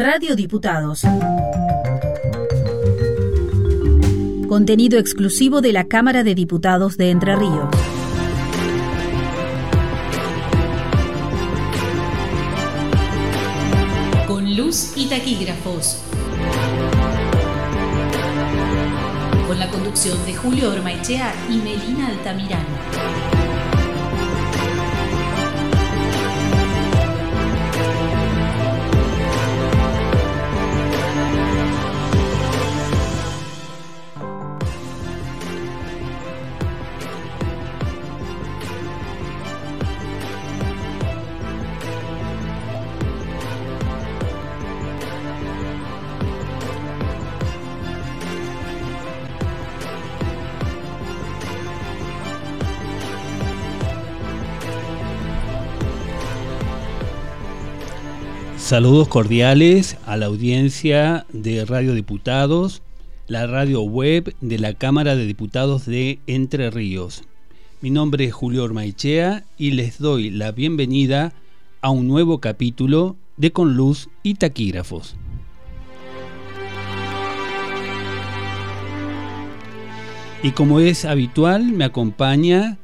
Radio 0.00 0.36
Diputados. 0.36 1.02
Contenido 4.48 4.96
exclusivo 4.96 5.60
de 5.60 5.72
la 5.72 5.88
Cámara 5.88 6.22
de 6.22 6.36
Diputados 6.36 6.96
de 6.96 7.10
Entre 7.10 7.34
Ríos. 7.34 7.68
Con 14.28 14.56
luz 14.56 14.92
y 14.94 15.06
taquígrafos. 15.08 16.04
Con 19.48 19.58
la 19.58 19.68
conducción 19.68 20.24
de 20.26 20.34
Julio 20.36 20.70
Ormaechea 20.70 21.34
y 21.50 21.56
Melina 21.56 22.06
Altamirano. 22.06 23.37
Saludos 58.68 59.08
cordiales 59.08 59.96
a 60.04 60.18
la 60.18 60.26
audiencia 60.26 61.24
de 61.32 61.64
Radio 61.64 61.94
Diputados, 61.94 62.82
la 63.26 63.46
radio 63.46 63.80
web 63.80 64.34
de 64.42 64.58
la 64.58 64.74
Cámara 64.74 65.16
de 65.16 65.24
Diputados 65.24 65.86
de 65.86 66.18
Entre 66.26 66.70
Ríos. 66.70 67.24
Mi 67.80 67.88
nombre 67.88 68.26
es 68.26 68.34
Julio 68.34 68.64
Ormaichea 68.64 69.44
y 69.56 69.70
les 69.70 69.98
doy 69.98 70.28
la 70.28 70.52
bienvenida 70.52 71.32
a 71.80 71.88
un 71.88 72.08
nuevo 72.08 72.40
capítulo 72.40 73.16
de 73.38 73.52
Con 73.52 73.74
Luz 73.74 74.10
y 74.22 74.34
Taquígrafos. 74.34 75.16
Y 80.42 80.50
como 80.50 80.80
es 80.80 81.06
habitual, 81.06 81.72
me 81.72 81.84
acompaña 81.84 82.76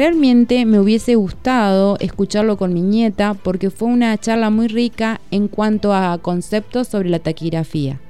Realmente 0.00 0.64
me 0.64 0.80
hubiese 0.80 1.14
gustado 1.14 1.98
escucharlo 2.00 2.56
con 2.56 2.72
mi 2.72 2.80
nieta 2.80 3.34
porque 3.34 3.68
fue 3.68 3.88
una 3.88 4.16
charla 4.16 4.48
muy 4.48 4.66
rica 4.66 5.20
en 5.30 5.46
cuanto 5.46 5.92
a 5.92 6.16
conceptos 6.16 6.88
sobre 6.88 7.10
la 7.10 7.18
taquigrafía. 7.18 8.00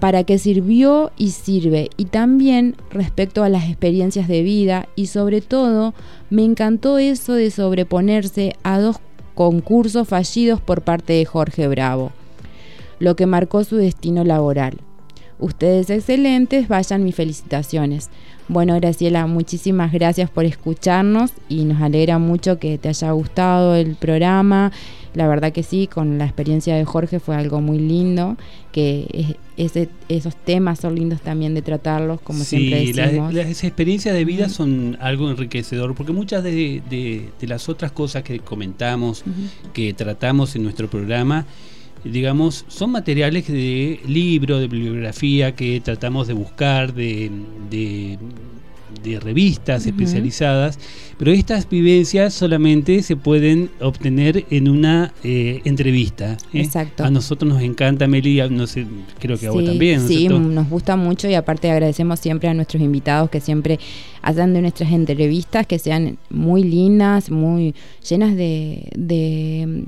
Para 0.00 0.24
qué 0.24 0.36
sirvió 0.36 1.12
y 1.16 1.30
sirve, 1.30 1.90
y 1.96 2.06
también 2.06 2.74
respecto 2.90 3.44
a 3.44 3.48
las 3.48 3.68
experiencias 3.68 4.26
de 4.26 4.42
vida 4.42 4.88
y 4.96 5.06
sobre 5.06 5.42
todo 5.42 5.94
me 6.28 6.42
encantó 6.42 6.98
eso 6.98 7.34
de 7.34 7.52
sobreponerse 7.52 8.56
a 8.64 8.80
dos 8.80 8.96
concursos 9.36 10.08
fallidos 10.08 10.60
por 10.60 10.82
parte 10.82 11.12
de 11.12 11.24
Jorge 11.24 11.68
Bravo, 11.68 12.10
lo 12.98 13.14
que 13.14 13.26
marcó 13.26 13.62
su 13.62 13.76
destino 13.76 14.24
laboral. 14.24 14.80
Ustedes 15.38 15.88
excelentes, 15.88 16.66
vayan 16.66 17.04
mis 17.04 17.14
felicitaciones. 17.14 18.10
Bueno, 18.48 18.76
Graciela, 18.76 19.26
muchísimas 19.26 19.92
gracias 19.92 20.30
por 20.30 20.44
escucharnos 20.44 21.32
y 21.48 21.64
nos 21.64 21.82
alegra 21.82 22.18
mucho 22.18 22.60
que 22.60 22.78
te 22.78 22.88
haya 22.88 23.10
gustado 23.10 23.74
el 23.74 23.96
programa. 23.96 24.70
La 25.14 25.26
verdad 25.26 25.52
que 25.52 25.62
sí, 25.62 25.88
con 25.88 26.18
la 26.18 26.26
experiencia 26.26 26.76
de 26.76 26.84
Jorge 26.84 27.18
fue 27.18 27.34
algo 27.34 27.60
muy 27.60 27.78
lindo, 27.78 28.36
que 28.70 29.36
esos 29.56 30.36
temas 30.44 30.78
son 30.78 30.94
lindos 30.94 31.22
también 31.22 31.54
de 31.54 31.62
tratarlos, 31.62 32.20
como 32.20 32.44
siempre 32.44 32.84
decimos. 32.84 33.32
Las, 33.32 33.46
las 33.46 33.64
experiencias 33.64 34.14
de 34.14 34.24
vida 34.24 34.48
son 34.48 34.96
algo 35.00 35.30
enriquecedor, 35.30 35.94
porque 35.94 36.12
muchas 36.12 36.44
de, 36.44 37.30
las 37.40 37.68
otras 37.68 37.92
cosas 37.92 38.22
que 38.22 38.38
comentamos, 38.40 39.24
que 39.72 39.92
tratamos 39.94 40.54
en 40.54 40.62
nuestro 40.62 40.88
programa, 40.88 41.46
digamos, 42.12 42.64
son 42.68 42.92
materiales 42.92 43.46
de 43.48 44.00
libro, 44.06 44.58
de 44.58 44.68
bibliografía 44.68 45.54
que 45.54 45.80
tratamos 45.80 46.26
de 46.26 46.34
buscar, 46.34 46.94
de, 46.94 47.30
de, 47.70 48.18
revistas 49.20 49.86
especializadas, 49.86 50.80
pero 51.16 51.30
estas 51.30 51.68
vivencias 51.68 52.34
solamente 52.34 53.02
se 53.02 53.14
pueden 53.14 53.70
obtener 53.80 54.44
en 54.50 54.68
una 54.68 55.14
eh, 55.22 55.60
entrevista. 55.64 56.32
¿eh? 56.52 56.62
Exacto. 56.62 57.04
A 57.04 57.10
nosotros 57.10 57.48
nos 57.48 57.62
encanta, 57.62 58.08
Meli, 58.08 58.40
no 58.50 58.66
sé, 58.66 58.84
creo 59.20 59.38
que 59.38 59.46
a 59.46 59.52
vos 59.52 59.64
también. 59.64 60.08
sí, 60.08 60.26
nos 60.28 60.68
gusta 60.68 60.96
mucho 60.96 61.28
y 61.28 61.34
aparte 61.34 61.70
agradecemos 61.70 62.18
siempre 62.18 62.48
a 62.48 62.54
nuestros 62.54 62.82
invitados 62.82 63.30
que 63.30 63.40
siempre 63.40 63.78
hacen 64.22 64.54
de 64.54 64.62
nuestras 64.62 64.90
entrevistas 64.90 65.68
que 65.68 65.78
sean 65.78 66.18
muy 66.28 66.64
lindas, 66.64 67.30
muy 67.30 67.76
llenas 68.02 68.34
de 68.34 69.86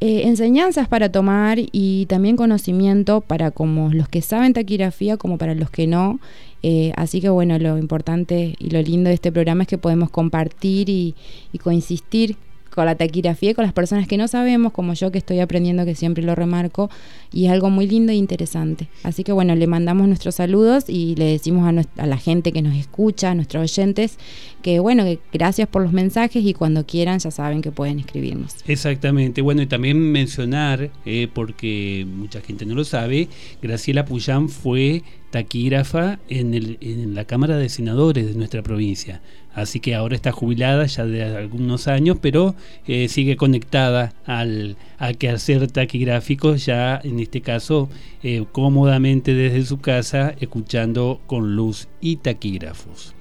eh, 0.00 0.22
enseñanzas 0.24 0.88
para 0.88 1.12
tomar 1.12 1.58
y 1.60 2.06
también 2.06 2.36
conocimiento 2.36 3.20
para 3.20 3.50
como 3.50 3.92
los 3.92 4.08
que 4.08 4.22
saben 4.22 4.54
taquigrafía 4.54 5.18
como 5.18 5.36
para 5.36 5.54
los 5.54 5.70
que 5.70 5.86
no. 5.86 6.20
Eh, 6.62 6.92
así 6.96 7.20
que 7.20 7.28
bueno, 7.28 7.58
lo 7.58 7.76
importante 7.76 8.54
y 8.58 8.70
lo 8.70 8.80
lindo 8.80 9.08
de 9.08 9.14
este 9.14 9.30
programa 9.30 9.62
es 9.62 9.68
que 9.68 9.78
podemos 9.78 10.10
compartir 10.10 10.88
y, 10.88 11.14
y 11.52 11.58
coinsistir 11.58 12.36
con 12.74 12.86
la 12.86 12.94
taquigrafía 12.94 13.50
y 13.50 13.54
con 13.54 13.64
las 13.64 13.72
personas 13.72 14.06
que 14.06 14.16
no 14.16 14.28
sabemos, 14.28 14.72
como 14.72 14.94
yo 14.94 15.10
que 15.10 15.18
estoy 15.18 15.40
aprendiendo, 15.40 15.84
que 15.84 15.94
siempre 15.94 16.22
lo 16.22 16.34
remarco, 16.34 16.90
y 17.32 17.46
es 17.46 17.52
algo 17.52 17.70
muy 17.70 17.86
lindo 17.86 18.12
e 18.12 18.14
interesante. 18.14 18.88
Así 19.02 19.24
que 19.24 19.32
bueno, 19.32 19.54
le 19.54 19.66
mandamos 19.66 20.06
nuestros 20.06 20.36
saludos 20.36 20.84
y 20.88 21.14
le 21.16 21.26
decimos 21.26 21.68
a, 21.96 22.06
la 22.06 22.16
gente 22.16 22.52
que 22.52 22.62
nos 22.62 22.76
escucha, 22.76 23.30
a 23.30 23.34
nuestros 23.34 23.62
oyentes, 23.62 24.18
que 24.62 24.80
bueno, 24.80 25.04
que 25.04 25.18
gracias 25.32 25.68
por 25.68 25.82
los 25.82 25.92
mensajes 25.92 26.44
y 26.44 26.54
cuando 26.54 26.86
quieran 26.86 27.18
ya 27.18 27.30
saben 27.30 27.62
que 27.62 27.72
pueden 27.72 27.98
escribirnos. 27.98 28.56
Exactamente, 28.66 29.42
bueno, 29.42 29.62
y 29.62 29.66
también 29.66 29.98
mencionar, 29.98 30.90
eh, 31.04 31.28
porque 31.32 32.06
mucha 32.08 32.40
gente 32.40 32.64
no 32.66 32.74
lo 32.74 32.84
sabe, 32.84 33.28
Graciela 33.62 34.04
Puyán 34.04 34.48
fue 34.48 35.02
taquígrafa 35.30 36.18
en, 36.28 36.54
el, 36.54 36.78
en 36.80 37.14
la 37.14 37.24
Cámara 37.24 37.56
de 37.56 37.68
Senadores 37.68 38.26
de 38.26 38.34
nuestra 38.34 38.62
provincia. 38.62 39.20
Así 39.54 39.80
que 39.80 39.94
ahora 39.94 40.14
está 40.14 40.32
jubilada 40.32 40.86
ya 40.86 41.04
de 41.04 41.24
algunos 41.24 41.88
años, 41.88 42.18
pero 42.20 42.54
eh, 42.86 43.08
sigue 43.08 43.36
conectada 43.36 44.12
al, 44.24 44.76
al 44.98 45.16
quehacer 45.18 45.66
taquigráfico, 45.68 46.54
ya 46.54 47.00
en 47.02 47.18
este 47.18 47.40
caso 47.40 47.88
eh, 48.22 48.44
cómodamente 48.52 49.34
desde 49.34 49.64
su 49.64 49.80
casa, 49.80 50.34
escuchando 50.40 51.20
con 51.26 51.56
luz 51.56 51.88
y 52.00 52.16
taquígrafos. 52.16 53.14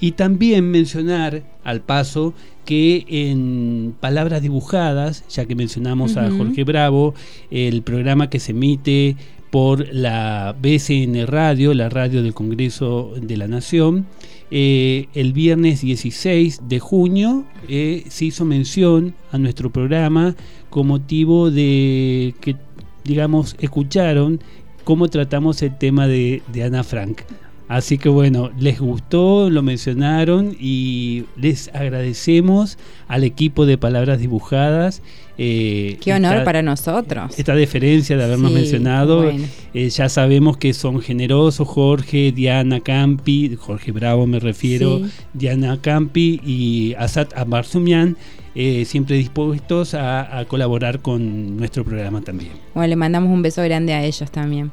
Y 0.00 0.12
también 0.12 0.70
mencionar 0.70 1.42
al 1.64 1.80
paso 1.80 2.34
que 2.64 3.06
en 3.08 3.94
palabras 3.98 4.42
dibujadas, 4.42 5.24
ya 5.28 5.46
que 5.46 5.54
mencionamos 5.54 6.18
a 6.18 6.30
Jorge 6.30 6.64
Bravo, 6.64 7.14
el 7.50 7.80
programa 7.82 8.28
que 8.28 8.38
se 8.38 8.52
emite 8.52 9.16
por 9.50 9.92
la 9.92 10.54
BCN 10.60 11.26
Radio, 11.26 11.72
la 11.74 11.88
radio 11.88 12.22
del 12.22 12.34
Congreso 12.34 13.14
de 13.20 13.36
la 13.36 13.48
Nación. 13.48 14.06
Eh, 14.50 15.08
el 15.12 15.34
viernes 15.34 15.82
16 15.82 16.62
de 16.68 16.78
junio 16.78 17.44
eh, 17.68 18.04
se 18.08 18.24
hizo 18.26 18.46
mención 18.46 19.14
a 19.30 19.36
nuestro 19.36 19.70
programa 19.70 20.34
con 20.70 20.86
motivo 20.86 21.50
de 21.50 22.34
que, 22.40 22.56
digamos, 23.04 23.56
escucharon 23.60 24.40
cómo 24.84 25.08
tratamos 25.08 25.60
el 25.60 25.76
tema 25.76 26.06
de, 26.06 26.42
Ana 26.64 26.82
Frank. 26.82 27.20
Así 27.68 27.98
que 27.98 28.08
bueno, 28.08 28.50
les 28.58 28.80
gustó, 28.80 29.50
lo 29.50 29.62
mencionaron 29.62 30.56
y 30.58 31.24
les 31.36 31.68
agradecemos 31.74 32.78
al 33.08 33.24
equipo 33.24 33.66
de 33.66 33.76
Palabras 33.76 34.18
Dibujadas. 34.18 35.02
Eh, 35.36 35.98
Qué 36.00 36.14
honor 36.14 36.44
para 36.44 36.62
nosotros. 36.62 37.38
Esta 37.38 37.54
deferencia 37.54 38.16
de 38.16 38.24
habernos 38.24 38.50
mencionado. 38.50 39.30
Eh, 39.74 39.90
ya 39.90 40.08
sabemos 40.08 40.56
que 40.56 40.72
son 40.72 41.00
generosos 41.00 41.68
Jorge, 41.68 42.32
Diana 42.32 42.80
Campi, 42.80 43.54
Jorge 43.56 43.92
Bravo 43.92 44.26
me 44.26 44.40
refiero, 44.40 45.02
Diana 45.34 45.78
Campi 45.80 46.40
y 46.44 46.94
Asad 46.98 47.28
Abarzumian. 47.36 48.16
Eh, 48.54 48.86
siempre 48.86 49.16
dispuestos 49.16 49.94
a, 49.94 50.38
a 50.38 50.44
colaborar 50.46 51.00
con 51.00 51.56
nuestro 51.58 51.84
programa 51.84 52.22
también. 52.22 52.52
Bueno, 52.74 52.88
le 52.88 52.96
mandamos 52.96 53.30
un 53.30 53.42
beso 53.42 53.62
grande 53.62 53.92
a 53.92 54.02
ellos 54.02 54.32
también. 54.32 54.72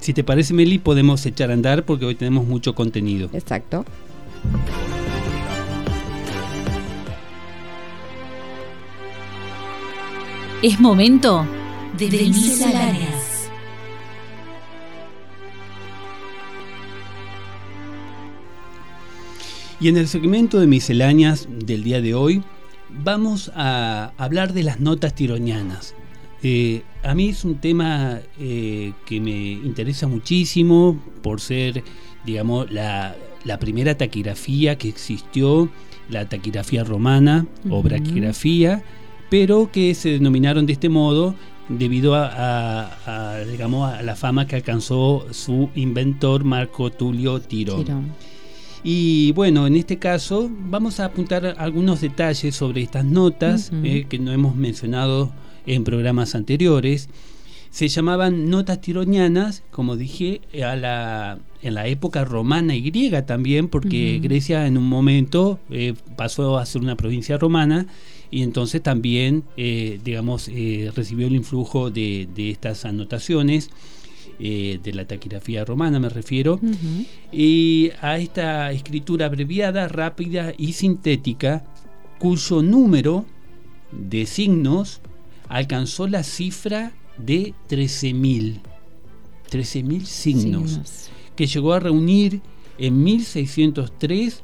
Si 0.00 0.12
te 0.12 0.22
parece, 0.24 0.54
Meli, 0.54 0.78
podemos 0.78 1.24
echar 1.26 1.50
a 1.50 1.54
andar 1.54 1.84
porque 1.84 2.04
hoy 2.04 2.14
tenemos 2.14 2.46
mucho 2.46 2.74
contenido. 2.74 3.28
Exacto. 3.32 3.84
Es 10.62 10.80
momento 10.80 11.46
de, 11.98 12.08
de 12.08 12.18
misceláneas. 12.24 13.50
Y 19.78 19.88
en 19.88 19.98
el 19.98 20.08
segmento 20.08 20.58
de 20.58 20.66
misceláneas 20.66 21.46
del 21.50 21.84
día 21.84 22.00
de 22.00 22.14
hoy 22.14 22.42
vamos 22.88 23.52
a 23.54 24.12
hablar 24.16 24.52
de 24.54 24.62
las 24.62 24.80
notas 24.80 25.14
tironianas. 25.14 25.94
Eh, 26.42 26.82
a 27.02 27.14
mí 27.14 27.28
es 27.30 27.44
un 27.44 27.56
tema 27.56 28.20
eh, 28.38 28.92
que 29.04 29.20
me 29.20 29.52
interesa 29.52 30.06
muchísimo 30.06 31.00
por 31.22 31.40
ser, 31.40 31.82
digamos, 32.24 32.70
la, 32.70 33.16
primera 33.60 33.96
taquigrafía 33.96 34.76
que 34.76 34.88
existió, 34.88 35.68
la 36.10 36.28
taquigrafía 36.28 36.84
romana 36.84 37.46
o 37.70 37.82
braquigrafía, 37.82 38.82
pero 39.30 39.70
que 39.72 39.94
se 39.94 40.10
denominaron 40.10 40.66
de 40.66 40.74
este 40.74 40.88
modo 40.88 41.34
debido 41.68 42.14
a, 42.14 43.40
digamos, 43.50 43.92
a 43.92 44.02
la 44.02 44.14
fama 44.14 44.46
que 44.46 44.56
alcanzó 44.56 45.26
su 45.32 45.70
inventor 45.74 46.44
Marco 46.44 46.90
Tulio 46.90 47.40
Tiro. 47.40 47.84
Y 48.88 49.32
bueno, 49.32 49.66
en 49.66 49.74
este 49.74 49.98
caso 49.98 50.48
vamos 50.48 51.00
a 51.00 51.06
apuntar 51.06 51.56
algunos 51.58 52.00
detalles 52.00 52.54
sobre 52.54 52.82
estas 52.82 53.04
notas 53.04 53.72
eh, 53.82 54.06
que 54.08 54.18
no 54.20 54.32
hemos 54.32 54.54
mencionado 54.54 55.32
en 55.66 55.84
programas 55.84 56.34
anteriores. 56.34 57.08
Se 57.70 57.88
llamaban 57.88 58.48
notas 58.48 58.80
tironianas, 58.80 59.62
como 59.70 59.96
dije, 59.96 60.40
a 60.64 60.76
la, 60.76 61.38
en 61.62 61.74
la 61.74 61.86
época 61.88 62.24
romana 62.24 62.74
y 62.74 62.80
griega 62.80 63.26
también, 63.26 63.68
porque 63.68 64.18
Grecia 64.22 64.66
en 64.66 64.78
un 64.78 64.88
momento 64.88 65.58
eh, 65.70 65.94
pasó 66.16 66.58
a 66.58 66.64
ser 66.64 66.80
una 66.80 66.96
provincia 66.96 67.36
romana 67.36 67.86
y 68.30 68.42
entonces 68.42 68.82
también, 68.82 69.44
eh, 69.56 70.00
digamos, 70.02 70.48
eh, 70.48 70.90
recibió 70.94 71.26
el 71.26 71.34
influjo 71.34 71.90
de, 71.90 72.28
estas 72.36 72.84
anotaciones. 72.84 73.70
de 74.38 74.92
la 74.92 75.06
taquigrafía 75.06 75.64
romana 75.64 75.98
me 75.98 76.10
refiero, 76.10 76.60
y 77.32 77.90
a 78.02 78.18
esta 78.18 78.70
escritura 78.70 79.26
abreviada, 79.26 79.88
rápida 79.88 80.52
y 80.58 80.72
sintética, 80.74 81.64
cuyo 82.18 82.60
número 82.60 83.24
de 83.92 84.26
signos 84.26 85.00
alcanzó 85.48 86.08
la 86.08 86.22
cifra 86.22 86.92
de 87.18 87.54
13.000. 87.68 88.60
13.000 89.50 90.04
signos, 90.04 91.10
que 91.34 91.46
llegó 91.46 91.72
a 91.72 91.80
reunir 91.80 92.40
en 92.78 93.02
1603 93.02 94.42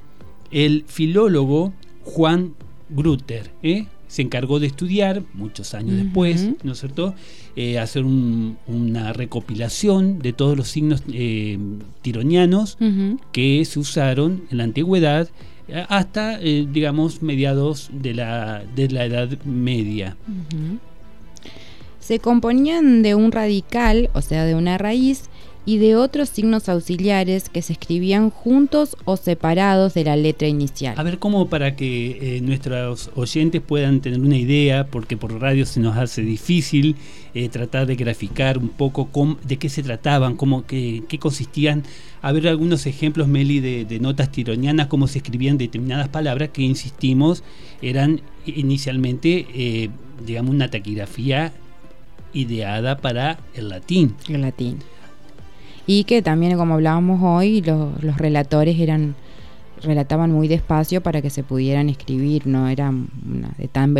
el 0.50 0.84
filólogo 0.86 1.72
Juan 2.04 2.54
Grutter. 2.88 3.50
¿eh? 3.62 3.86
Se 4.06 4.22
encargó 4.22 4.60
de 4.60 4.66
estudiar, 4.66 5.22
muchos 5.32 5.74
años 5.74 5.96
después, 5.96 6.50
¿no 6.62 6.72
es 6.72 6.80
cierto?, 6.80 7.14
eh, 7.56 7.78
hacer 7.78 8.04
una 8.04 9.12
recopilación 9.12 10.18
de 10.18 10.32
todos 10.32 10.56
los 10.56 10.68
signos 10.68 11.02
eh, 11.12 11.58
tironianos 12.02 12.78
que 13.32 13.64
se 13.64 13.78
usaron 13.78 14.44
en 14.50 14.58
la 14.58 14.64
antigüedad 14.64 15.28
hasta, 15.88 16.38
digamos, 16.38 17.22
mediados 17.22 17.88
de 17.92 18.14
la, 18.14 18.64
de 18.74 18.90
la 18.90 19.06
Edad 19.06 19.42
Media 19.44 20.16
se 22.02 22.18
componían 22.18 23.02
de 23.02 23.14
un 23.14 23.32
radical, 23.32 24.10
o 24.12 24.20
sea, 24.20 24.44
de 24.44 24.54
una 24.54 24.76
raíz, 24.76 25.30
y 25.64 25.78
de 25.78 25.94
otros 25.94 26.28
signos 26.28 26.68
auxiliares 26.68 27.48
que 27.48 27.62
se 27.62 27.74
escribían 27.74 28.30
juntos 28.30 28.96
o 29.04 29.16
separados 29.16 29.94
de 29.94 30.04
la 30.04 30.16
letra 30.16 30.48
inicial. 30.48 30.94
A 30.98 31.04
ver, 31.04 31.18
cómo 31.18 31.48
para 31.48 31.76
que 31.76 32.36
eh, 32.36 32.40
nuestros 32.40 33.10
oyentes 33.14 33.60
puedan 33.60 34.00
tener 34.00 34.18
una 34.18 34.36
idea, 34.36 34.88
porque 34.88 35.16
por 35.16 35.40
radio 35.40 35.64
se 35.64 35.78
nos 35.78 35.96
hace 35.96 36.22
difícil 36.22 36.96
eh, 37.34 37.48
tratar 37.48 37.86
de 37.86 37.94
graficar 37.94 38.58
un 38.58 38.70
poco 38.70 39.08
de 39.44 39.56
qué 39.56 39.68
se 39.68 39.84
trataban, 39.84 40.36
cómo, 40.36 40.66
qué, 40.66 41.04
consistían. 41.20 41.84
A 42.22 42.32
ver 42.32 42.48
algunos 42.48 42.86
ejemplos, 42.86 43.28
Meli, 43.28 43.60
de, 43.60 44.00
notas 44.00 44.32
tironianas, 44.32 44.88
cómo 44.88 45.06
se 45.06 45.18
escribían 45.18 45.58
determinadas 45.58 46.08
palabras 46.08 46.48
que, 46.48 46.62
insistimos, 46.62 47.44
eran 47.80 48.20
inicialmente, 48.46 49.46
eh, 49.54 49.90
digamos, 50.26 50.52
una 50.52 50.68
taquigrafía 50.68 51.52
ideada 52.32 52.98
para 52.98 53.38
el 53.54 53.68
latín. 53.68 54.14
El 54.28 54.42
latín. 54.42 54.78
Y 55.86 56.04
que 56.04 56.22
también, 56.22 56.56
como 56.56 56.74
hablábamos 56.74 57.20
hoy, 57.22 57.60
los, 57.62 58.16
relatores 58.16 58.78
eran 58.78 59.14
relataban 59.82 60.30
muy 60.30 60.46
despacio 60.46 61.00
para 61.00 61.20
que 61.22 61.28
se 61.28 61.42
pudieran 61.42 61.88
escribir, 61.88 62.46
no 62.46 62.68
era 62.68 62.92
de 63.58 63.66
tan 63.66 63.96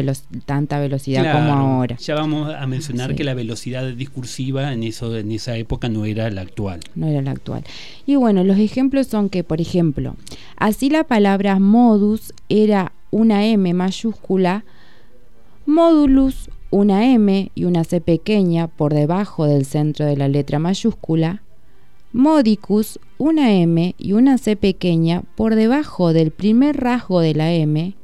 tanta 0.46 0.78
velocidad 0.78 1.32
como 1.32 1.52
ahora. 1.52 1.96
Ya 1.96 2.14
vamos 2.14 2.54
a 2.54 2.64
mencionar 2.68 3.16
que 3.16 3.24
la 3.24 3.34
velocidad 3.34 3.92
discursiva 3.92 4.72
en 4.72 4.84
eso 4.84 5.16
en 5.16 5.32
esa 5.32 5.56
época 5.56 5.88
no 5.88 6.04
era 6.04 6.30
la 6.30 6.42
actual. 6.42 6.78
No 6.94 7.08
era 7.08 7.20
la 7.20 7.32
actual. 7.32 7.64
Y 8.06 8.14
bueno, 8.14 8.44
los 8.44 8.58
ejemplos 8.58 9.08
son 9.08 9.28
que, 9.28 9.42
por 9.42 9.60
ejemplo, 9.60 10.14
así 10.56 10.88
la 10.88 11.02
palabra 11.02 11.58
modus 11.58 12.32
era 12.48 12.92
una 13.10 13.44
M 13.44 13.74
mayúscula, 13.74 14.64
modulus 15.66 16.48
una 16.72 17.06
M 17.12 17.52
y 17.54 17.64
una 17.66 17.84
C 17.84 18.00
pequeña 18.00 18.66
por 18.66 18.94
debajo 18.94 19.44
del 19.44 19.66
centro 19.66 20.06
de 20.06 20.16
la 20.16 20.26
letra 20.26 20.58
mayúscula, 20.58 21.42
modicus, 22.12 22.98
una 23.18 23.52
M 23.52 23.94
y 23.98 24.14
una 24.14 24.38
C 24.38 24.56
pequeña 24.56 25.22
por 25.36 25.54
debajo 25.54 26.14
del 26.14 26.30
primer 26.30 26.78
rasgo 26.78 27.20
de 27.20 27.34
la 27.34 27.52
M, 27.52 27.94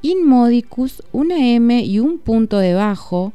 inmodicus, 0.00 1.02
una 1.12 1.46
M 1.46 1.84
y 1.84 1.98
un 1.98 2.18
punto 2.18 2.58
debajo, 2.58 3.34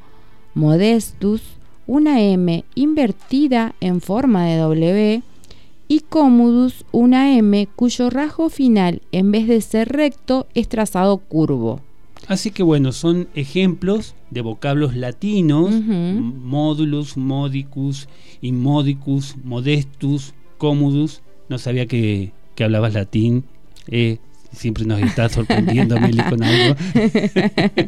modestus, 0.55 1.43
una 1.86 2.20
M 2.22 2.65
invertida 2.74 3.75
en 3.79 4.01
forma 4.01 4.48
de 4.48 4.58
W, 4.58 5.22
y 5.88 6.00
comodus, 6.00 6.84
una 6.91 7.38
M 7.38 7.67
cuyo 7.75 8.10
rasgo 8.10 8.50
final, 8.50 9.03
en 9.12 9.31
vez 9.31 9.48
de 9.48 9.62
ser 9.62 9.89
recto, 9.89 10.48
es 10.55 10.67
trazado 10.67 11.17
curvo. 11.17 11.81
Así 12.27 12.51
que 12.51 12.62
bueno, 12.62 12.91
son 12.91 13.29
ejemplos 13.36 14.15
de 14.31 14.41
vocablos 14.41 14.96
latinos, 14.96 15.72
modulus, 15.72 17.15
modicus, 17.15 18.10
immodicus, 18.41 19.36
modestus, 19.43 20.34
comodus. 20.57 21.22
No 21.48 21.57
sabía 21.57 21.86
que, 21.86 22.34
hablabas 22.60 22.93
latín. 22.93 23.46
Eh, 23.88 24.17
siempre 24.51 24.84
nos 24.86 25.01
está 25.01 25.29
sorprendiendo, 25.29 26.00
Meli, 26.00 26.22
con 26.24 26.43
algo. 26.43 26.75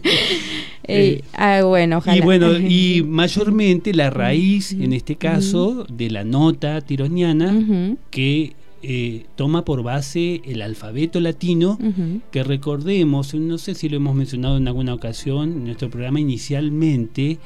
Eh, 0.91 1.21
ah, 1.33 1.61
bueno, 1.63 2.01
Y 2.15 2.21
bueno, 2.21 2.57
y 2.57 3.03
mayormente 3.07 3.93
la 3.93 4.09
raíz, 4.09 4.71
en 4.71 4.93
este 4.93 5.17
caso, 5.17 5.85
de 5.87 6.09
la 6.09 6.23
nota 6.23 6.81
tironiana, 6.81 7.95
que 8.09 8.55
eh, 8.81 9.25
toma 9.35 9.65
por 9.65 9.83
base 9.83 10.41
el 10.45 10.61
alfabeto 10.61 11.19
latino, 11.19 11.77
que 12.31 12.43
recordemos, 12.43 13.33
no 13.33 13.57
sé 13.57 13.75
si 13.75 13.89
lo 13.89 13.97
hemos 13.97 14.15
mencionado 14.15 14.57
en 14.57 14.67
alguna 14.67 14.93
ocasión 14.93 15.51
en 15.51 15.65
nuestro 15.65 15.89
programa, 15.89 16.19
inicialmente 16.19 17.39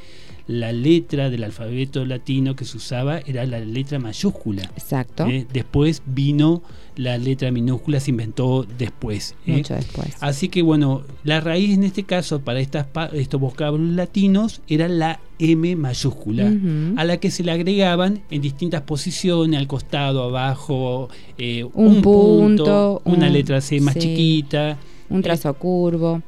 la 0.47 0.71
letra 0.71 1.29
del 1.29 1.43
alfabeto 1.43 2.05
latino 2.05 2.55
que 2.55 2.65
se 2.65 2.77
usaba 2.77 3.19
era 3.19 3.45
la 3.45 3.59
letra 3.59 3.99
mayúscula. 3.99 4.63
Exacto. 4.75 5.25
¿eh? 5.27 5.45
después 5.51 6.01
vino 6.05 6.61
la 6.95 7.17
letra 7.17 7.49
minúscula, 7.51 7.99
se 7.99 8.11
inventó 8.11 8.65
después. 8.77 9.35
¿eh? 9.47 9.53
Mucho 9.53 9.73
después. 9.73 10.15
Así 10.19 10.49
que 10.49 10.61
bueno, 10.61 11.03
la 11.23 11.39
raíz 11.39 11.73
en 11.73 11.83
este 11.83 12.03
caso 12.03 12.41
para 12.41 12.59
estas, 12.59 12.87
estos 13.13 13.39
vocablos 13.39 13.93
latinos 13.93 14.61
era 14.67 14.87
la 14.87 15.19
M 15.39 15.75
mayúscula, 15.75 16.53
a 16.95 17.03
la 17.03 17.17
que 17.17 17.31
se 17.31 17.43
le 17.43 17.51
agregaban 17.51 18.21
en 18.29 18.41
distintas 18.41 18.81
posiciones, 18.83 19.59
al 19.59 19.67
costado, 19.67 20.23
abajo, 20.23 21.09
eh, 21.37 21.65
un, 21.73 22.01
punto, 22.01 23.01
una 23.05 23.29
letra 23.29 23.59
C 23.59 23.81
más 23.81 23.97
chiquita. 23.97 24.77
Un 25.09 25.21
trazo 25.21 25.53
curvo. 25.53 26.21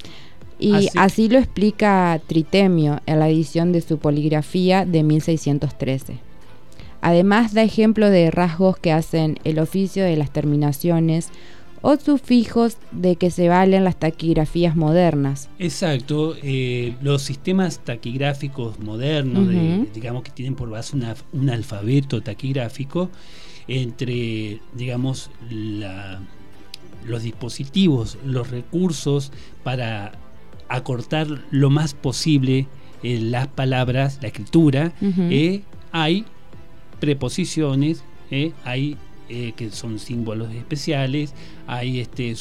Y 0.60 0.90
así. 0.96 1.28
lo 1.30 1.38
explica 1.38 2.20
Tritemio 2.28 3.02
en 3.06 3.20
la 3.20 3.30
edición 3.30 3.72
de 3.72 3.82
su 3.82 3.98
poligrafía 3.98 4.86
de 4.86 5.04
1613. 5.04 6.20
Además 7.02 7.54
da 7.54 7.62
ejemplo 7.62 8.10
de 8.10 8.32
rasgos 8.32 8.78
que 8.78 8.92
hacen 8.92 9.38
el 9.44 9.60
oficio 9.60 10.04
de 10.04 10.16
las 10.18 10.32
terminaciones 10.32 11.30
o 11.82 11.98
sufijos 11.98 12.78
de 12.92 13.16
que 13.16 13.30
se 13.30 13.48
valen 13.48 13.84
las 13.84 14.00
taquigrafías 14.00 14.76
modernas. 14.76 15.50
Exacto, 15.60 16.36
eh, 16.42 16.96
los 17.04 17.22
sistemas 17.22 17.78
taquigráficos 17.78 18.80
modernos, 18.80 19.48
digamos 19.94 20.24
que 20.24 20.32
tienen 20.32 20.56
por 20.56 20.72
base 20.72 20.98
un 21.32 21.50
alfabeto 21.52 22.24
taquigráfico, 22.24 23.12
entre, 23.68 24.62
digamos, 24.74 25.30
los 27.06 27.22
dispositivos, 27.22 28.18
los 28.26 28.50
recursos 28.50 29.32
para 29.64 30.14
acortar 30.70 31.28
lo 31.52 31.70
más 31.70 31.94
posible 31.94 32.68
eh, 33.04 33.20
las 33.22 33.48
palabras, 33.48 34.20
la 34.22 34.30
escritura, 34.30 34.94
eh, 35.02 35.62
hay 35.92 36.26
preposiciones, 37.00 38.04
hay 38.64 38.98
eh, 39.30 39.54
que 39.56 39.70
son 39.72 40.00
símbolos 40.00 40.54
especiales, 40.54 41.34
hay 41.68 42.00
este, 42.00 42.36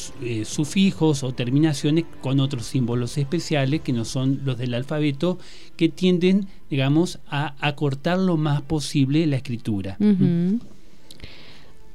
sufijos 0.45 1.23
o 1.23 1.33
terminaciones 1.33 2.04
con 2.21 2.40
otros 2.40 2.66
símbolos 2.66 3.19
especiales 3.19 3.81
que 3.83 3.93
no 3.93 4.04
son 4.04 4.40
los 4.45 4.57
del 4.59 4.75
alfabeto, 4.75 5.38
que 5.76 5.88
tienden, 5.88 6.47
digamos, 6.71 7.21
a 7.28 7.54
acortar 7.61 8.19
lo 8.19 8.37
más 8.37 8.62
posible 8.62 9.26
la 9.26 9.37
escritura. 9.37 9.99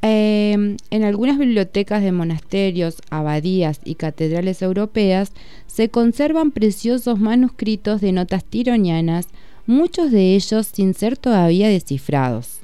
Em, 0.02 0.78
en 0.92 1.04
algunas 1.04 1.38
bibliotecas 1.38 2.02
de 2.02 2.14
monasterios, 2.14 3.02
abadías 3.10 3.82
y 3.84 3.96
catedrales 3.96 4.62
europeas 4.62 5.34
se 5.68 5.90
conservan 5.90 6.52
preciosos 6.52 7.20
manuscritos 7.20 8.00
de 8.00 8.14
notas 8.14 8.46
tironianas, 8.46 9.28
muchos 9.68 10.12
de 10.12 10.36
ellos 10.36 10.68
sin 10.68 10.94
ser 10.94 11.18
todavía 11.18 11.68
descifrados. 11.68 12.60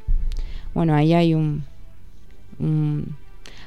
Bueno, 0.74 0.96
ahí 0.96 1.13
hay 1.13 1.34
un, 1.34 1.63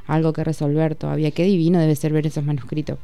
algo 0.07 0.33
que 0.33 0.45
resolver 0.45 0.95
todavía. 0.95 1.31
Qué 1.31 1.45
divino 1.45 1.79
debe 1.79 1.95
ser 1.95 2.13
ver 2.13 2.27
esos 2.27 2.45
manuscritos. 2.45 2.99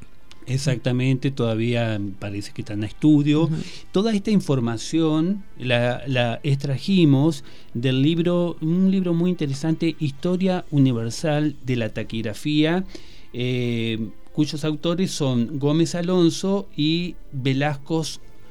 Exactamente, 0.46 1.30
todavía 1.30 1.98
parece 2.18 2.52
que 2.52 2.62
están 2.62 2.82
a 2.82 2.86
estudio. 2.86 3.48
Toda 3.92 4.12
esta 4.12 4.30
información 4.30 5.42
la, 5.58 6.40
extrajimos 6.42 7.44
del 7.72 8.02
libro, 8.02 8.56
un 8.60 8.90
libro 8.90 9.14
muy 9.14 9.30
interesante, 9.30 9.96
Historia 9.98 10.66
Universal 10.70 11.56
de 11.64 11.76
la 11.76 11.88
Taquigrafía, 11.88 12.84
eh, 13.32 14.10
cuyos 14.32 14.64
autores 14.64 15.12
son 15.12 15.58
Gómez 15.58 15.94
Alonso 15.94 16.68
y 16.76 17.16
Velasco 17.32 18.02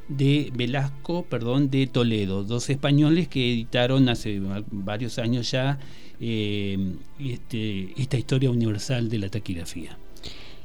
de 0.08 0.52
Velasco, 0.54 1.26
perdón, 1.30 1.70
de 1.70 1.88
Toledo, 1.88 2.44
dos 2.44 2.70
españoles 2.70 3.28
que 3.28 3.54
editaron 3.54 4.10
hace 4.10 4.42
varios 4.72 5.18
años 5.18 5.52
ya 5.52 5.80
eh, 6.20 6.78
este, 7.20 7.94
esta 8.02 8.18
historia 8.18 8.52
universal 8.52 9.10
de 9.10 9.18
la 9.20 9.30
taquigrafía. 9.30 9.98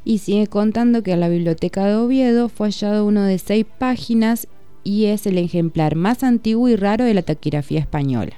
Y 0.09 0.21
sigue 0.21 0.47
contando 0.47 1.03
que 1.03 1.13
a 1.13 1.19
la 1.19 1.29
biblioteca 1.29 1.85
de 1.85 1.97
Oviedo 1.97 2.49
fue 2.49 2.69
hallado 2.69 3.05
uno 3.05 3.25
de 3.25 3.39
seis 3.39 3.67
páginas 3.79 4.49
y 4.83 5.05
es 5.05 5.27
el 5.27 5.37
ejemplar 5.37 5.97
más 5.97 6.25
antiguo 6.25 6.67
y 6.71 6.77
raro 6.77 7.05
de 7.05 7.13
la 7.13 7.21
taquigrafía 7.21 7.81
española. 7.81 8.33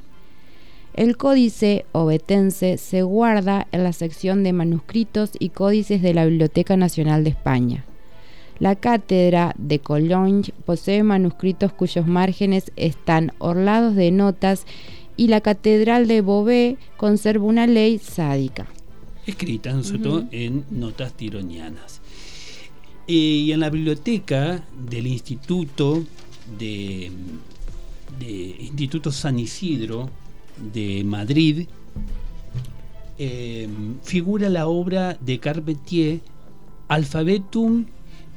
El 0.95 1.17
códice 1.17 1.85
obetense 1.93 2.77
se 2.77 3.03
guarda 3.03 3.69
en 3.71 3.85
la 3.85 3.93
sección 3.93 4.43
de 4.43 4.53
manuscritos 4.53 5.31
y 5.39 5.51
códices 5.51 6.03
de 6.03 6.13
la 6.13 6.25
Biblioteca 6.25 6.77
Nacional 6.77 7.23
de 7.23 7.31
España. 7.31 7.85
La 8.59 8.75
cátedra 8.75 9.55
de 9.57 9.79
Cologne 9.79 10.53
posee 10.67 11.05
manuscritos 11.05 11.73
cuyos 11.73 12.05
márgenes 12.05 12.73
están 12.75 13.31
orlados 13.39 13.95
de 13.95 14.11
notas 14.11 14.67
y 15.17 15.29
la 15.29 15.41
catedral 15.41 16.09
de 16.09 16.21
Beauvais 16.21 16.79
conserva 16.97 17.45
una 17.45 17.69
ley 17.69 17.99
sádica. 17.99 18.67
Escrita, 19.27 19.73
¿no 19.73 20.29
en 20.31 20.65
notas 20.71 21.13
tironianas. 21.15 22.01
y 23.07 23.51
en 23.51 23.61
la 23.61 23.71
biblioteca 23.71 24.65
del 24.89 25.07
Instituto 25.09 26.05
de, 26.59 27.11
Instituto 28.61 29.11
San 29.11 29.39
Isidro 29.39 30.09
de 30.73 31.03
Madrid 31.05 31.67
em, 33.19 33.99
figura 34.03 34.49
la 34.49 34.69
obra 34.69 35.17
de 35.21 35.39
Carpentier 35.39 36.21
Alphabetum 36.89 37.87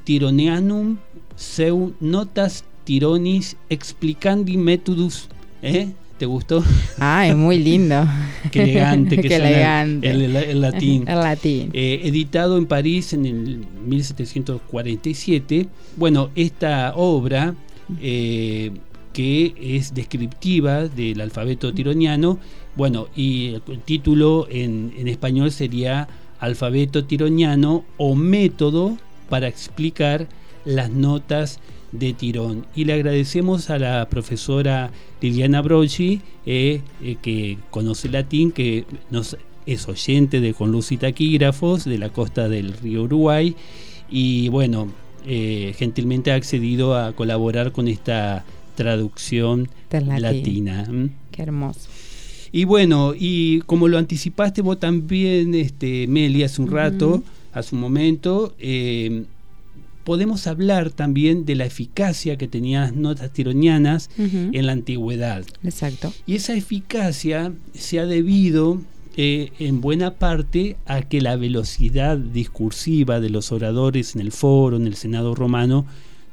Tironeanum 0.05 0.97
seu 1.35 1.93
notas 1.99 2.63
tironis 2.85 3.55
explicandi 3.69 4.57
methodus 4.57 5.27
¿eh? 5.61 5.89
¿Te 6.23 6.27
gustó? 6.27 6.63
Ah, 6.99 7.27
es 7.27 7.35
muy 7.35 7.59
lindo. 7.59 8.07
Qué 8.53 8.63
elegante 8.63 9.17
que 9.17 9.27
Qué 9.27 9.35
elegante. 9.35 10.09
El, 10.09 10.61
latín. 10.61 11.05
el 11.05 11.15
latín. 11.19 11.69
Eh, 11.73 11.99
editado 12.05 12.57
en 12.57 12.65
París 12.65 13.11
en 13.11 13.25
el 13.25 13.65
1747. 13.85 15.67
Bueno, 15.97 16.29
esta 16.33 16.93
obra, 16.95 17.55
eh, 18.01 18.71
que 19.11 19.53
es 19.59 19.93
descriptiva 19.93 20.87
del 20.87 21.19
alfabeto 21.19 21.73
tironiano, 21.73 22.39
bueno, 22.77 23.09
y 23.13 23.55
el 23.55 23.81
título 23.83 24.47
en, 24.49 24.93
en 24.97 25.09
español 25.09 25.51
sería 25.51 26.07
Alfabeto 26.39 27.03
tironiano 27.03 27.83
o 27.97 28.15
método 28.15 28.97
para 29.27 29.49
explicar 29.49 30.29
las 30.63 30.89
notas 30.89 31.59
de 31.93 32.13
tirón. 32.13 32.65
Y 32.75 32.85
le 32.85 32.93
agradecemos 32.93 33.69
a 33.69 33.79
la 33.79 34.09
profesora 34.09 34.91
Liliana 35.21 35.61
Brochi, 35.61 36.21
eh, 36.45 36.81
eh, 37.01 37.15
que 37.21 37.57
conoce 37.69 38.09
latín, 38.09 38.51
que 38.51 38.85
nos 39.09 39.37
es 39.65 39.87
oyente 39.87 40.41
de 40.41 40.53
Con 40.53 40.71
Luz 40.71 40.91
y 40.91 40.97
Taquígrafos 40.97 41.85
de 41.85 41.97
la 41.97 42.09
costa 42.09 42.49
del 42.49 42.73
río 42.73 43.03
Uruguay. 43.03 43.55
Y 44.09 44.49
bueno, 44.49 44.89
eh, 45.25 45.73
gentilmente 45.77 46.31
ha 46.31 46.35
accedido 46.35 46.97
a 46.97 47.13
colaborar 47.13 47.71
con 47.71 47.87
esta 47.87 48.43
traducción 48.75 49.69
latina. 49.91 50.85
Qué 51.31 51.43
hermoso. 51.43 51.87
Y 52.51 52.65
bueno, 52.65 53.13
y 53.17 53.61
como 53.61 53.87
lo 53.87 53.97
anticipaste 53.97 54.61
vos 54.61 54.79
también, 54.79 55.55
este, 55.55 56.07
Meli, 56.07 56.43
hace 56.43 56.61
un 56.61 56.69
rato, 56.69 57.23
hace 57.51 57.73
un 57.73 57.81
momento, 57.81 58.53
podemos 60.03 60.47
hablar 60.47 60.91
también 60.91 61.45
de 61.45 61.55
la 61.55 61.65
eficacia 61.65 62.37
que 62.37 62.47
tenían 62.47 62.83
las 62.83 62.93
notas 62.93 63.31
tironianas 63.31 64.09
en 64.17 64.65
la 64.65 64.71
antigüedad. 64.71 65.45
Exacto. 65.63 66.13
Y 66.25 66.35
esa 66.35 66.53
eficacia 66.55 67.53
se 67.73 67.99
ha 67.99 68.05
debido 68.05 68.81
eh, 69.15 69.51
en 69.59 69.79
buena 69.79 70.15
parte 70.15 70.75
a 70.85 71.03
que 71.03 71.21
la 71.21 71.35
velocidad 71.35 72.17
discursiva 72.17 73.19
de 73.19 73.29
los 73.29 73.51
oradores 73.51 74.15
en 74.15 74.21
el 74.21 74.31
foro, 74.31 74.77
en 74.77 74.87
el 74.87 74.95
Senado 74.95 75.35
romano, 75.35 75.85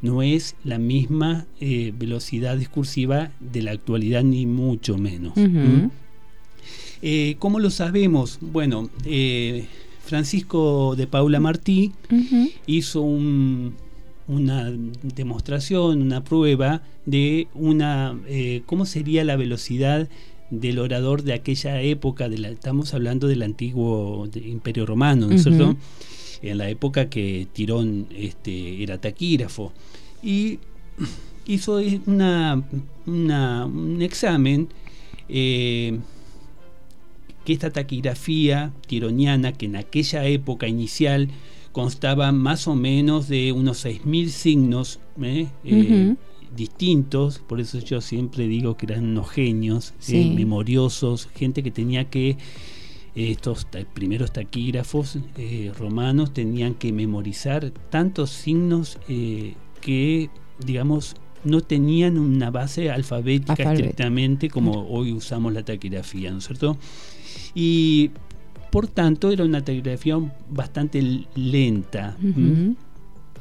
no 0.03 0.23
es 0.23 0.57
la 0.65 0.79
misma 0.79 1.47
eh, 1.61 1.93
velocidad 1.97 2.57
discursiva 2.57 3.33
de 3.39 3.62
la 3.62 3.73
actualidad, 3.73 4.23
ni 4.23 4.47
mucho 4.47 4.97
menos. 4.97 5.37
¿Mm? 5.37 5.91
Eh, 7.03 7.37
¿Cómo 7.39 7.61
lo 7.61 7.69
sabemos? 7.69 8.39
Bueno, 8.41 8.89
Francisco 10.04 10.95
de 10.97 11.07
Paula 11.07 11.40
Martí 11.40 11.92
hizo 12.66 13.02
una 13.02 14.73
demostración, 15.02 16.02
una 16.02 16.23
prueba 16.25 16.83
de 17.07 17.49
una 17.54 18.19
eh, 18.26 18.62
cómo 18.66 18.87
sería 18.87 19.25
la 19.25 19.37
velocidad 19.37 20.09
del 20.50 20.78
orador 20.78 21.23
de 21.23 21.33
aquella 21.33 21.80
época, 21.80 22.28
de 22.28 22.38
la, 22.38 22.49
estamos 22.49 22.92
hablando 22.92 23.28
del 23.28 23.42
antiguo 23.42 24.28
Imperio 24.35 24.85
Romano, 24.85 25.28
¿no 25.28 25.35
es 25.35 25.45
cierto? 25.45 25.76
En 26.42 26.59
la 26.59 26.69
época 26.69 27.09
que 27.09 27.47
Tirón 27.52 28.07
este, 28.16 28.83
era 28.83 28.99
taquígrafo. 28.99 29.73
Y 30.23 30.59
hizo 31.47 31.80
una, 32.07 32.62
un 33.07 33.99
examen 34.00 34.69
eh, 35.28 35.99
que 37.45 37.53
esta 37.53 37.71
taquigrafía 37.71 38.73
tironiana, 38.87 39.53
que 39.53 39.67
en 39.67 39.77
aquella 39.77 40.25
época 40.27 40.69
inicial 40.69 41.29
constaba 41.73 42.33
más 42.33 42.67
o 42.67 42.75
menos 42.75 43.29
de 43.29 43.53
unos 43.53 43.85
6.000 43.85 44.29
signos 44.29 45.01
¿eh? 45.23 45.49
Eh, 45.65 46.17
distintos, 46.55 47.39
por 47.39 47.61
eso 47.61 47.79
yo 47.79 48.01
siempre 48.01 48.49
digo 48.49 48.77
que 48.77 48.87
eran 48.87 49.05
unos 49.05 49.31
genios, 49.31 49.95
¿eh? 50.09 50.33
memoriosos, 50.35 51.29
gente 51.35 51.63
que 51.63 51.71
tenía 51.71 52.11
que, 52.11 52.37
estos 53.15 53.67
primeros 53.93 54.33
taquígrafos 54.33 55.19
romanos 55.77 56.33
tenían 56.33 56.75
que 56.75 56.93
memorizar 56.93 57.71
tantos 57.91 58.31
signos 58.31 58.99
que, 59.81 60.31
digamos, 60.65 61.17
no 61.43 61.61
tenían 61.61 62.19
una 62.19 62.51
base 62.51 62.91
alfabética 62.91 63.73
estrictamente 63.73 64.49
como 64.49 64.89
hoy 64.89 65.13
usamos 65.13 65.53
la 65.53 65.65
taquigrafía, 65.65 66.31
¿no 66.31 66.39
es 66.39 66.45
cierto? 66.47 66.77
Y 67.55 68.11
por 68.71 68.87
tanto 68.87 69.31
era 69.31 69.45
una 69.45 69.65
telegrafía 69.65 70.19
bastante 70.49 71.27
lenta, 71.35 72.17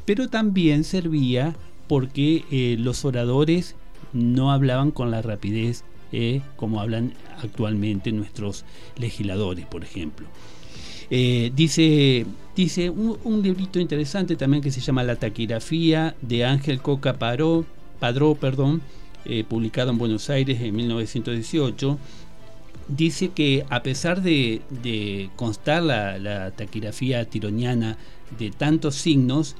pero 0.05 0.27
también 0.27 0.83
servía 0.83 1.55
porque 1.87 2.45
eh, 2.51 2.77
los 2.79 3.05
oradores 3.05 3.75
no 4.13 4.51
hablaban 4.51 4.91
con 4.91 5.11
la 5.11 5.21
rapidez 5.21 5.83
eh, 6.11 6.41
como 6.55 6.81
hablan 6.81 7.13
actualmente 7.43 8.11
nuestros 8.11 8.65
legisladores, 8.97 9.65
por 9.65 9.83
ejemplo. 9.83 10.27
Eh, 11.11 11.51
dice 11.55 12.25
dice 12.55 12.89
un, 12.89 13.41
librito 13.41 13.79
interesante 13.79 14.35
también 14.35 14.61
que 14.61 14.71
se 14.71 14.81
llama 14.81 15.03
La 15.03 15.15
taquigrafía 15.15 16.15
de 16.21 16.45
Ángel 16.45 16.81
Coca 16.81 17.17
Paró, 17.17 17.65
Padró, 17.99 18.35
perdón, 18.35 18.81
publicado 19.47 19.91
en 19.91 19.97
Buenos 19.97 20.29
Aires 20.29 20.61
en 20.61 20.75
1918. 20.75 21.99
Dice 22.89 23.29
que 23.29 23.65
a 23.69 23.83
pesar 23.83 24.21
de, 24.21 25.29
constar 25.35 25.83
la, 25.83 26.51
taquigrafía 26.51 27.25
tironiana 27.25 27.97
de 28.37 28.51
tantos 28.51 28.95
signos, 28.95 29.55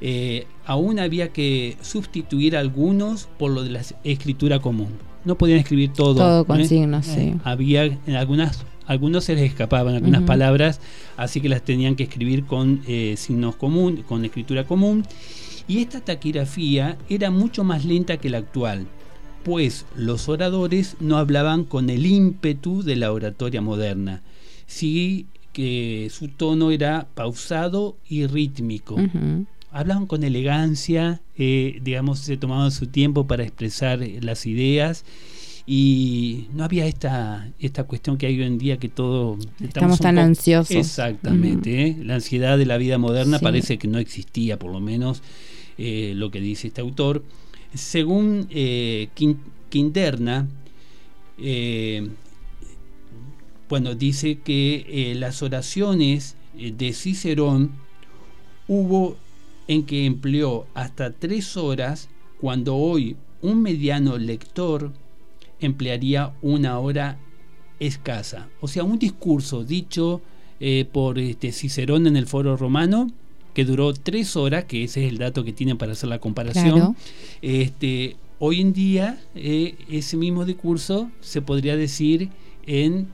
eh, 0.00 0.46
aún 0.66 0.98
había 0.98 1.32
que 1.32 1.76
sustituir 1.80 2.56
algunos 2.56 3.28
por 3.38 3.52
lo 3.52 3.62
de 3.62 3.70
la 3.70 3.82
escritura 4.04 4.58
común. 4.58 4.98
No 5.24 5.38
podían 5.38 5.58
escribir 5.58 5.92
todo. 5.92 6.16
Todo 6.16 6.44
con 6.44 6.64
signos, 6.66 7.06
sí. 7.06 7.34
Había 7.44 7.84
en 7.84 8.16
algunas 8.16 8.64
algunos 8.86 9.24
se 9.24 9.34
les 9.34 9.44
escapaban 9.44 9.94
algunas 9.94 10.22
palabras, 10.22 10.80
así 11.16 11.40
que 11.40 11.48
las 11.48 11.62
tenían 11.62 11.94
que 11.94 12.02
escribir 12.02 12.44
con 12.44 12.82
eh, 12.86 13.14
signos 13.16 13.56
común, 13.56 14.04
con 14.08 14.24
escritura 14.24 14.64
común. 14.64 15.04
Y 15.68 15.78
esta 15.78 16.00
taquigrafía 16.00 16.98
era 17.08 17.30
mucho 17.30 17.62
más 17.64 17.84
lenta 17.84 18.16
que 18.16 18.28
la 18.28 18.38
actual, 18.38 18.86
pues 19.44 19.86
los 19.96 20.28
oradores 20.28 20.96
no 21.00 21.16
hablaban 21.16 21.64
con 21.64 21.90
el 21.90 22.06
ímpetu 22.06 22.82
de 22.82 22.96
la 22.96 23.12
oratoria 23.12 23.60
moderna, 23.60 24.22
sí 24.66 25.26
que 25.52 26.08
su 26.10 26.28
tono 26.28 26.70
era 26.70 27.06
pausado 27.14 27.96
y 28.08 28.26
rítmico. 28.26 28.96
Hablaban 29.70 30.06
con 30.06 30.22
elegancia, 30.22 31.22
eh, 31.36 31.78
digamos, 31.82 32.18
se 32.20 32.36
tomaban 32.36 32.70
su 32.72 32.86
tiempo 32.86 33.26
para 33.26 33.42
expresar 33.42 34.00
las 34.20 34.44
ideas 34.46 35.04
y 35.66 36.48
no 36.54 36.64
había 36.64 36.86
esta, 36.86 37.48
esta 37.58 37.84
cuestión 37.84 38.18
que 38.18 38.26
hay 38.26 38.40
hoy 38.40 38.46
en 38.46 38.58
día 38.58 38.78
que 38.78 38.88
todo... 38.88 39.38
Estamos, 39.60 40.00
tan 40.00 40.18
ansiosos. 40.18 40.74
Exactamente, 40.74 41.86
¿eh? 41.86 41.96
la 42.02 42.16
ansiedad 42.16 42.58
de 42.58 42.66
la 42.66 42.76
vida 42.78 42.98
moderna 42.98 43.38
parece 43.38 43.78
que 43.78 43.88
no 43.88 43.98
existía, 43.98 44.58
por 44.58 44.72
lo 44.72 44.80
menos 44.80 45.22
eh, 45.78 46.12
lo 46.16 46.30
que 46.30 46.40
dice 46.40 46.68
este 46.68 46.80
autor. 46.80 47.22
Según 47.74 48.46
eh, 48.50 49.08
Quinterna, 49.70 50.48
eh, 51.38 52.08
bueno, 53.68 53.94
dice 53.94 54.38
que 54.40 55.14
las 55.16 55.42
oraciones 55.42 56.36
de 56.54 56.92
Cicerón 56.92 57.72
hubo 58.68 59.16
en 59.68 59.84
que 59.84 60.04
empleó 60.04 60.66
hasta 60.74 61.12
tres 61.12 61.56
horas 61.56 62.08
cuando 62.40 62.76
hoy 62.76 63.16
un 63.40 63.62
mediano 63.62 64.18
lector 64.18 64.92
emplearía 65.60 66.34
una 66.42 66.78
hora 66.78 67.18
escasa. 67.78 68.48
O 68.60 68.68
sea, 68.68 68.84
un 68.84 68.98
discurso 68.98 69.64
dicho 69.64 70.20
eh, 70.60 70.86
por 70.90 71.18
este, 71.18 71.52
Cicerón 71.52 72.06
en 72.06 72.16
el 72.16 72.26
foro 72.26 72.56
romano, 72.56 73.10
que 73.54 73.64
duró 73.64 73.92
tres 73.92 74.36
horas, 74.36 74.64
que 74.64 74.84
ese 74.84 75.04
es 75.04 75.12
el 75.12 75.18
dato 75.18 75.44
que 75.44 75.52
tienen 75.52 75.78
para 75.78 75.92
hacer 75.92 76.08
la 76.08 76.18
comparación. 76.18 76.96
Este, 77.40 78.16
hoy 78.38 78.60
en 78.60 78.72
día, 78.72 79.20
eh, 79.34 79.74
ese 79.90 80.16
mismo 80.16 80.44
discurso 80.44 81.10
se 81.20 81.42
podría 81.42 81.76
decir 81.76 82.30
en 82.66 83.08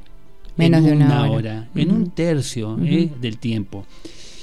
menos 0.57 0.85
de 0.85 0.92
una, 0.92 1.30
hora, 1.30 1.68
en 1.75 1.90
un 1.92 2.11
tercio 2.11 2.78
eh, 2.83 3.11
del 3.21 3.38
tiempo. 3.38 3.87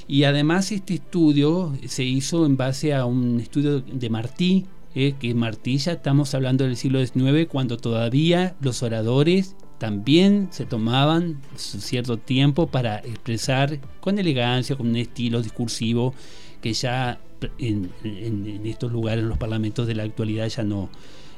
Y 0.08 0.24
además 0.24 0.72
este 0.72 0.96
estudio 0.96 1.74
se 1.88 2.04
hizo 2.04 2.46
en 2.46 2.58
base 2.58 2.94
a 2.94 3.06
un 3.06 3.40
estudio 3.40 3.82
de 3.82 4.10
Martí, 4.10 4.66
que 4.94 5.34
Martilla, 5.36 5.92
estamos 5.94 6.34
hablando 6.36 6.64
del 6.64 6.78
siglo 6.78 7.06
XIX, 7.06 7.48
cuando 7.50 7.76
todavía 7.76 8.56
los 8.62 8.82
oradores 8.82 9.56
también 9.78 10.48
se 10.52 10.66
tomaban 10.66 11.42
cierto 11.56 12.18
tiempo 12.18 12.68
para 12.68 13.00
expresar 13.00 13.80
con 14.00 14.20
elegancia, 14.20 14.76
con 14.76 14.88
un 14.88 14.96
estilo 14.96 15.42
discursivo 15.42 16.14
que 16.62 16.74
ya 16.74 17.20
en, 17.58 17.92
estos 18.66 18.92
lugares, 18.92 19.24
en 19.24 19.30
los 19.30 19.38
parlamentos 19.38 19.88
de 19.88 19.96
la 19.96 20.04
actualidad, 20.04 20.48
ya 20.48 20.64
no, 20.64 20.90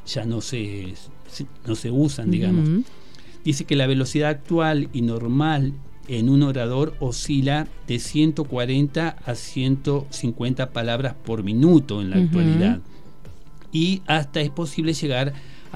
ya 0.05 0.25
no, 0.25 0.41
se, 0.41 0.93
no 1.65 1.75
se 1.75 1.91
usan, 1.91 2.31
digamos. 2.31 2.85
Dice 3.43 3.65
que 3.65 3.75
la 3.75 3.87
velocidad 3.87 4.29
actual 4.29 4.89
y 4.93 5.01
normal 5.01 5.73
en 6.07 6.29
un 6.29 6.43
orador 6.43 6.95
oscila 6.99 7.67
de 7.87 7.99
140 7.99 9.17
a 9.25 9.35
150 9.35 10.69
palabras 10.71 11.15
por 11.25 11.43
minuto 11.43 12.01
en 12.01 12.09
la 12.11 12.17
actualidad. 12.17 12.79
Y 13.71 14.01
hasta 14.07 14.41
es 14.41 14.49
posible 14.49 14.93
llegar 14.93 15.29
a 15.29 15.33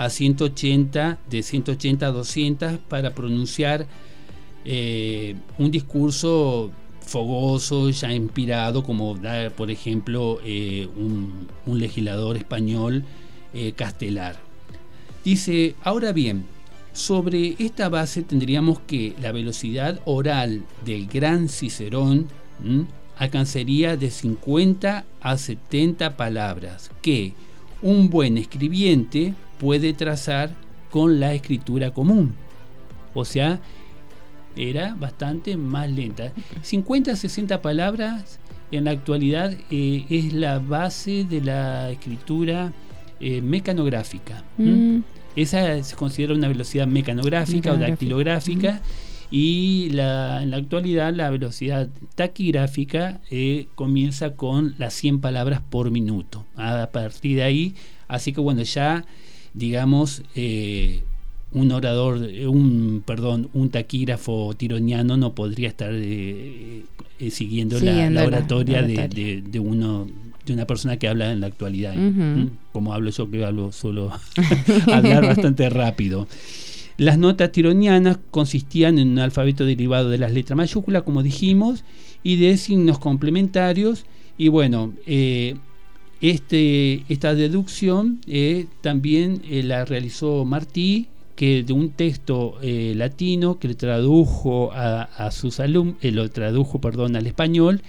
180, 0.10 1.20
de 1.30 1.44
180 1.44 2.06
a 2.06 2.12
200 2.12 2.78
para 2.88 3.14
pronunciar 3.14 3.88
eh, 4.66 5.36
un 5.58 5.72
discurso 5.72 6.72
fogoso, 7.02 7.90
ya 7.90 8.14
inspirado, 8.14 8.84
como 8.84 9.16
da, 9.16 9.50
por 9.50 9.72
ejemplo, 9.72 10.40
eh, 10.46 10.88
un, 10.96 11.48
legislador 11.66 12.38
español 12.38 13.04
eh, 13.54 13.74
castelar. 13.74 14.40
Dice, 15.24 15.76
ahora 15.84 16.14
bien, 16.14 16.46
sobre 16.94 17.56
esta 17.60 17.90
base 17.90 18.22
tendríamos 18.22 18.80
que 18.80 19.16
la 19.22 19.32
velocidad 19.32 20.00
oral 20.06 20.64
del 20.86 21.08
gran 21.08 21.50
Cicerón 21.50 22.28
alcanzaría 23.18 23.98
de 23.98 24.12
50 24.12 25.06
a 25.22 25.38
70 25.38 26.18
palabras, 26.18 26.92
que 27.02 27.34
un 27.82 28.10
buen 28.10 28.38
escribiente 28.38 29.34
puede 29.62 29.94
trazar 29.94 30.50
con 30.90 31.20
la 31.20 31.36
escritura 31.36 31.92
común. 31.92 32.34
O 33.14 33.24
sea, 33.26 33.60
era 34.56 34.96
bastante 34.96 35.56
más 35.56 35.88
lenta. 35.88 36.34
50 36.64 37.16
60 37.16 37.62
palabras 37.62 38.40
en 38.72 38.86
la 38.86 38.92
actualidad 38.92 39.56
eh, 39.70 40.06
es 40.10 40.34
la 40.34 40.58
base 40.58 41.26
de 41.26 41.42
la 41.42 41.92
escritura 41.92 42.74
eh, 43.20 43.42
mecanográfica. 43.44 44.44
Mm. 44.58 45.02
Esa 45.36 45.84
se 45.84 45.96
considera 45.96 46.34
una 46.34 46.48
velocidad 46.48 46.88
mecanográfica, 46.88 47.72
o 47.72 47.78
dactilográfica 47.78 48.82
y 49.30 49.90
la, 49.92 50.42
en 50.42 50.50
la 50.50 50.58
actualidad 50.58 51.14
la 51.14 51.30
velocidad 51.30 51.88
taquigráfica 52.16 53.22
eh, 53.30 53.68
comienza 53.76 54.36
con 54.36 54.74
las 54.80 54.96
100 54.96 55.22
palabras 55.22 55.62
por 55.62 55.92
minuto. 55.92 56.48
A 56.56 56.90
partir 56.92 57.38
de 57.38 57.44
ahí, 57.44 57.76
así 58.08 58.34
que 58.34 58.42
bueno, 58.42 58.64
ya 58.64 59.06
digamos 59.54 60.24
eh, 60.36 61.04
un 61.54 61.72
orador, 61.72 62.18
un 62.48 63.04
perdón, 63.06 63.50
un 63.54 63.70
taquígrafo 63.70 64.54
tironiano 64.56 65.18
no 65.18 65.34
podría 65.34 65.68
estar 65.68 65.92
eh, 65.94 66.84
siguiendo, 67.30 67.80
la, 67.80 68.26
oratoria, 68.26 68.82
De, 68.82 69.44
de, 69.46 69.60
uno 69.60 70.08
de 70.46 70.54
una 70.54 70.66
persona 70.66 70.98
que 70.98 71.08
habla 71.08 71.32
en 71.32 71.42
la 71.42 71.48
actualidad. 71.48 71.94
Como 72.72 72.94
hablo 72.94 73.12
yo 73.12 73.30
que 73.30 73.46
hablo 73.46 73.72
solo 73.72 74.12
hablar 74.92 75.26
bastante 75.26 75.70
rápido. 75.70 76.28
Las 76.98 77.18
notas 77.18 77.52
tironianas 77.52 78.20
consistían 78.30 79.00
en 79.00 79.10
un 79.10 79.20
alfabeto 79.20 79.66
derivado 79.66 80.10
de 80.10 80.18
las 80.18 80.32
letras 80.32 80.56
mayúsculas, 80.56 81.04
como 81.04 81.24
dijimos, 81.24 81.84
y 82.24 82.36
de 82.36 82.58
signos 82.58 83.00
complementarios. 83.00 84.06
Y 84.38 84.50
bueno, 84.50 84.94
eh, 85.06 85.56
este, 86.22 87.04
esta 87.10 87.36
deducción 87.36 88.22
eh, 88.28 88.68
también 88.82 89.42
eh, 89.50 89.64
la 89.64 89.86
realizó 89.86 90.46
Martí, 90.46 91.08
que 91.36 91.64
de 91.64 91.74
un 91.74 91.90
texto 91.90 92.60
latino 92.62 93.58
que 93.58 93.74
tradujo 93.74 94.72
a, 94.74 95.32
sus 95.32 95.60
alumnos, 95.60 95.96
lo 96.04 96.30
tradujo, 96.30 96.80
perdón, 96.80 97.16
al 97.16 97.26
español, 97.26 97.82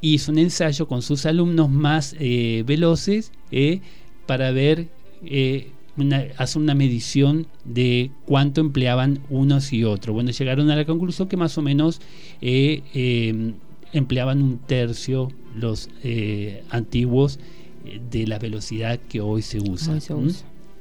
hizo 0.00 0.32
un 0.32 0.38
ensayo 0.38 0.88
con 0.88 1.02
sus 1.02 1.26
alumnos 1.26 1.68
más 1.68 2.16
veloces 2.18 3.30
para 4.24 4.52
ver 4.52 4.88
una, 5.96 6.24
hace 6.38 6.58
una 6.58 6.74
medición 6.74 7.46
de 7.64 8.10
cuánto 8.24 8.60
empleaban 8.60 9.20
unos 9.28 9.72
y 9.72 9.84
otros. 9.84 10.14
Bueno, 10.14 10.30
llegaron 10.30 10.70
a 10.70 10.76
la 10.76 10.84
conclusión 10.84 11.28
que 11.28 11.36
más 11.36 11.58
o 11.58 11.62
menos 11.62 12.00
eh, 12.40 13.52
empleaban 13.92 14.42
un 14.42 14.58
tercio 14.58 15.30
los 15.54 15.90
eh, 16.02 16.62
antiguos 16.70 17.38
eh, 17.84 18.00
de 18.10 18.26
la 18.26 18.38
velocidad 18.38 18.98
que 19.08 19.20
hoy 19.20 19.42
se 19.42 19.60
usa. 19.60 19.98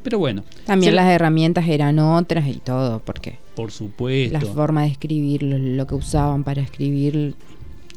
Pero 0.03 0.17
bueno. 0.17 0.43
También 0.65 0.95
las 0.95 1.07
herramientas 1.09 1.67
eran 1.67 1.99
otras 1.99 2.47
y 2.47 2.55
todo, 2.55 3.01
porque... 3.05 3.37
Por 3.55 3.71
supuesto. 3.71 4.39
La 4.39 4.41
forma 4.41 4.83
de 4.83 4.87
escribir, 4.87 5.43
lo 5.43 5.85
que 5.85 5.95
usaban 5.95 6.43
para 6.43 6.61
escribir 6.61 7.35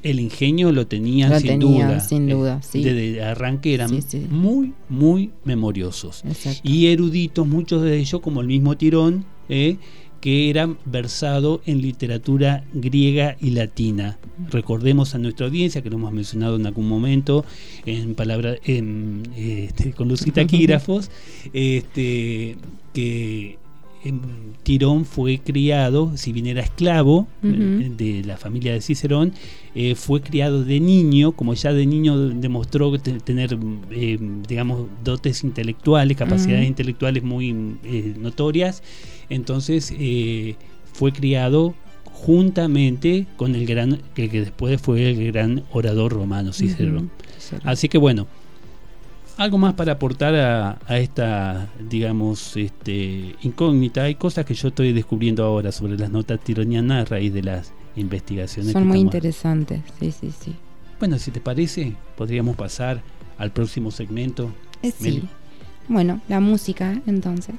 el 0.04 0.20
ingenio 0.20 0.70
lo 0.70 0.86
tenían 0.86 1.40
sin 1.40 1.58
duda. 1.58 1.98
Sin 1.98 2.28
eh, 2.28 2.34
duda, 2.34 2.62
sí. 2.62 2.84
Desde 2.84 3.22
arranque 3.22 3.72
eran 3.72 3.90
muy, 4.28 4.74
muy 4.90 5.30
memoriosos. 5.44 6.22
Y 6.62 6.88
eruditos, 6.88 7.46
muchos 7.46 7.82
de 7.82 7.96
ellos, 7.96 8.20
como 8.20 8.42
el 8.42 8.46
mismo 8.46 8.76
Tirón, 8.76 9.24
eh, 9.48 9.78
que 10.24 10.48
eran 10.48 10.78
versados 10.86 11.60
en 11.66 11.82
literatura 11.82 12.64
griega 12.72 13.36
y 13.42 13.50
latina. 13.50 14.16
Recordemos 14.50 15.14
a 15.14 15.18
nuestra 15.18 15.44
audiencia, 15.44 15.82
que 15.82 15.90
lo 15.90 15.96
hemos 15.96 16.14
mencionado 16.14 16.56
en 16.56 16.64
algún 16.64 16.88
momento, 16.88 17.44
en 17.84 18.14
palabras 18.14 18.56
este, 18.64 19.92
con 19.92 20.08
los 20.08 20.24
taquígrafos, 20.32 21.10
este, 21.52 22.56
que 22.94 23.58
em, 24.02 24.18
Tirón 24.62 25.04
fue 25.04 25.40
criado, 25.40 26.16
si 26.16 26.32
bien 26.32 26.46
era 26.46 26.62
esclavo 26.62 27.28
eh, 27.42 27.92
de 27.94 28.24
la 28.24 28.38
familia 28.38 28.72
de 28.72 28.80
Cicerón, 28.80 29.34
eh, 29.74 29.94
fue 29.94 30.22
criado 30.22 30.64
de 30.64 30.80
niño, 30.80 31.32
como 31.32 31.52
ya 31.52 31.74
de 31.74 31.84
niño 31.84 32.16
demostró 32.30 32.98
tener, 32.98 33.58
digamos, 34.48 34.86
dotes 35.04 35.44
intelectuales, 35.44 36.16
capacidades 36.16 36.66
intelectuales 36.66 37.22
muy 37.22 37.52
notorias, 38.18 38.82
entonces 39.28 39.92
fue 40.92 41.12
criado 41.12 41.74
juntamente 42.04 43.26
con 43.36 43.54
el 43.54 43.66
gran, 43.66 44.00
que, 44.14 44.30
que 44.30 44.40
después 44.40 44.80
fue 44.80 45.10
el 45.10 45.32
gran 45.32 45.64
orador 45.72 46.12
romano 46.12 46.52
Cicerón. 46.52 47.10
Así 47.64 47.88
que 47.88 47.98
bueno, 47.98 48.26
algo 49.36 49.58
más 49.58 49.74
para 49.74 49.92
aportar 49.92 50.34
a, 50.34 50.98
esta, 50.98 51.68
digamos, 51.80 52.56
este, 52.56 53.34
incógnita. 53.42 54.04
Hay 54.04 54.14
cosas 54.14 54.46
que 54.46 54.54
yo 54.54 54.68
estoy 54.68 54.92
descubriendo 54.92 55.44
ahora 55.44 55.72
sobre 55.72 55.98
las 55.98 56.10
notas 56.10 56.40
tironianas 56.40 57.02
a 57.02 57.10
raíz 57.10 57.32
de 57.32 57.42
las 57.42 57.72
investigaciones. 57.96 58.72
Son 58.72 58.86
muy 58.86 59.00
interesantes, 59.00 59.80
sí, 59.98 60.12
sí, 60.12 60.30
sí. 60.38 60.54
Bueno, 60.98 61.18
si 61.18 61.30
te 61.30 61.40
parece, 61.40 61.94
podríamos 62.16 62.56
pasar 62.56 63.02
al 63.36 63.50
próximo 63.50 63.90
segmento. 63.90 64.50
Eh, 64.82 64.92
sí. 64.96 65.24
Bueno, 65.88 66.20
la 66.28 66.40
música, 66.40 67.02
entonces. 67.06 67.56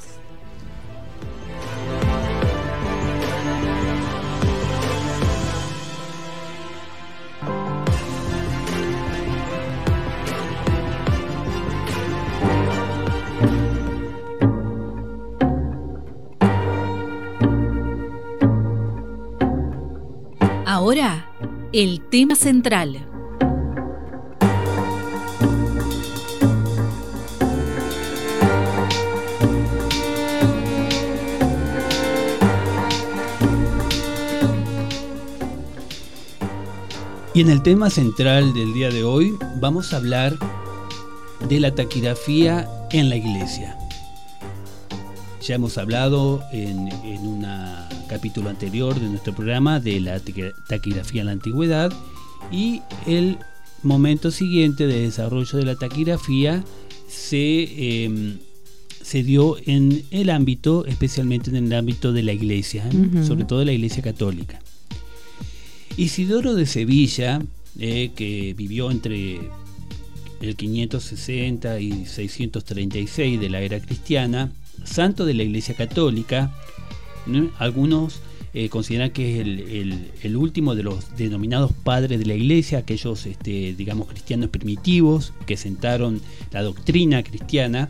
Ahora, 20.85 21.25
el 21.71 22.01
tema 22.01 22.35
central. 22.35 23.14
Y 37.36 37.41
en 37.41 37.50
el 37.50 37.62
tema 37.62 37.89
central 37.89 38.54
del 38.54 38.71
día 38.71 38.89
de 38.89 39.04
hoy 39.04 39.36
vamos 39.60 39.91
a 39.91 39.98
hablar 39.98 40.39
de 41.50 41.60
la 41.60 41.76
taquigrafía 41.76 42.65
en 42.91 43.10
la 43.10 43.17
iglesia. 43.17 43.78
Ya 45.41 45.56
hemos 45.56 45.78
hablado 45.78 46.41
en, 46.54 46.88
en 47.04 47.28
un 47.28 47.45
capítulo 48.08 48.50
anterior 48.50 48.98
de 48.98 49.10
nuestro 49.10 49.36
programa 49.36 49.82
de 49.82 50.00
la 50.00 50.21
taquigrafía 50.69 51.19
en 51.19 51.28
la 51.28 51.34
antigüedad 51.34 51.91
y 52.54 52.82
el 53.06 53.38
momento 53.84 54.32
siguiente 54.32 54.88
de 54.88 55.02
desarrollo 55.02 55.58
de 55.58 55.65
la 55.65 55.76
taquigrafía 55.76 56.63
se, 57.10 58.06
em, 58.06 58.38
se 59.02 59.24
dio 59.24 59.58
en 59.65 60.04
el 60.10 60.30
ámbito, 60.30 60.86
especialmente 60.86 61.50
en 61.50 61.58
el 61.58 61.74
ámbito 61.74 62.13
de 62.13 62.24
la 62.24 62.32
iglesia, 62.32 62.89
¿eh? 62.89 63.26
sobre 63.28 63.43
todo 63.43 63.65
la 63.65 63.74
iglesia 63.74 64.02
católica. 64.02 64.62
Isidoro 65.97 66.55
de 66.55 66.65
Sevilla, 66.65 67.41
eh, 67.79 68.12
que 68.15 68.53
vivió 68.58 68.91
entre 68.91 69.39
el 70.41 70.55
560 70.55 71.79
y 71.79 72.05
636 72.05 73.39
de 73.39 73.49
la 73.49 73.62
era 73.62 73.79
cristiana, 73.79 74.51
santo 74.84 75.25
de 75.25 75.34
la 75.34 75.43
Iglesia 75.43 75.73
Católica. 75.75 76.53
Algunos 77.58 78.19
eh, 78.53 78.67
consideran 78.67 79.12
que 79.12 79.39
es 79.39 79.47
el, 80.23 80.38
último 80.38 80.75
de 80.75 80.84
los 80.84 81.15
denominados 81.15 81.71
padres 81.71 82.19
de 82.19 82.25
la 82.25 82.36
Iglesia, 82.36 82.79
aquellos, 82.79 83.25
este, 83.25 83.73
digamos, 83.73 84.08
cristianos 84.10 84.49
primitivos 84.49 85.34
que 85.45 85.55
sentaron 85.55 86.21
la 86.51 86.62
doctrina 86.62 87.23
cristiana. 87.23 87.88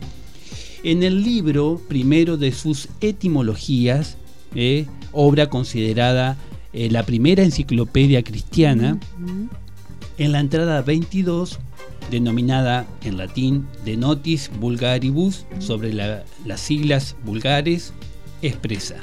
En 0.84 1.02
el 1.02 1.24
libro 1.24 1.82
primero 1.88 2.36
de 2.36 2.52
sus 2.52 2.88
etimologías, 3.00 4.16
eh, 4.54 4.86
obra 5.12 5.50
considerada 5.50 6.38
eh, 6.76 6.90
la 6.90 7.04
primera 7.04 7.42
enciclopedia 7.42 8.22
cristiana, 8.22 8.98
en 10.18 10.32
la 10.32 10.40
entrada 10.40 10.82
22 10.82 11.58
denominada 12.10 12.86
en 13.02 13.16
latín 13.16 13.66
de 13.86 13.96
Notis 13.96 14.50
Vulgaribus, 14.60 15.46
sobre 15.58 15.94
las 15.94 16.60
siglas 16.60 17.16
vulgares, 17.24 17.94
expresa. 18.42 18.96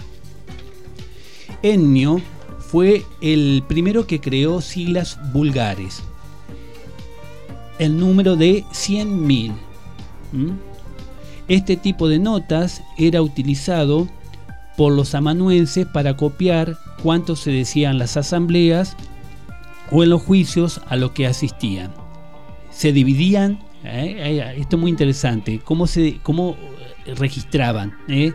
Ennio 1.64 2.22
fue 2.60 3.04
el 3.22 3.64
primero 3.68 4.06
que 4.06 4.22
creó 4.22 4.62
siglas 4.62 5.18
vulgares, 5.34 6.04
el 7.80 7.98
número 7.98 8.36
de 8.36 8.64
100.000. 8.66 9.52
Este 11.48 11.76
tipo 11.76 12.08
de 12.08 12.20
notas 12.20 12.84
era 13.00 13.24
utilizado 13.24 14.08
por 14.78 14.94
los 14.94 15.16
amanuenses 15.16 15.88
para 15.88 16.16
copiar 16.16 16.78
cuánto 17.02 17.36
se 17.36 17.52
decían 17.52 17.98
las 17.98 18.18
asambleas 18.18 18.96
o 19.92 20.04
en 20.04 20.10
los 20.10 20.22
juicios 20.22 20.82
a 20.88 20.96
los 20.96 21.12
que 21.12 21.28
asistían. 21.28 21.94
Se 22.72 22.92
dividían, 22.92 23.60
eh, 23.84 24.56
esto 24.58 24.76
es 24.76 24.82
muy 24.82 24.92
interesante, 24.92 25.60
cómo, 25.64 25.88
se, 25.88 26.20
cómo 26.24 26.58
registraban 27.06 27.96
eh, 28.08 28.34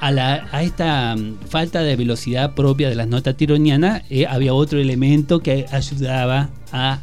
a, 0.00 0.12
la, 0.12 0.48
a, 0.52 0.62
esta 0.62 1.16
mm, 1.16 1.38
falta 1.48 1.82
de 1.82 1.96
velocidad 1.96 2.54
propia 2.54 2.88
de 2.88 2.94
las 2.94 3.08
notas 3.08 3.36
tironianas, 3.36 4.02
eh, 4.10 4.26
había 4.26 4.54
otro 4.54 4.78
elemento 4.78 5.40
que 5.40 5.66
ayudaba 5.72 6.50
a 6.72 7.00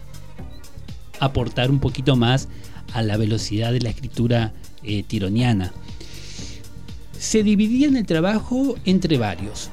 aportar 1.20 1.72
un 1.72 1.80
poquito 1.80 2.16
más 2.16 2.48
a 2.94 3.02
la 3.02 3.18
velocidad 3.18 3.72
de 3.72 3.82
la 3.82 3.90
escritura 3.90 4.54
tironiana. 5.08 5.72
Se 7.18 7.42
dividían 7.42 7.96
el 7.96 8.06
trabajo 8.06 8.76
entre 8.84 9.18
varios, 9.18 9.72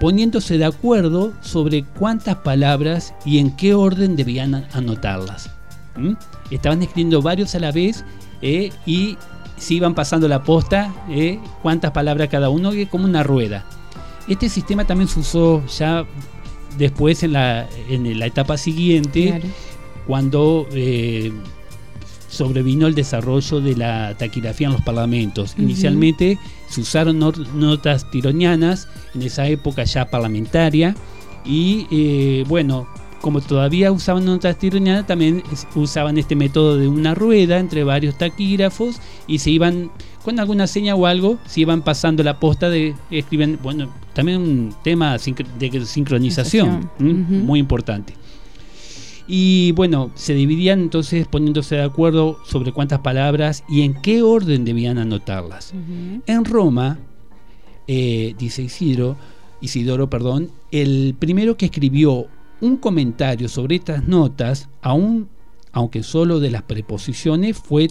poniéndose 0.00 0.58
de 0.58 0.64
acuerdo 0.64 1.32
sobre 1.42 1.84
cuántas 1.84 2.36
palabras 2.36 3.14
y 3.24 3.38
en 3.38 3.54
qué 3.54 3.74
orden 3.74 4.16
debían 4.16 4.66
anotarlas. 4.72 5.50
Estaban 6.50 6.82
escribiendo 6.82 7.20
varios 7.20 7.54
a 7.54 7.60
la 7.60 7.70
vez 7.70 8.04
eh, 8.40 8.72
y 8.86 9.18
se 9.58 9.74
iban 9.74 9.94
pasando 9.94 10.26
la 10.26 10.42
posta, 10.42 10.92
eh, 11.10 11.38
cuántas 11.62 11.90
palabras 11.90 12.28
cada 12.28 12.48
uno, 12.48 12.72
como 12.90 13.04
una 13.04 13.22
rueda. 13.22 13.64
Este 14.26 14.48
sistema 14.48 14.86
también 14.86 15.08
se 15.08 15.20
usó 15.20 15.62
ya 15.66 16.06
después 16.78 17.22
en 17.22 17.34
la, 17.34 17.68
en 17.88 18.18
la 18.18 18.26
etapa 18.26 18.56
siguiente, 18.56 19.42
cuando 20.06 20.66
eh, 20.72 21.30
sobrevino 22.28 22.86
el 22.86 22.94
desarrollo 22.94 23.60
de 23.60 23.76
la 23.76 24.16
taquigrafía 24.16 24.68
en 24.68 24.72
los 24.72 24.82
parlamentos. 24.82 25.54
Inicialmente 25.58 26.38
se 26.70 26.80
usaron 26.80 27.18
notas 27.18 28.10
tironianas, 28.10 28.88
en 29.14 29.22
esa 29.22 29.46
época 29.46 29.84
ya 29.84 30.08
parlamentaria, 30.08 30.94
y 31.44 32.42
bueno, 32.44 32.86
como 33.20 33.40
todavía 33.40 33.92
usaban 33.92 34.24
notas 34.24 34.56
tironianas, 34.58 35.06
también 35.06 35.42
usaban 35.74 36.16
este 36.18 36.36
método 36.36 36.78
de 36.78 36.88
una 36.88 37.14
rueda 37.14 37.58
entre 37.58 37.84
varios 37.84 38.16
taquígrafos 38.16 39.00
y 39.26 39.38
se 39.38 39.50
iban, 39.50 39.90
con 40.24 40.40
alguna 40.40 40.66
seña 40.66 40.94
o 40.94 41.06
algo, 41.06 41.38
se 41.46 41.60
iban 41.60 41.82
pasando 41.82 42.22
la 42.22 42.40
posta 42.40 42.70
de, 42.70 42.94
escriben, 43.10 43.58
bueno, 43.62 43.92
también 44.14 44.40
un 44.40 44.74
tema 44.82 45.18
de 45.18 45.84
sincronización, 45.84 46.90
muy 46.98 47.60
importante. 47.60 48.14
Y 49.26 49.72
bueno, 49.72 50.10
se 50.14 50.34
dividían 50.34 50.80
entonces 50.80 51.26
poniéndose 51.26 51.76
de 51.76 51.82
acuerdo 51.82 52.38
sobre 52.44 52.72
cuántas 52.72 53.00
palabras 53.00 53.64
y 53.68 53.82
en 53.82 53.94
qué 54.00 54.22
orden 54.22 54.64
debían 54.64 54.98
anotarlas. 54.98 55.72
En 56.26 56.44
Roma, 56.44 56.98
eh, 57.86 58.34
dice 58.38 58.62
Isidro, 58.62 59.16
Isidoro, 59.60 60.08
perdón, 60.08 60.50
el 60.70 61.14
primero 61.18 61.56
que 61.56 61.66
escribió 61.66 62.26
un 62.60 62.76
comentario 62.76 63.48
sobre 63.48 63.76
estas 63.76 64.06
notas, 64.06 64.68
aún, 64.82 65.28
aunque 65.72 66.02
solo 66.02 66.40
de 66.40 66.50
las 66.50 66.62
preposiciones, 66.62 67.56
fue 67.58 67.88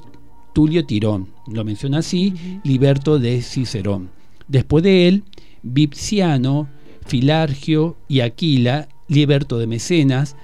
Tulio 0.54 0.86
Tirón, 0.86 1.30
lo 1.48 1.64
menciona 1.64 2.00
así, 2.00 2.60
Liberto 2.64 3.20
de 3.20 3.42
Cicerón. 3.42 4.10
Después 4.48 4.84
de 4.84 5.08
él, 5.08 5.24
Vipciano, 5.64 6.68
Filargio 7.06 7.98
y 8.08 8.22
Aquila, 8.22 8.90
Liberto 9.08 9.58
de 9.58 9.68
Mecenas, 9.68 10.36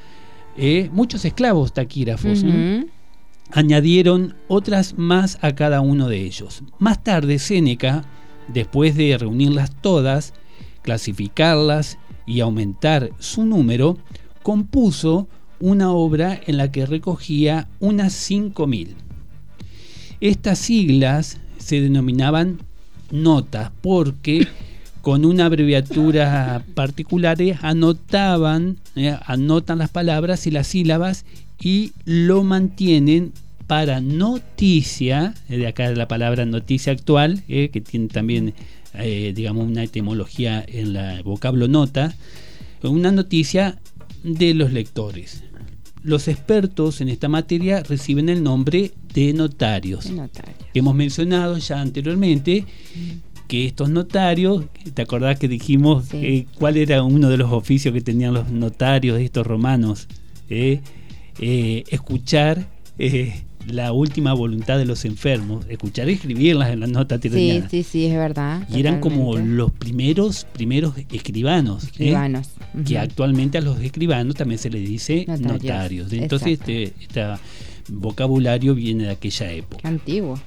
eh, 0.57 0.89
muchos 0.91 1.25
esclavos 1.25 1.73
taquígrafos. 1.73 2.43
Añadieron 3.51 4.35
otras 4.47 4.97
más 4.97 5.37
a 5.41 5.53
cada 5.53 5.81
uno 5.81 6.07
de 6.07 6.23
ellos. 6.23 6.63
Más 6.79 7.03
tarde, 7.03 7.39
Séneca, 7.39 8.03
después 8.47 8.95
de 8.95 9.17
reunirlas 9.17 9.71
todas, 9.81 10.33
clasificarlas 10.81 11.97
y 12.25 12.39
aumentar 12.39 13.11
su 13.19 13.45
número, 13.45 13.97
compuso 14.43 15.27
una 15.59 15.91
obra 15.91 16.39
en 16.45 16.57
la 16.57 16.71
que 16.71 16.85
recogía 16.85 17.67
unas 17.79 18.13
5.000. 18.29 18.95
Estas 20.21 20.59
siglas 20.59 21.39
se 21.57 21.81
denominaban 21.81 22.59
notas, 23.11 23.71
porque 23.81 24.47
con 25.01 25.25
una 25.25 25.45
abreviatura 25.45 26.63
particular 26.73 27.37
anotaban, 27.61 28.79
eh, 28.95 29.17
anotan 29.25 29.79
las 29.79 29.89
palabras 29.89 30.47
y 30.47 30.51
las 30.51 30.67
sílabas 30.67 31.25
y 31.59 31.91
lo 32.05 32.43
mantienen 32.43 33.33
para 33.67 33.99
noticia, 33.99 35.33
eh, 35.49 35.57
de 35.57 35.67
acá 35.67 35.89
la 35.91 36.07
palabra 36.07 36.45
noticia 36.45 36.93
actual, 36.93 37.43
eh, 37.47 37.69
que 37.69 37.81
tiene 37.81 38.07
también, 38.07 38.53
digamos, 38.93 39.67
una 39.67 39.83
etimología 39.83 40.63
en 40.65 40.93
la 40.93 41.21
vocablo 41.21 41.67
nota, 41.67 42.15
una 42.81 43.11
noticia 43.11 43.77
de 44.23 44.53
los 44.53 44.71
lectores. 44.71 45.43
Los 46.01 46.29
expertos 46.29 47.01
en 47.01 47.09
esta 47.09 47.27
materia 47.27 47.83
reciben 47.83 48.29
el 48.29 48.41
nombre 48.41 48.93
de 49.13 49.33
notarios, 49.33 50.05
que 50.71 50.79
hemos 50.79 50.95
mencionado 50.95 51.57
ya 51.57 51.81
anteriormente, 51.81 52.63
que 53.47 53.65
estos 53.65 53.89
notarios, 53.89 54.65
¿te 54.93 55.01
acordás 55.01 55.39
que 55.39 55.47
dijimos 55.47 56.07
eh, 56.13 56.45
cuál 56.57 56.77
era 56.77 57.03
uno 57.03 57.29
de 57.29 57.37
los 57.37 57.51
oficios 57.51 57.93
que 57.93 58.01
tenían 58.01 58.33
los 58.33 58.49
notarios 58.49 59.17
de 59.17 59.25
estos 59.25 59.45
romanos? 59.45 60.07
Eh, 60.49 60.81
eh, 61.39 61.83
escuchar 61.89 62.67
la 63.67 63.91
última 63.91 64.33
voluntad 64.33 64.77
de 64.77 64.85
los 64.85 65.05
enfermos, 65.05 65.65
escuchar 65.69 66.09
y 66.09 66.13
escribirlas 66.13 66.69
en 66.71 66.81
las 66.81 66.89
notas 66.89 67.19
tironianas. 67.19 67.71
Sí, 67.71 67.83
sí, 67.83 67.89
sí, 67.89 68.05
es 68.05 68.13
verdad. 68.13 68.67
Y 68.69 68.79
eran 68.79 68.99
como 68.99 69.37
los 69.37 69.71
primeros, 69.71 70.45
primeros 70.53 70.93
escribanos. 71.11 71.83
Escribanos. 71.83 72.49
Que 72.85 72.97
actualmente 72.97 73.57
a 73.57 73.61
los 73.61 73.79
escribanos 73.79 74.35
también 74.35 74.59
se 74.59 74.69
les 74.69 74.87
dice 74.87 75.25
notarios. 75.39 76.11
Entonces 76.13 76.59
este, 76.59 76.93
este 76.99 77.23
vocabulario 77.89 78.75
viene 78.75 79.05
de 79.05 79.11
aquella 79.11 79.51
época. 79.51 79.87
antiguo. 79.87 80.39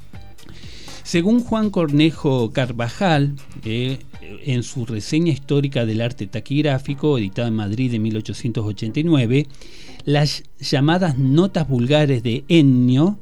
Según 1.09 1.43
Juan 1.43 1.71
Cornejo 1.71 2.53
Carvajal, 2.53 3.35
eh, 3.65 3.99
en 4.45 4.63
su 4.63 4.85
reseña 4.85 5.33
histórica 5.33 5.87
del 5.87 6.03
arte 6.03 6.27
taquigráfico, 6.27 7.17
editada 7.17 7.49
en 7.49 7.55
Madrid 7.55 7.95
en 7.95 8.03
1889, 8.03 9.47
las 10.05 10.43
llamadas 10.61 11.17
notas 11.17 11.67
vulgares 11.67 12.23
de 12.23 12.45
Ennio, 12.49 13.19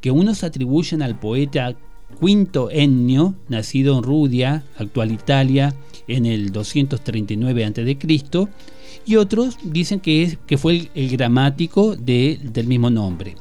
que 0.00 0.10
unos 0.10 0.42
atribuyen 0.42 1.02
al 1.02 1.20
poeta 1.20 1.76
Quinto 2.20 2.68
Ennio, 2.68 3.36
nacido 3.48 3.96
en 3.96 4.02
Rudia, 4.02 4.64
actual 4.76 5.12
Italia, 5.12 5.72
en 6.08 6.26
el 6.26 6.50
239 6.50 7.64
a.C., 7.64 8.48
y 9.06 9.14
otros 9.14 9.56
dicen 9.62 10.00
que, 10.00 10.24
es, 10.24 10.38
que 10.48 10.58
fue 10.58 10.90
el, 10.96 11.10
gramático 11.10 11.94
del 11.94 12.66
mismo 12.66 12.90
nombre. 12.90 13.36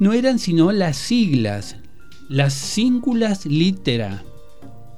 No 0.00 0.14
eran 0.14 0.40
sino 0.40 0.72
las 0.72 0.96
siglas 0.96 1.76
las 2.28 2.54
síngulas 2.54 3.46
litera 3.46 4.22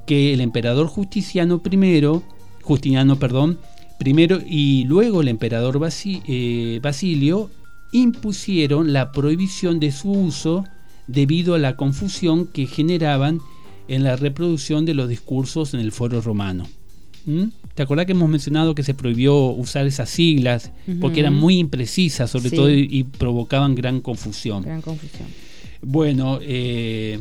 que 0.07 0.33
el 0.35 0.41
emperador 0.41 0.87
Justiniano 0.87 1.63
I, 1.65 2.23
Justiniano, 2.63 3.19
perdón, 3.19 3.59
primero 3.99 4.41
y 4.47 4.85
luego 4.85 5.23
el 5.23 5.29
emperador 5.29 5.81
eh, 6.05 6.81
Basilio 6.83 7.51
impusieron 7.93 8.93
la 8.93 9.13
prohibición 9.13 9.81
de 9.81 9.93
su 9.93 10.11
uso 10.11 10.65
debido 11.07 11.55
a 11.55 11.59
la 11.59 11.77
confusión 11.77 12.47
que 12.47 12.67
generaban 12.67 13.41
en 13.89 14.03
la 14.03 14.17
reproducción 14.17 14.85
de 14.85 14.95
los 14.95 15.09
discursos 15.09 15.75
en 15.75 15.81
el 15.81 15.93
foro 15.93 16.21
romano. 16.21 16.67
¿Mm? 17.27 17.45
¿Te 17.75 17.83
acuerdas 17.83 18.07
que 18.07 18.13
hemos 18.13 18.29
mencionado 18.29 18.75
que 18.75 18.83
se 18.83 18.95
prohibió 18.95 19.35
usar 19.47 19.87
esas 19.87 20.09
siglas 20.09 20.71
porque 21.01 21.21
eran 21.21 21.35
muy 21.35 21.59
imprecisas, 21.59 22.31
sobre 22.31 22.51
todo, 22.51 22.71
y, 22.71 23.03
provocaban 23.05 23.75
gran 23.75 24.01
confusión? 24.01 24.63
Gran 24.63 24.81
confusión. 24.81 25.27
Bueno, 25.87 26.39
eh, 26.41 27.21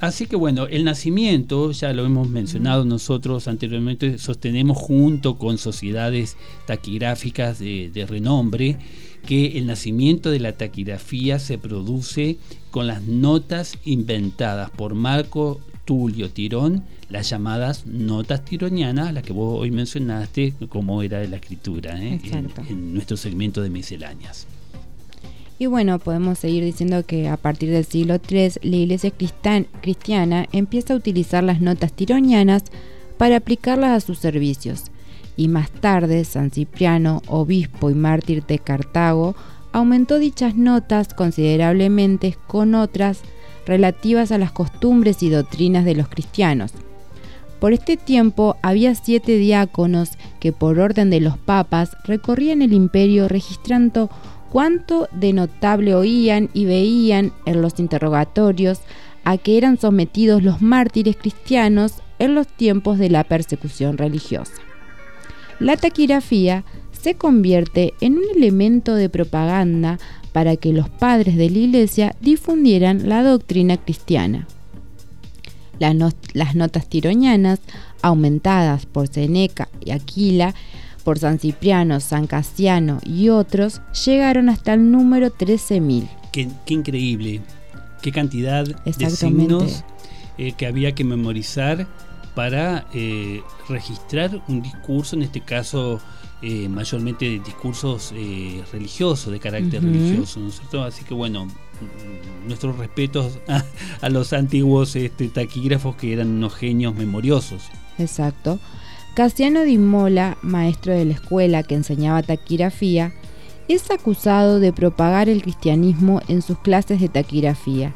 así 0.00 0.26
que 0.26 0.36
bueno, 0.36 0.66
el 0.66 0.84
nacimiento, 0.84 1.70
ya 1.70 1.92
lo 1.92 2.04
hemos 2.04 2.28
mencionado 2.28 2.84
nosotros 2.84 3.46
anteriormente, 3.46 4.18
sostenemos 4.18 4.76
junto 4.76 5.38
con 5.38 5.58
sociedades 5.58 6.36
taquigráficas 6.66 7.60
de, 7.60 8.06
renombre 8.08 8.78
que 9.26 9.58
el 9.58 9.66
nacimiento 9.66 10.30
de 10.30 10.40
la 10.40 10.52
taquigrafía 10.52 11.38
se 11.38 11.56
produce 11.56 12.36
con 12.70 12.86
las 12.86 13.02
notas 13.02 13.78
inventadas 13.84 14.70
por 14.70 14.94
Marco 14.94 15.60
Tulio 15.84 16.30
Tirón, 16.30 16.84
las 17.08 17.30
llamadas 17.30 17.86
notas 17.86 18.44
tironianas, 18.44 19.14
las 19.14 19.22
que 19.22 19.32
vos 19.32 19.60
hoy 19.60 19.70
mencionaste, 19.70 20.54
como 20.68 21.02
era 21.02 21.20
de 21.20 21.28
la 21.28 21.36
escritura 21.36 22.02
¿eh? 22.02 22.20
en, 22.68 22.92
nuestro 22.92 23.16
segmento 23.16 23.62
de 23.62 23.70
misceláneas. 23.70 24.46
Y 25.58 25.66
bueno, 25.66 25.98
podemos 26.00 26.38
seguir 26.38 26.64
diciendo 26.64 27.04
que 27.06 27.28
a 27.28 27.36
partir 27.36 27.70
del 27.70 27.84
siglo 27.84 28.16
III 28.16 28.54
la 28.62 28.76
iglesia 28.76 29.12
cristiana 29.80 30.46
empieza 30.52 30.94
a 30.94 30.96
utilizar 30.96 31.44
las 31.44 31.60
notas 31.60 31.92
tironianas 31.92 32.64
para 33.18 33.36
aplicarlas 33.36 33.90
a 33.90 34.04
sus 34.04 34.18
servicios. 34.18 34.84
Y 35.36 35.48
más 35.48 35.70
tarde, 35.70 36.24
San 36.24 36.50
Cipriano, 36.50 37.22
obispo 37.26 37.90
y 37.90 37.94
mártir 37.94 38.44
de 38.44 38.58
Cartago, 38.58 39.36
aumentó 39.72 40.18
dichas 40.18 40.56
notas 40.56 41.14
considerablemente 41.14 42.36
con 42.46 42.74
otras 42.74 43.20
relativas 43.66 44.32
a 44.32 44.38
las 44.38 44.52
costumbres 44.52 45.22
y 45.22 45.30
doctrinas 45.30 45.84
de 45.84 45.94
los 45.94 46.08
cristianos. 46.08 46.72
Por 47.60 47.72
este 47.72 47.96
tiempo 47.96 48.56
había 48.62 48.94
siete 48.94 49.36
diáconos 49.38 50.10
que 50.38 50.52
por 50.52 50.78
orden 50.78 51.10
de 51.10 51.20
los 51.20 51.38
papas 51.38 51.96
recorrían 52.04 52.60
el 52.60 52.72
imperio 52.72 53.26
registrando 53.26 54.10
cuánto 54.54 55.08
de 55.10 55.32
notable 55.32 55.96
oían 55.96 56.48
y 56.54 56.64
veían 56.64 57.32
en 57.44 57.60
los 57.60 57.80
interrogatorios 57.80 58.78
a 59.24 59.36
que 59.36 59.58
eran 59.58 59.80
sometidos 59.80 60.44
los 60.44 60.62
mártires 60.62 61.16
cristianos 61.16 61.94
en 62.20 62.36
los 62.36 62.46
tiempos 62.46 63.00
de 63.00 63.10
la 63.10 63.24
persecución 63.24 63.98
religiosa. 63.98 64.52
La 65.58 65.76
taquigrafía 65.76 66.62
se 66.92 67.16
convierte 67.16 67.94
en 68.00 68.16
un 68.16 68.22
elemento 68.36 68.94
de 68.94 69.08
propaganda 69.08 69.98
para 70.30 70.54
que 70.54 70.72
los 70.72 70.88
padres 70.88 71.36
de 71.36 71.50
la 71.50 71.58
iglesia 71.58 72.14
difundieran 72.20 73.08
la 73.08 73.24
doctrina 73.24 73.76
cristiana. 73.76 74.46
Las, 75.80 76.54
notas 76.54 76.88
tironianas, 76.88 77.58
aumentadas 78.02 78.86
por 78.86 79.08
Seneca 79.08 79.68
y 79.84 79.90
Aquila, 79.90 80.54
por 81.04 81.18
San 81.18 81.38
Cipriano, 81.38 82.00
San 82.00 82.26
Casiano 82.26 82.98
y 83.04 83.28
otros, 83.28 83.82
llegaron 84.04 84.48
hasta 84.48 84.74
el 84.74 84.90
número 84.90 85.28
13.000. 85.28 86.08
Qué, 86.32 86.48
qué 86.66 86.74
increíble, 86.74 87.42
qué 88.02 88.10
cantidad 88.10 88.64
de 88.64 89.10
signos 89.10 89.84
eh, 90.36 90.52
que 90.52 90.66
había 90.66 90.92
que 90.92 91.04
memorizar 91.04 91.86
para 92.34 92.86
eh, 92.92 93.40
registrar 93.68 94.42
un 94.48 94.62
discurso, 94.62 95.14
en 95.14 95.22
este 95.22 95.40
caso 95.40 96.00
eh, 96.42 96.68
mayormente 96.68 97.24
discursos 97.38 98.12
religiosos, 98.72 99.32
de 99.32 99.38
carácter 99.38 99.82
religioso, 99.82 100.40
¿no 100.40 100.48
es 100.48 100.56
cierto? 100.56 100.82
Así 100.82 101.04
que 101.04 101.14
bueno, 101.14 101.46
nuestros 102.46 102.76
respetos 102.76 103.38
a, 104.00 104.08
los 104.08 104.32
antiguos 104.32 104.96
este, 104.96 105.28
taquígrafos 105.28 105.94
que 105.94 106.12
eran 106.12 106.30
unos 106.30 106.54
genios 106.54 106.94
memoriosos. 106.96 107.62
Exacto. 107.98 108.58
Casiano 109.14 109.62
Di 109.62 109.78
Mola, 109.78 110.38
maestro 110.42 110.92
de 110.92 111.04
la 111.04 111.12
escuela 111.12 111.62
que 111.62 111.76
enseñaba 111.76 112.24
taquigrafía, 112.24 113.12
es 113.68 113.88
acusado 113.92 114.58
de 114.58 114.72
propagar 114.72 115.28
el 115.28 115.40
cristianismo 115.40 116.20
en 116.26 116.42
sus 116.42 116.58
clases 116.58 117.00
de 117.00 117.08
taquigrafía 117.08 117.94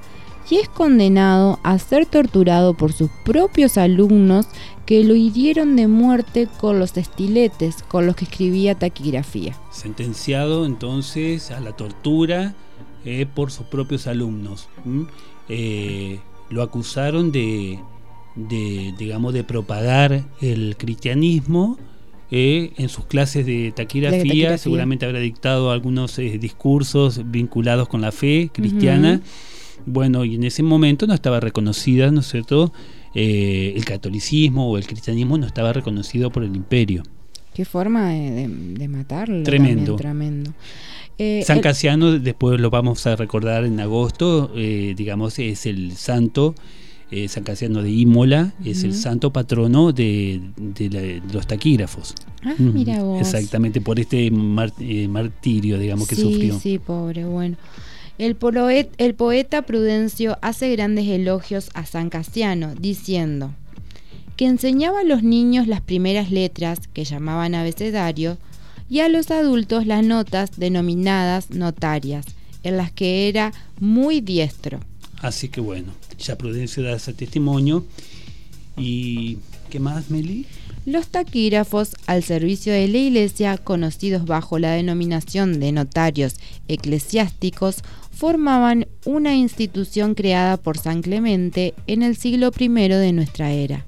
y 0.48 0.58
es 0.58 0.68
condenado 0.68 1.58
a 1.64 1.76
ser 1.80 2.06
torturado 2.06 2.74
por 2.74 2.92
sus 2.92 3.10
propios 3.24 3.78
alumnos 3.78 4.46
que 4.86 5.02
lo 5.02 5.16
hirieron 5.16 5.74
de 5.74 5.88
muerte 5.88 6.48
con 6.60 6.78
los 6.78 6.96
estiletes 6.96 7.82
con 7.82 8.06
los 8.06 8.14
que 8.14 8.24
escribía 8.24 8.76
taquigrafía. 8.76 9.58
Sentenciado 9.72 10.66
entonces 10.66 11.50
a 11.50 11.58
la 11.58 11.72
tortura 11.72 12.54
eh, 13.04 13.26
por 13.26 13.50
sus 13.50 13.66
propios 13.66 14.06
alumnos. 14.06 14.68
Eh, 15.48 16.20
lo 16.48 16.62
acusaron 16.62 17.32
de 17.32 17.80
de, 18.48 18.94
digamos, 18.96 19.34
de 19.34 19.44
propagar 19.44 20.24
el 20.40 20.76
cristianismo 20.76 21.78
eh, 22.30 22.72
en 22.76 22.90
sus 22.90 23.06
clases 23.06 23.46
de 23.46 23.72
taquigrafía, 23.74 24.58
seguramente 24.58 25.06
habrá 25.06 25.18
dictado 25.18 25.70
algunos 25.70 26.18
eh, 26.18 26.38
discursos 26.38 27.22
vinculados 27.30 27.88
con 27.88 28.02
la 28.02 28.12
fe 28.12 28.50
cristiana. 28.52 29.22
Bueno, 29.86 30.24
y 30.24 30.34
en 30.34 30.44
ese 30.44 30.62
momento 30.62 31.06
no 31.06 31.14
estaba 31.14 31.40
reconocida, 31.40 32.10
¿no 32.10 32.20
es 32.20 32.28
cierto? 32.28 32.72
Eh, 33.14 33.72
el 33.74 33.84
catolicismo 33.86 34.70
o 34.70 34.76
el 34.76 34.86
cristianismo 34.86 35.38
no 35.38 35.46
estaba 35.46 35.72
reconocido 35.72 36.30
por 36.30 36.44
el 36.44 36.54
imperio. 36.54 37.02
Qué 37.54 37.64
forma 37.64 38.10
de, 38.10 38.88
matarlo. 38.88 39.42
Tremendo. 39.42 39.96
tremendo. 39.96 40.52
San 41.42 41.60
Casiano, 41.60 42.16
después 42.18 42.60
lo 42.60 42.70
vamos 42.70 43.04
a 43.06 43.16
recordar 43.16 43.64
en 43.64 43.80
agosto, 43.80 44.52
digamos, 44.54 45.40
es 45.40 45.66
el 45.66 45.92
santo 45.96 46.54
eh, 47.10 47.28
San 47.28 47.42
Casiano 47.42 47.82
de 47.82 47.90
Imola 47.90 48.52
es 48.64 48.84
el 48.84 48.94
santo 48.94 49.32
patrono 49.32 49.92
de, 49.92 50.42
los 51.32 51.46
taquígrafos. 51.46 52.14
Ah, 52.44 52.54
mira 52.58 53.02
vos. 53.02 53.20
Exactamente, 53.20 53.80
por 53.80 53.98
este 53.98 54.26
eh, 54.26 55.08
martirio, 55.08 55.78
digamos, 55.78 56.06
que 56.06 56.16
sufrió. 56.16 56.58
Sí, 56.58 56.78
pobre, 56.78 57.24
bueno. 57.24 57.56
El, 58.18 58.34
poeta 58.34 59.62
Prudencio 59.62 60.38
hace 60.42 60.70
grandes 60.72 61.06
elogios 61.06 61.70
a 61.74 61.86
San 61.86 62.10
Casiano, 62.10 62.74
diciendo 62.74 63.52
que 64.36 64.46
enseñaba 64.46 65.00
a 65.00 65.04
los 65.04 65.22
niños 65.22 65.66
las 65.66 65.80
primeras 65.80 66.30
letras, 66.30 66.80
que 66.92 67.04
llamaban 67.04 67.54
abecedario, 67.54 68.36
y 68.90 69.00
a 69.00 69.08
los 69.08 69.30
adultos 69.30 69.86
las 69.86 70.04
notas 70.04 70.50
denominadas 70.56 71.50
notarias, 71.50 72.26
en 72.64 72.76
las 72.76 72.92
que 72.92 73.28
era 73.28 73.52
muy 73.80 74.20
diestro. 74.20 74.80
Así 75.20 75.48
que 75.48 75.60
bueno, 75.60 75.92
ya 76.18 76.38
Prudencio 76.38 76.82
da 76.82 76.92
ese 76.92 77.12
testimonio. 77.12 77.84
¿Y 78.76 79.38
qué 79.70 79.80
más, 79.80 80.10
Meli? 80.10 80.46
Los 80.86 81.08
taquígrafos 81.08 81.96
al 82.06 82.22
servicio 82.22 82.72
de 82.72 82.88
la 82.88 82.98
Iglesia, 82.98 83.58
conocidos 83.58 84.24
bajo 84.24 84.58
la 84.58 84.72
denominación 84.72 85.60
de 85.60 85.72
notarios 85.72 86.36
eclesiásticos, 86.68 87.82
formaban 88.10 88.86
una 89.04 89.34
institución 89.34 90.14
creada 90.14 90.56
por 90.56 90.78
San 90.78 91.02
Clemente 91.02 91.74
en 91.86 92.02
el 92.02 92.16
siglo 92.16 92.50
I 92.58 92.68
de 92.68 93.12
nuestra 93.12 93.52
era. 93.52 93.84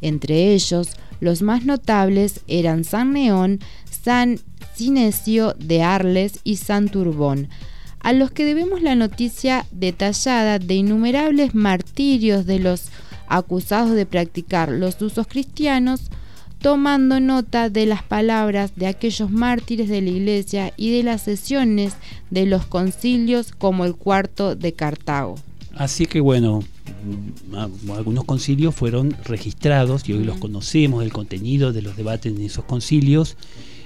Entre 0.00 0.52
ellos, 0.54 0.90
los 1.20 1.42
más 1.42 1.64
notables 1.64 2.40
eran 2.46 2.84
San 2.84 3.12
Neón, 3.12 3.60
San 3.90 4.40
Cinesio 4.76 5.54
de 5.58 5.82
Arles 5.82 6.40
y 6.44 6.56
San 6.56 6.88
Turbón, 6.88 7.48
a 8.02 8.12
los 8.12 8.30
que 8.30 8.44
debemos 8.44 8.82
la 8.82 8.94
noticia 8.94 9.66
detallada 9.70 10.58
de 10.58 10.74
innumerables 10.74 11.54
martirios 11.54 12.46
de 12.46 12.58
los 12.58 12.86
acusados 13.28 13.92
de 13.92 14.06
practicar 14.06 14.70
los 14.70 15.00
usos 15.00 15.26
cristianos, 15.26 16.10
tomando 16.58 17.18
nota 17.18 17.70
de 17.70 17.86
las 17.86 18.02
palabras 18.02 18.72
de 18.76 18.86
aquellos 18.86 19.30
mártires 19.30 19.88
de 19.88 20.02
la 20.02 20.10
iglesia 20.10 20.72
y 20.76 20.90
de 20.90 21.02
las 21.02 21.22
sesiones 21.22 21.94
de 22.30 22.46
los 22.46 22.66
concilios 22.66 23.52
como 23.52 23.84
el 23.84 23.94
cuarto 23.94 24.54
de 24.54 24.72
Cartago. 24.72 25.36
Así 25.74 26.06
que 26.06 26.20
bueno, 26.20 26.62
mm, 27.50 27.90
algunos 27.92 28.24
concilios 28.24 28.74
fueron 28.74 29.16
registrados 29.24 30.08
y 30.08 30.12
hoy 30.12 30.24
los 30.24 30.38
conocemos, 30.38 31.02
el 31.02 31.12
contenido 31.12 31.72
de 31.72 31.82
los 31.82 31.96
debates 31.96 32.32
en 32.32 32.42
esos 32.42 32.64
concilios 32.64 33.36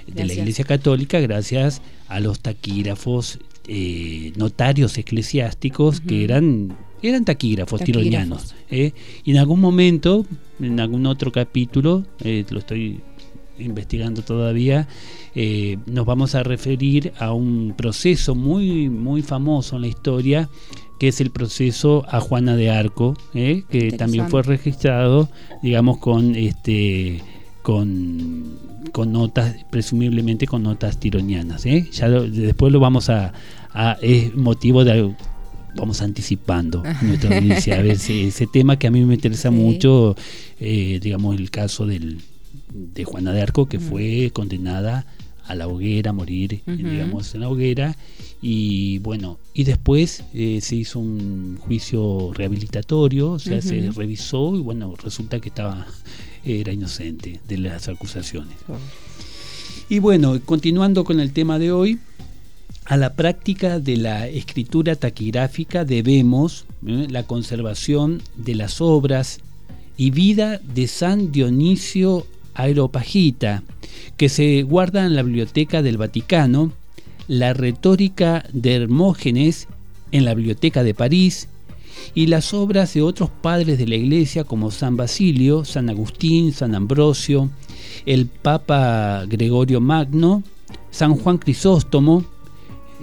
de 0.07 0.25
la 0.25 0.35
Iglesia 0.35 0.65
Católica 0.65 1.21
gracias 1.21 1.83
a 2.09 2.21
los 2.21 2.41
taquígrafos, 2.41 3.39
eh, 3.69 4.33
notarios 4.37 4.97
eclesiásticos 4.99 6.01
que 6.01 6.25
eran 6.25 6.77
eran 7.03 7.25
taquígrafos, 7.25 7.83
tironianos. 7.83 8.55
¿eh? 8.71 8.93
Y 9.25 9.33
en 9.33 9.39
algún 9.39 9.61
momento, 9.61 10.27
en 10.61 10.81
algún 10.81 11.07
otro 11.07 11.33
capítulo, 11.33 12.05
eh, 12.21 12.45
lo 12.51 12.59
estoy 12.59 13.01
investigando 13.59 14.23
todavía, 14.23 14.87
eh, 15.35 15.79
nos 15.87 16.05
vamos 16.05 16.35
a 16.35 16.43
referir 16.43 17.13
a 17.19 17.33
un 17.33 17.75
proceso 17.77 18.35
muy, 18.35 18.89
muy 18.89 19.23
famoso 19.23 19.77
en 19.77 19.83
la 19.83 19.89
historia, 19.89 20.49
que 20.99 21.09
es 21.09 21.21
el 21.21 21.31
proceso 21.31 22.05
a 22.09 22.21
Juana 22.21 22.57
de 22.57 22.71
Arco, 22.71 23.17
que 23.33 23.95
también 23.99 24.29
fue 24.29 24.43
registrado, 24.43 25.29
digamos, 25.63 25.99
con 25.99 26.35
este 26.35 27.23
con, 27.63 28.59
con 28.93 29.13
notas, 29.13 29.57
presumiblemente 29.71 30.47
con 30.47 30.63
notas 30.63 30.99
tironianas. 31.01 31.65
Ya 31.65 32.09
después 32.09 32.73
lo 32.73 32.81
vamos 32.81 33.11
a, 33.11 33.33
a, 33.77 33.99
es 34.01 34.35
motivo 34.35 34.85
de 34.85 35.15
vamos 35.77 36.01
anticipando 36.01 36.83
nuestra 37.03 37.37
audiencia 37.37 37.79
a 37.79 37.83
ver 37.83 37.99
ese 38.09 38.47
tema 38.47 38.79
que 38.79 38.87
a 38.87 38.91
mí 38.91 39.05
me 39.05 39.15
interesa 39.15 39.51
mucho, 39.51 40.17
eh, 40.59 40.99
digamos 41.03 41.37
el 41.37 41.51
caso 41.51 41.85
del, 41.87 42.21
de 42.73 43.05
Juana 43.05 43.33
de 43.33 43.43
Arco 43.43 43.67
que 43.67 43.79
mm. 43.79 43.83
fue 43.83 44.31
condenada 44.33 45.07
a 45.47 45.55
la 45.55 45.69
hoguera, 45.69 46.11
a 46.11 46.13
morir, 46.13 46.63
digamos, 46.67 47.33
en 47.35 47.43
la 47.43 47.49
hoguera. 47.49 47.97
Y 48.43 48.99
bueno, 48.99 49.39
y 49.55 49.63
después 49.63 50.25
eh, 50.35 50.59
se 50.61 50.75
hizo 50.75 50.99
un 50.99 51.57
juicio 51.61 52.33
rehabilitatorio, 52.35 53.31
o 53.31 53.39
sea, 53.39 53.63
se 53.63 53.93
revisó 53.93 54.57
y 54.57 54.61
bueno, 54.61 54.95
resulta 54.97 55.39
que 55.39 55.51
estaba, 55.51 55.87
era 56.45 56.73
inocente 56.73 57.41
de 57.47 57.59
las 57.59 57.87
acusaciones. 57.87 58.57
Y 59.89 60.01
bueno, 60.01 60.41
continuando 60.45 61.05
con 61.05 61.21
el 61.21 61.33
tema 61.33 61.61
de 61.61 61.71
hoy, 61.71 62.01
a 62.89 62.97
la 62.97 63.15
práctica 63.15 63.81
de 63.81 63.97
la 63.97 64.29
escritura 64.29 64.95
taquigráfica 64.95 65.85
debemos 65.85 66.67
¿eh? 66.87 67.09
la 67.11 67.25
conservación 67.25 68.23
de 68.37 68.55
las 68.55 68.81
obras 68.81 69.41
y 69.97 70.11
vida 70.11 70.61
de 70.63 70.87
San 70.87 71.33
Dionisio 71.33 72.27
Aeropagita, 72.55 73.63
que 74.17 74.29
se 74.29 74.63
guarda 74.63 75.05
en 75.05 75.17
la 75.17 75.23
Biblioteca 75.23 75.83
del 75.83 75.99
Vaticano, 75.99 76.73
la 77.27 77.55
retórica 77.55 78.45
de 78.53 78.77
Hermógenes 78.77 79.67
en 80.13 80.25
la 80.25 80.35
Biblioteca 80.35 80.85
de 80.85 80.95
París, 80.95 81.49
y 82.15 82.27
las 82.27 82.55
obras 82.55 82.95
de 82.95 83.03
otros 83.03 83.31
padres 83.31 83.79
de 83.79 83.87
la 83.87 83.97
Iglesia 83.97 84.45
como 84.45 84.71
San 84.71 84.97
Basilio, 84.97 85.65
San 85.65 85.91
Agustín, 85.91 86.53
San 86.53 86.75
Ambrosio, 86.75 87.51
el 88.05 88.27
Papa 88.27 89.25
Gregorio 89.27 89.81
Magno, 89.81 90.43
San 90.91 91.17
Juan 91.17 91.39
Crisóstomo, 91.39 92.25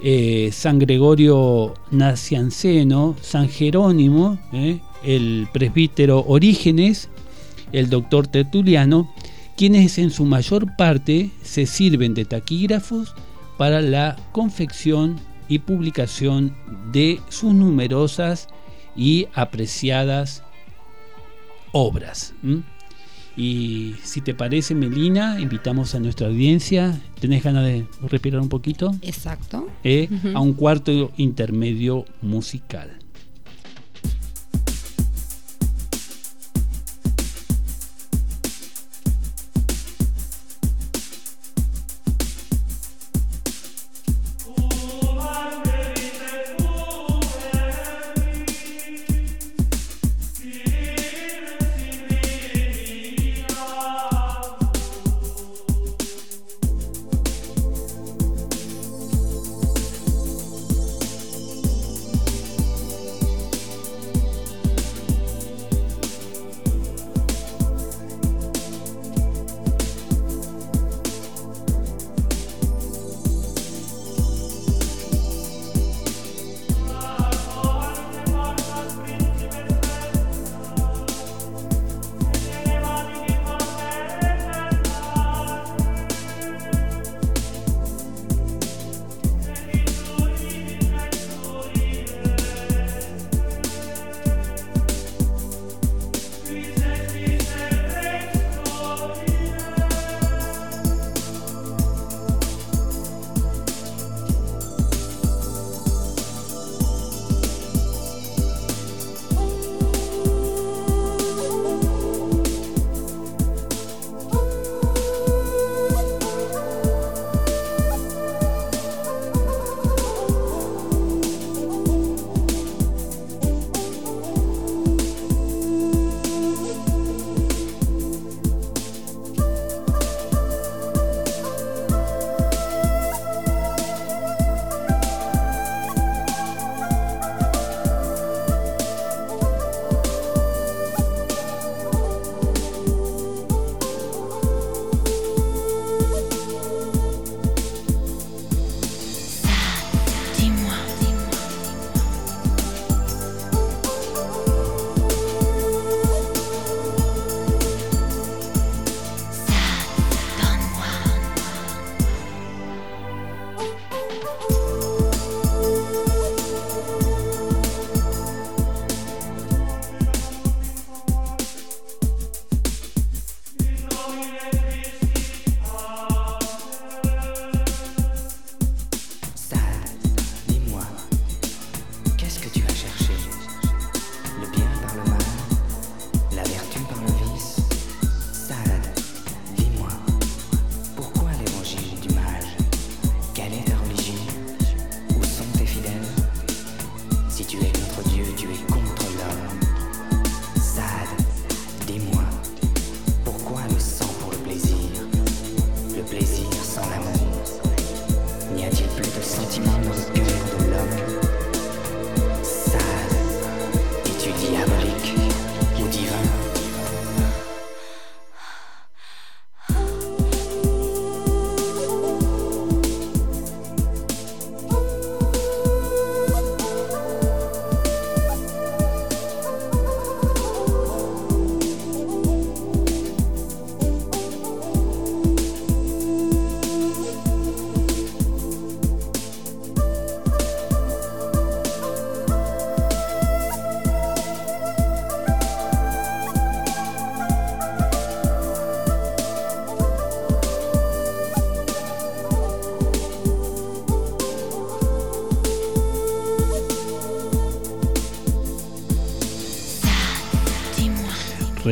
eh, 0.06 0.50
San 0.52 0.78
Gregorio 0.78 1.72
Nacianceno, 1.90 3.16
San 3.22 3.48
Jerónimo, 3.48 4.38
eh, 4.52 4.78
el 5.02 5.48
presbítero 5.50 6.22
Orígenes, 6.28 7.08
el 7.72 7.88
doctor 7.88 8.26
Tertuliano, 8.26 9.10
quienes 9.56 9.96
en 9.96 10.10
su 10.10 10.26
mayor 10.26 10.76
parte 10.76 11.30
se 11.42 11.64
sirven 11.64 12.12
de 12.12 12.26
taquígrafos 12.26 13.14
para 13.56 13.80
la 13.80 14.16
confección 14.32 15.18
y 15.48 15.60
publicación 15.60 16.54
de 16.92 17.18
sus 17.30 17.54
numerosas 17.54 18.48
y 18.94 19.28
apreciadas 19.32 20.42
obras. 21.72 22.34
Y 23.36 23.94
si 24.02 24.20
te 24.20 24.34
parece, 24.34 24.74
Melina, 24.74 25.40
invitamos 25.40 25.94
a 25.94 26.00
nuestra 26.00 26.28
audiencia. 26.28 27.00
¿Tenés 27.20 27.42
ganas 27.42 27.64
de 27.64 27.86
respirar 28.02 28.40
un 28.40 28.48
poquito? 28.48 28.94
Exacto. 29.02 29.68
Eh, 29.82 30.08
a 30.34 30.40
un 30.40 30.52
cuarto 30.52 31.12
intermedio 31.16 32.04
musical. 32.22 32.98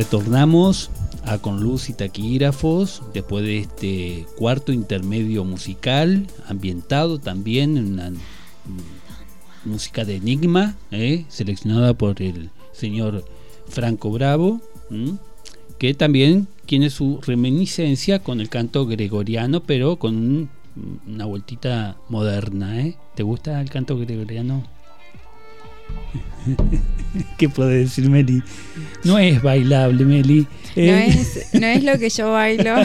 Retornamos 0.03 0.89
a 1.25 1.37
Con 1.37 1.61
Luz 1.61 1.87
y 1.89 1.93
Taquígrafos 1.93 3.01
después 3.13 3.45
de 3.45 3.59
este 3.59 4.27
cuarto 4.35 4.73
intermedio 4.73 5.45
musical, 5.45 6.27
ambientado 6.45 7.19
también 7.19 7.77
en 7.77 7.93
una 7.93 8.11
música 9.63 10.03
de 10.03 10.17
enigma, 10.17 10.75
¿eh? 10.91 11.23
seleccionada 11.29 11.93
por 11.93 12.21
el 12.21 12.49
señor 12.73 13.23
Franco 13.69 14.11
Bravo, 14.11 14.59
que 15.77 15.93
también 15.93 16.49
tiene 16.65 16.89
su 16.89 17.21
reminiscencia 17.21 18.19
con 18.19 18.41
el 18.41 18.49
canto 18.49 18.85
gregoriano, 18.85 19.63
pero 19.63 19.95
con 19.95 20.49
una 21.07 21.25
vueltita 21.25 21.95
moderna. 22.09 22.81
¿eh? 22.81 22.97
¿Te 23.15 23.23
gusta 23.23 23.61
el 23.61 23.69
canto 23.69 23.97
gregoriano? 23.97 24.72
¿Qué 27.37 27.49
puede 27.49 27.79
decir 27.79 28.09
Meli? 28.09 28.41
No 29.03 29.17
es 29.17 29.41
bailable, 29.41 30.03
Meli. 30.03 30.47
No, 30.75 30.81
eh, 30.81 31.07
es, 31.07 31.49
no 31.53 31.67
es 31.67 31.83
lo 31.83 31.99
que 31.99 32.09
yo 32.09 32.31
bailo. 32.31 32.75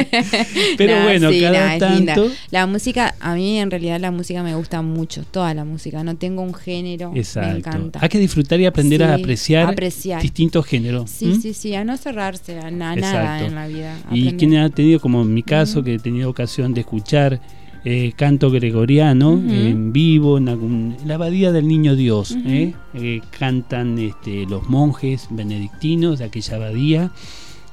Pero 0.78 1.02
bueno, 1.02 1.30
cada 1.40 1.78
tanto. 1.78 2.30
La 2.50 2.66
música, 2.66 3.14
a 3.20 3.34
mí 3.34 3.58
en 3.58 3.70
realidad 3.70 3.98
la 4.00 4.10
música 4.10 4.42
me 4.42 4.54
gusta 4.54 4.82
mucho, 4.82 5.24
toda 5.24 5.54
la 5.54 5.64
música. 5.64 6.04
No 6.04 6.16
tengo 6.16 6.42
un 6.42 6.54
género. 6.54 7.12
Exacto. 7.14 7.50
Me 7.50 7.58
encanta. 7.58 7.98
Hay 8.02 8.08
que 8.08 8.18
disfrutar 8.18 8.60
y 8.60 8.66
aprender 8.66 9.02
a 9.02 9.14
apreciar, 9.14 9.74
distintos 10.20 10.66
géneros. 10.66 11.10
Sí, 11.10 11.38
sí, 11.40 11.54
sí, 11.54 11.74
a 11.74 11.84
no 11.84 11.96
cerrarse 11.96 12.58
a, 12.58 12.70
nada 12.70 13.44
en 13.44 13.54
la 13.54 13.66
vida. 13.66 13.96
Y 14.10 14.32
quien 14.34 14.56
ha 14.56 14.68
tenido, 14.68 15.00
como 15.00 15.22
en 15.22 15.32
mi 15.32 15.42
caso, 15.42 15.82
que 15.82 15.94
he 15.94 15.98
tenido 15.98 16.28
ocasión 16.28 16.74
de 16.74 16.82
escuchar 16.82 17.40
eh, 17.84 18.12
canto 18.14 18.48
gregoriano 18.52 19.32
en 19.32 19.92
vivo 19.92 20.38
en, 20.38 20.96
la 21.04 21.14
abadía 21.14 21.50
del 21.50 21.66
Niño 21.66 21.96
Dios. 21.96 22.36
Eh, 22.46 22.74
eh, 22.94 23.20
cantan 23.36 23.98
este, 23.98 24.46
los 24.46 24.68
monjes 24.68 25.26
benedictinos 25.30 26.20
de 26.20 26.26
aquella 26.26 26.56
abadía 26.56 27.10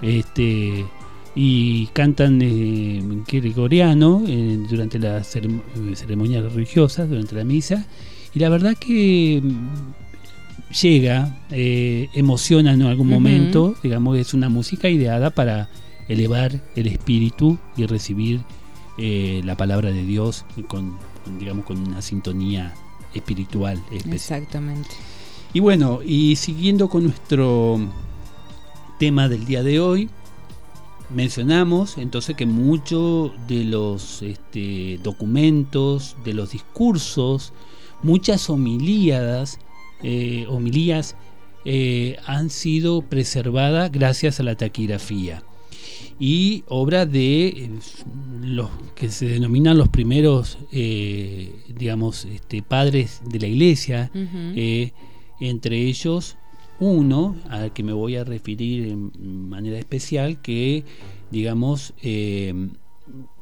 este, 0.02 0.84
y 1.36 1.86
cantan 1.94 2.40
gregoriano 3.28 4.24
durante 4.68 4.98
las 4.98 5.28
ceremonias 5.28 6.54
religiosas, 6.54 7.08
durante 7.08 7.36
la 7.36 7.44
misa. 7.44 7.86
Y 8.34 8.40
la 8.40 8.50
verdad 8.50 8.76
que 8.76 9.42
mm, 9.44 10.74
llega, 10.82 11.38
emociona 11.52 12.74
en 12.74 12.82
algún 12.82 13.10
momento, 13.10 13.76
digamos, 13.84 14.18
es 14.18 14.34
una 14.34 14.50
música 14.50 14.90
ideada 14.90 15.30
para 15.30 15.70
elevar 16.08 16.60
el 16.76 16.88
espíritu 16.88 17.60
y 17.78 17.86
recibir 17.86 18.42
eh, 19.02 19.40
la 19.46 19.56
palabra 19.56 19.92
de 19.92 20.04
Dios 20.04 20.44
con, 20.68 20.98
digamos, 21.40 21.64
con 21.64 21.78
una 21.78 22.02
sintonía 22.02 22.74
espiritual. 23.14 23.82
Exactamente. 23.92 24.90
Y 25.54 25.62
bueno, 25.62 26.02
y 26.04 26.36
siguiendo 26.36 26.90
con 26.90 27.06
nuestro 27.06 27.80
tema 29.00 29.30
del 29.30 29.46
día 29.46 29.64
de 29.64 29.80
hoy, 29.80 30.10
mencionamos 31.10 31.98
entonces 31.98 32.36
que 32.36 32.46
muchos 32.46 33.32
de 33.48 33.64
los 33.64 34.22
este, 34.22 35.00
documentos, 35.02 36.18
de 36.26 36.34
los 36.34 36.52
discursos, 36.52 37.54
muchas 38.04 38.50
homilíadas, 38.50 39.60
eh, 40.04 40.46
homilías 40.50 41.16
eh, 41.64 42.18
han 42.26 42.50
sido 42.50 43.02
preservadas 43.02 43.94
gracias 43.94 44.42
a 44.42 44.44
la 44.44 44.56
taquigrafía 44.56 45.42
y 46.20 46.66
obra 46.68 47.06
de 47.06 47.48
eh, 47.48 47.70
los 48.42 48.70
que 48.96 49.10
se 49.10 49.28
denominan 49.28 49.78
los 49.78 49.88
primeros, 49.88 50.58
eh, 50.72 51.56
digamos, 51.76 52.26
este, 52.26 52.62
padres 52.62 53.22
de 53.26 53.40
la 53.40 53.48
iglesia, 53.48 54.12
eh, 54.14 54.92
entre 55.40 55.78
ellos 55.88 56.36
uno 56.82 57.36
al 57.50 57.74
que 57.74 57.84
me 57.84 57.94
voy 57.94 58.18
a 58.18 58.24
referir 58.24 58.88
en 58.88 59.50
manera 59.50 59.78
especial, 59.78 60.42
que, 60.42 60.84
digamos, 61.32 61.94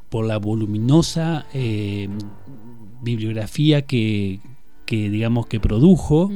por 0.09 0.25
la 0.25 0.37
voluminosa 0.37 1.45
bibliografía 3.03 3.83
que, 3.83 4.39
que 4.87 5.11
digamos 5.11 5.45
que 5.45 5.59
produjo 5.59 6.31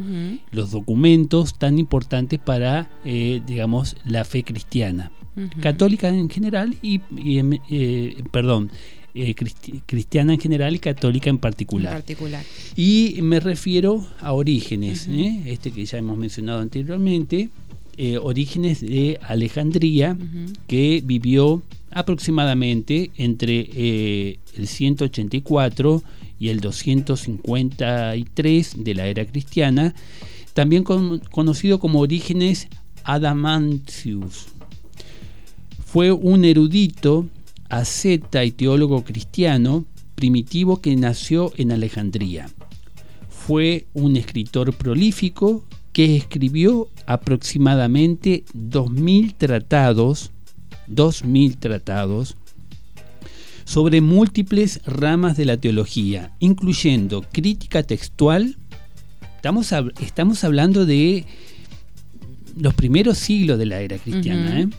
los 0.52 0.70
documentos 0.70 1.58
tan 1.58 1.80
importantes 1.80 2.40
para 2.40 2.88
digamos 3.04 3.96
la 4.06 4.24
fe 4.24 4.44
cristiana 4.44 5.12
católica 5.62 6.10
en 6.10 6.30
general 6.30 6.76
y, 6.82 7.00
eh, 7.70 8.24
perdón, 8.32 8.70
eh, 9.14 9.36
cristiana 9.86 10.34
en 10.34 10.40
general 10.40 10.76
y 10.76 10.80
católica 10.80 11.30
en 11.30 11.38
particular. 11.38 11.94
particular. 11.94 12.44
Y 12.76 13.20
me 13.22 13.40
refiero 13.40 14.06
a 14.20 14.34
Orígenes, 14.34 15.08
¿eh? 15.08 15.44
este 15.46 15.72
que 15.72 15.86
ya 15.86 15.98
hemos 15.98 16.18
mencionado 16.18 16.60
anteriormente, 16.62 17.50
Orígenes 18.24 18.82
de 18.82 19.20
Alejandría, 19.22 20.18
que 20.66 21.04
vivió 21.06 21.62
aproximadamente 21.92 23.12
entre 23.16 24.40
el 24.56 24.68
184 24.68 26.02
y 26.40 26.50
el 26.50 26.62
253 26.62 28.84
de 28.84 28.96
la 28.96 29.06
era 29.06 29.24
cristiana, 29.26 29.94
también 30.56 30.84
conocido 30.84 31.80
como 31.80 32.00
Orígenes 32.00 32.70
Adamantius. 33.04 34.48
Fue 35.92 36.14
un 36.14 36.46
erudito, 36.46 37.28
asceta 37.68 38.46
y 38.46 38.52
teólogo 38.52 39.04
cristiano 39.04 39.84
primitivo 40.16 40.80
que 40.80 40.96
nació 40.96 41.52
en 41.58 41.74
Alejandría. 41.74 42.50
Fue 43.30 43.88
un 43.94 44.16
escritor 44.16 44.74
prolífico 44.74 45.66
que 45.92 46.16
escribió 46.16 46.88
aproximadamente 47.08 48.46
2.000 48.56 49.36
tratados, 49.38 50.32
2.000 50.90 51.60
tratados 51.60 52.38
sobre 53.66 54.00
múltiples 54.00 54.80
ramas 54.86 55.36
de 55.36 55.44
la 55.44 55.58
teología, 55.58 56.32
incluyendo 56.40 57.22
crítica 57.34 57.84
textual. 57.84 58.56
Estamos, 59.36 59.74
estamos 60.00 60.46
hablando 60.46 60.86
de 60.86 61.26
los 62.56 62.74
primeros 62.76 63.18
siglos 63.18 63.60
de 63.60 63.66
la 63.66 63.82
era 63.82 63.98
cristiana. 63.98 64.62
¿eh? 64.62 64.70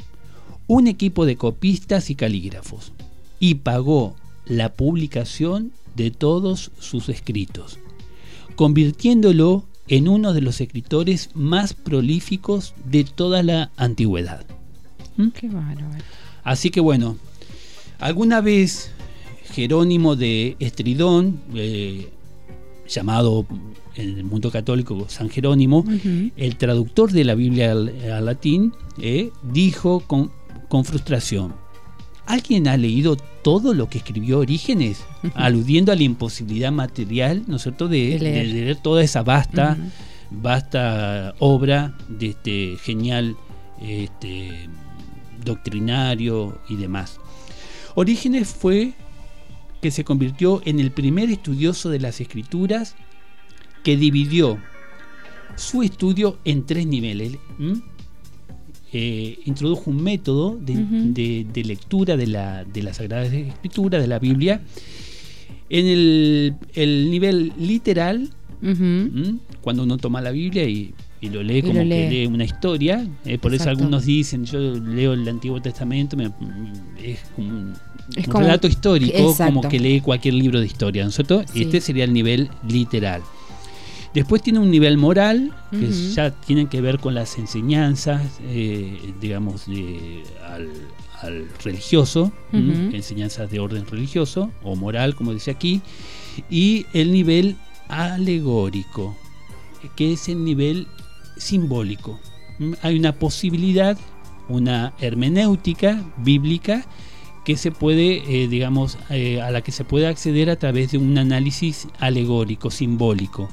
un 0.66 0.86
equipo 0.86 1.26
de 1.26 1.36
copistas 1.36 2.10
y 2.10 2.14
calígrafos 2.14 2.92
y 3.38 3.56
pagó 3.56 4.16
la 4.46 4.72
publicación 4.72 5.72
de 5.94 6.10
todos 6.10 6.70
sus 6.78 7.08
escritos, 7.08 7.78
convirtiéndolo 8.56 9.64
en 9.88 10.08
uno 10.08 10.32
de 10.32 10.40
los 10.40 10.60
escritores 10.60 11.30
más 11.34 11.74
prolíficos 11.74 12.74
de 12.84 13.04
toda 13.04 13.42
la 13.42 13.70
antigüedad. 13.76 14.44
¿Mm? 15.16 15.28
Qué 15.28 15.48
bárbaro. 15.48 16.04
Así 16.42 16.70
que 16.70 16.80
bueno, 16.80 17.16
alguna 17.98 18.40
vez 18.40 18.90
Jerónimo 19.52 20.16
de 20.16 20.56
Estridón, 20.58 21.40
eh, 21.54 22.08
llamado 22.88 23.46
en 23.94 24.18
el 24.18 24.24
mundo 24.24 24.50
católico 24.50 25.06
San 25.08 25.30
Jerónimo, 25.30 25.84
el 26.36 26.56
traductor 26.56 27.12
de 27.12 27.24
la 27.24 27.34
Biblia 27.34 27.72
al, 27.72 28.24
latín, 28.24 28.72
eh, 28.98 29.30
dijo 29.42 30.00
con, 30.00 30.32
con 30.68 30.84
frustración, 30.84 31.54
¿Alguien 32.26 32.68
ha 32.68 32.76
leído 32.76 33.16
todo 33.16 33.74
lo 33.74 33.88
que 33.88 33.98
escribió 33.98 34.38
Orígenes? 34.38 35.04
Aludiendo 35.34 35.92
a 35.92 35.94
la 35.94 36.04
imposibilidad 36.04 36.72
material, 36.72 37.44
¿no 37.46 37.56
es 37.56 37.62
cierto?, 37.62 37.86
de, 37.86 38.18
leer. 38.18 38.76
toda 38.76 39.02
esa 39.02 39.22
vasta, 39.22 39.76
vasta 40.30 41.34
obra 41.38 41.94
de 42.08 42.28
este 42.28 42.76
genial 42.82 43.36
este, 43.82 44.70
doctrinario 45.44 46.58
y 46.68 46.76
demás. 46.76 47.20
Orígenes 47.94 48.48
fue 48.48 48.94
que 49.82 49.90
se 49.90 50.04
convirtió 50.04 50.62
en 50.64 50.80
el 50.80 50.92
primer 50.92 51.30
estudioso 51.30 51.90
de 51.90 52.00
las 52.00 52.22
escrituras 52.22 52.96
que 53.82 53.98
dividió 53.98 54.58
su 55.56 55.82
estudio 55.82 56.38
en 56.46 56.64
tres 56.64 56.86
niveles. 56.86 57.36
Eh, 58.97 59.40
introdujo 59.45 59.90
un 59.90 60.05
método 60.05 60.57
de, 60.57 61.64
lectura 61.64 62.16
de 62.16 62.28
la, 62.28 62.64
de 62.64 62.80
la 62.80 62.95
Sagrada 62.95 63.24
Escritura, 63.24 63.99
de 63.99 64.07
la 64.07 64.20
Biblia, 64.20 64.61
en 65.68 65.86
el, 66.76 67.11
nivel 67.11 67.53
literal, 67.59 68.30
cuando 69.62 69.82
uno 69.82 69.97
toma 69.97 70.20
la 70.20 70.30
Biblia 70.30 70.62
y, 70.68 70.95
lo 71.22 71.42
lee 71.42 71.62
como 71.62 71.80
que 71.80 71.84
lee. 71.84 72.26
una 72.26 72.45
historia, 72.45 73.05
eh, 73.24 73.36
por 73.38 73.53
eso 73.53 73.68
algunos 73.68 74.05
dicen, 74.05 74.45
yo 74.45 74.61
leo 74.61 75.14
el 75.14 75.26
Antiguo 75.26 75.61
Testamento, 75.61 76.16
es 77.03 77.18
como 77.34 77.49
un, 77.49 77.74
relato 78.28 78.68
histórico, 78.68 79.34
como 79.36 79.62
que 79.62 79.80
lee 79.80 80.03
cualquier 80.03 80.34
libro 80.34 80.61
de 80.61 80.66
historia, 80.66 81.03
¿no 81.03 81.09
es 81.09 81.16
cierto? 81.16 81.42
Este 81.53 81.80
sería 81.80 82.05
el 82.05 82.12
nivel 82.12 82.49
literal. 82.68 83.22
Después 84.14 84.42
tiene 84.42 84.60
un 84.60 84.70
nivel 84.70 84.96
moral, 84.96 85.52
que 85.72 85.90
ya 85.90 86.30
tienen 86.30 86.68
que 86.68 86.80
ver 86.80 87.00
con 87.00 87.16
las 87.16 87.36
enseñanzas, 87.36 88.22
eh, 88.42 89.12
digamos, 89.20 89.66
al, 90.48 91.48
religioso, 91.64 92.30
enseñanzas 92.52 93.50
de 93.50 93.58
orden 93.58 93.86
religioso 93.86 94.52
o 94.62 94.76
moral, 94.76 95.16
como 95.16 95.32
dice 95.32 95.50
aquí, 95.50 95.82
y 96.48 96.86
el 96.92 97.10
nivel 97.10 97.56
alegórico, 97.88 99.16
que 99.96 100.12
es 100.12 100.28
el 100.28 100.44
nivel 100.44 100.86
simbólico. 101.36 102.20
Hay 102.82 102.96
una 102.96 103.14
posibilidad, 103.18 103.98
una 104.48 104.92
hermenéutica 105.00 106.04
bíblica 106.18 106.86
que 107.44 107.56
se 107.56 107.72
puede, 107.72 108.22
eh, 108.28 108.48
digamos, 108.48 108.96
eh, 109.10 109.40
a 109.40 109.50
la 109.50 109.60
que 109.62 109.72
se 109.72 109.84
puede 109.84 110.06
acceder 110.06 110.50
a 110.50 110.56
través 110.56 110.92
de 110.92 110.98
un 110.98 111.18
análisis 111.18 111.88
alegórico, 111.98 112.70
simbólico. 112.70 113.48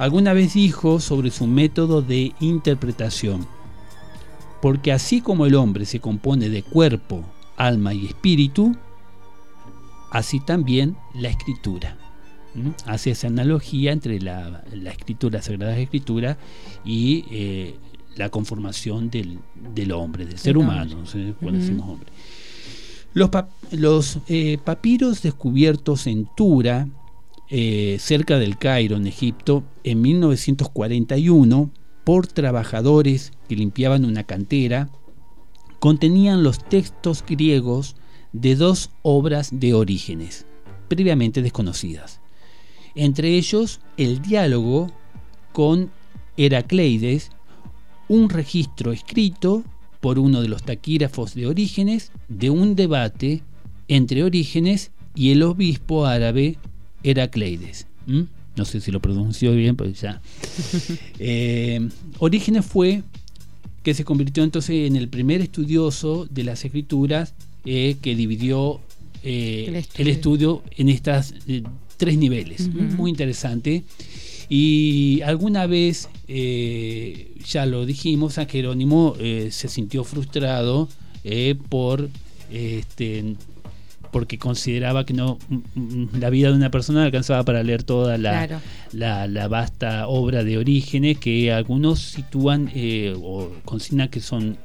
Alguna 0.00 0.32
vez 0.32 0.54
dijo 0.54 0.98
sobre 0.98 1.30
su 1.30 1.46
método 1.46 2.00
de 2.00 2.32
interpretación, 2.40 3.46
porque 4.62 4.92
así 4.92 5.20
como 5.20 5.44
el 5.44 5.54
hombre 5.54 5.84
se 5.84 6.00
compone 6.00 6.48
de 6.48 6.62
cuerpo, 6.62 7.22
alma 7.58 7.92
y 7.92 8.06
espíritu, 8.06 8.74
así 10.10 10.40
también 10.40 10.96
la 11.12 11.28
escritura. 11.28 11.98
Hace 12.86 13.10
esa 13.10 13.26
analogía 13.26 13.92
entre 13.92 14.22
la, 14.22 14.64
escritura, 14.86 15.36
la 15.36 15.42
Sagrada 15.42 15.76
Escritura 15.76 16.38
y 16.82 17.26
eh, 17.30 17.74
la 18.16 18.30
conformación 18.30 19.10
del, 19.10 19.38
hombre, 19.92 20.24
del 20.24 20.38
ser 20.38 20.56
humano, 20.56 21.04
cuando 21.40 21.60
decimos 21.60 21.86
hombre. 21.86 22.08
Los, 23.72 24.18
eh, 24.28 24.56
papiros 24.64 25.20
descubiertos 25.20 26.06
en 26.06 26.26
Tura 26.34 26.88
eh, 27.50 27.96
cerca 27.98 28.38
del 28.38 28.58
Cairo, 28.58 28.96
en 28.96 29.08
Egipto, 29.08 29.64
en 29.82 30.00
1941, 30.00 31.70
por 32.04 32.26
trabajadores 32.28 33.32
que 33.48 33.56
limpiaban 33.56 34.04
una 34.04 34.24
cantera, 34.24 34.88
contenían 35.80 36.44
los 36.44 36.62
textos 36.62 37.24
griegos 37.26 37.96
de 38.32 38.54
dos 38.54 38.90
obras 39.02 39.50
de 39.52 39.74
Orígenes, 39.74 40.46
previamente 40.88 41.42
desconocidas. 41.42 42.20
Entre 42.94 43.36
ellos, 43.36 43.80
el 43.96 44.22
diálogo 44.22 44.88
con 45.52 45.90
Heracleides, 46.36 47.30
un 48.08 48.28
registro 48.28 48.92
escrito 48.92 49.64
por 50.00 50.18
uno 50.18 50.40
de 50.40 50.48
los 50.48 50.62
taquígrafos 50.62 51.34
de 51.34 51.46
Orígenes 51.46 52.12
de 52.28 52.50
un 52.50 52.76
debate 52.76 53.42
entre 53.88 54.22
Orígenes 54.22 54.92
y 55.14 55.32
el 55.32 55.42
obispo 55.42 56.06
árabe 56.06 56.58
Heracleides. 57.02 57.86
No 58.56 58.64
sé 58.64 58.80
si 58.80 58.90
lo 58.90 59.00
pronunció 59.00 59.52
bien, 59.52 59.76
pero 59.76 59.90
ya. 59.90 60.20
Eh, 61.18 61.88
Orígenes 62.18 62.64
fue 62.64 63.02
que 63.82 63.94
se 63.94 64.04
convirtió 64.04 64.42
entonces 64.42 64.88
en 64.88 64.96
el 64.96 65.08
primer 65.08 65.40
estudioso 65.40 66.26
de 66.30 66.44
las 66.44 66.64
escrituras 66.64 67.34
eh, 67.64 67.96
que 68.00 68.14
dividió 68.14 68.80
eh, 69.22 69.84
el, 69.96 70.08
estudio. 70.08 70.62
en 70.76 70.88
estas 70.88 71.34
tres 71.96 72.18
niveles. 72.18 72.68
Muy 72.74 73.10
interesante. 73.10 73.84
Y 74.48 75.20
alguna 75.22 75.66
vez, 75.66 76.08
ya 76.26 77.66
lo 77.66 77.86
dijimos, 77.86 78.34
San 78.34 78.48
Jerónimo 78.48 79.14
se 79.18 79.68
sintió 79.68 80.04
frustrado 80.04 80.88
por 81.68 82.08
este, 82.50 83.36
porque 84.10 84.38
consideraba 84.38 85.04
que 85.04 85.14
no 85.14 85.38
la 86.12 86.30
vida 86.30 86.48
de 86.48 86.54
una 86.54 86.70
persona 86.70 87.04
alcanzaba 87.04 87.44
para 87.44 87.62
leer 87.62 87.82
toda 87.82 88.18
la, 88.18 88.60
la, 88.92 89.48
vasta 89.48 90.08
obra 90.08 90.44
de 90.44 90.58
orígenes 90.58 91.18
que 91.18 91.52
algunos 91.52 92.00
sitúan 92.00 92.70
eh, 92.74 93.14
o 93.22 93.50
consignan 93.64 94.08
que 94.08 94.20
son 94.20 94.58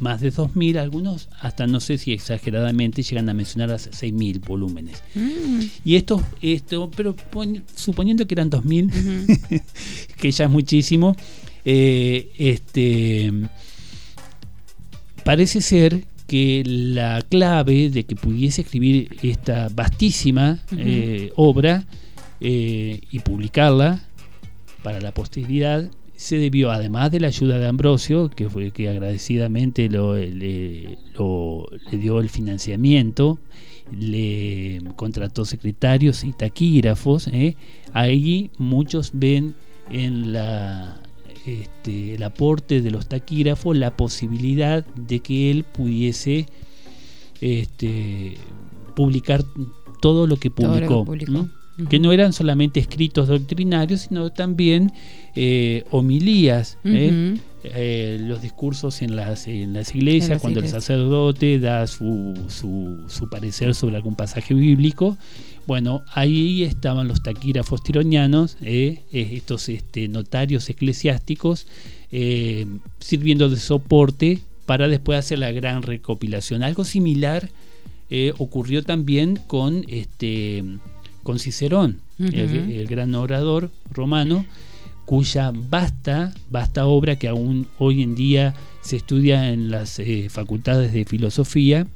más 0.00 0.20
de 0.20 0.32
2.000, 0.32 0.78
algunos 0.78 1.28
hasta 1.40 1.66
no 1.66 1.80
sé 1.80 1.98
si 1.98 2.12
exageradamente 2.12 3.02
llegan 3.02 3.28
a 3.28 3.34
mencionar 3.34 3.70
a 3.70 3.76
6.000 3.76 4.40
volúmenes. 4.46 5.02
Mm. 5.14 5.60
Y 5.84 5.96
esto, 5.96 6.22
esto 6.40 6.90
pero 6.96 7.16
suponiendo 7.74 8.26
que 8.26 8.34
eran 8.34 8.50
2.000, 8.50 9.62
que 10.16 10.30
ya 10.30 10.44
es 10.44 10.50
muchísimo, 10.50 11.16
eh, 11.64 12.30
este, 12.38 13.32
parece 15.24 15.60
ser 15.60 16.04
que 16.28 16.62
la 16.66 17.22
clave 17.22 17.88
de 17.88 18.04
que 18.04 18.14
pudiese 18.14 18.60
escribir 18.60 19.16
esta 19.22 19.68
vastísima 19.74 20.58
eh, 20.76 21.32
obra 21.36 21.86
eh, 22.40 23.00
y 23.10 23.18
publicarla 23.20 24.04
para 24.82 25.00
la 25.00 25.12
posteridad 25.12 25.90
se 26.14 26.36
debió, 26.36 26.70
además 26.70 27.10
de 27.12 27.20
la 27.20 27.28
ayuda 27.28 27.58
de 27.58 27.66
Ambrosio, 27.66 28.28
que 28.28 28.50
fue 28.50 28.72
que 28.72 28.90
agradecidamente 28.90 29.88
lo, 29.88 30.16
le, 30.16 30.98
dio 31.92 32.20
el 32.20 32.28
financiamiento, 32.28 33.38
le 33.90 34.82
contrató 34.96 35.46
secretarios 35.46 36.24
y 36.24 36.32
taquígrafos, 36.32 37.28
eh, 37.28 37.56
ahí 37.94 38.50
muchos 38.58 39.12
ven 39.14 39.54
en 39.90 40.32
la 40.32 41.00
este, 41.48 42.14
el 42.14 42.22
aporte 42.22 42.80
de 42.80 42.90
los 42.90 43.06
taquígrafos 43.08 43.76
la 43.76 43.96
posibilidad 43.96 44.84
de 44.94 45.20
que 45.20 45.50
él 45.50 45.64
pudiese 45.64 46.46
este, 47.40 48.36
publicar 48.94 49.44
todo 50.00 50.26
lo 50.26 50.36
que 50.36 50.50
publicó. 50.50 51.06
que, 51.88 51.98
¿no? 51.98 52.12
eran 52.12 52.32
solamente 52.32 52.80
escritos 52.80 53.28
doctrinarios, 53.28 54.02
sino 54.02 54.30
también 54.30 54.92
eh, 55.34 55.84
homilías, 55.90 56.78
¿eh? 56.84 57.36
Eh, 57.64 58.18
los 58.20 58.40
discursos 58.40 59.02
en 59.02 59.16
las, 59.16 59.48
en 59.48 59.72
las 59.72 59.92
iglesias, 59.92 60.40
cuando 60.40 60.60
el 60.60 60.68
sacerdote 60.68 61.58
da 61.58 61.88
su, 61.88 62.34
su, 62.48 63.04
su, 63.08 63.28
parecer 63.28 63.74
sobre 63.74 63.96
algún 63.96 64.14
pasaje 64.14 64.54
bíblico, 64.54 65.18
bueno, 65.68 66.02
ahí 66.14 66.62
estaban 66.62 67.08
los 67.08 67.22
taquígrafos 67.22 67.82
tironianos, 67.82 68.56
eh, 68.62 69.02
eh, 69.12 69.32
estos 69.34 69.68
este, 69.68 70.08
notarios 70.08 70.70
eclesiásticos, 70.70 71.66
eh, 72.10 72.64
sirviendo 73.00 73.50
de 73.50 73.58
soporte 73.58 74.38
para 74.64 74.88
después 74.88 75.18
hacer 75.18 75.40
la 75.40 75.52
gran 75.52 75.82
recopilación. 75.82 76.62
Algo 76.62 76.84
similar 76.84 77.50
ocurrió 78.38 78.82
también 78.82 79.38
con, 79.46 79.84
este, 79.88 80.64
con 81.22 81.38
Cicerón, 81.38 82.00
el, 82.18 82.86
gran 82.86 83.14
orador 83.14 83.70
romano, 83.90 84.46
cuya 85.04 85.52
vasta, 85.54 86.32
vasta 86.48 86.86
obra 86.86 87.16
que 87.16 87.28
aún 87.28 87.66
hoy 87.78 88.02
en 88.02 88.14
día 88.14 88.54
se 88.80 88.96
estudia 88.96 89.52
en 89.52 89.70
las 89.70 90.00
facultades 90.30 90.94
de 90.94 91.04
filosofía, 91.04 91.86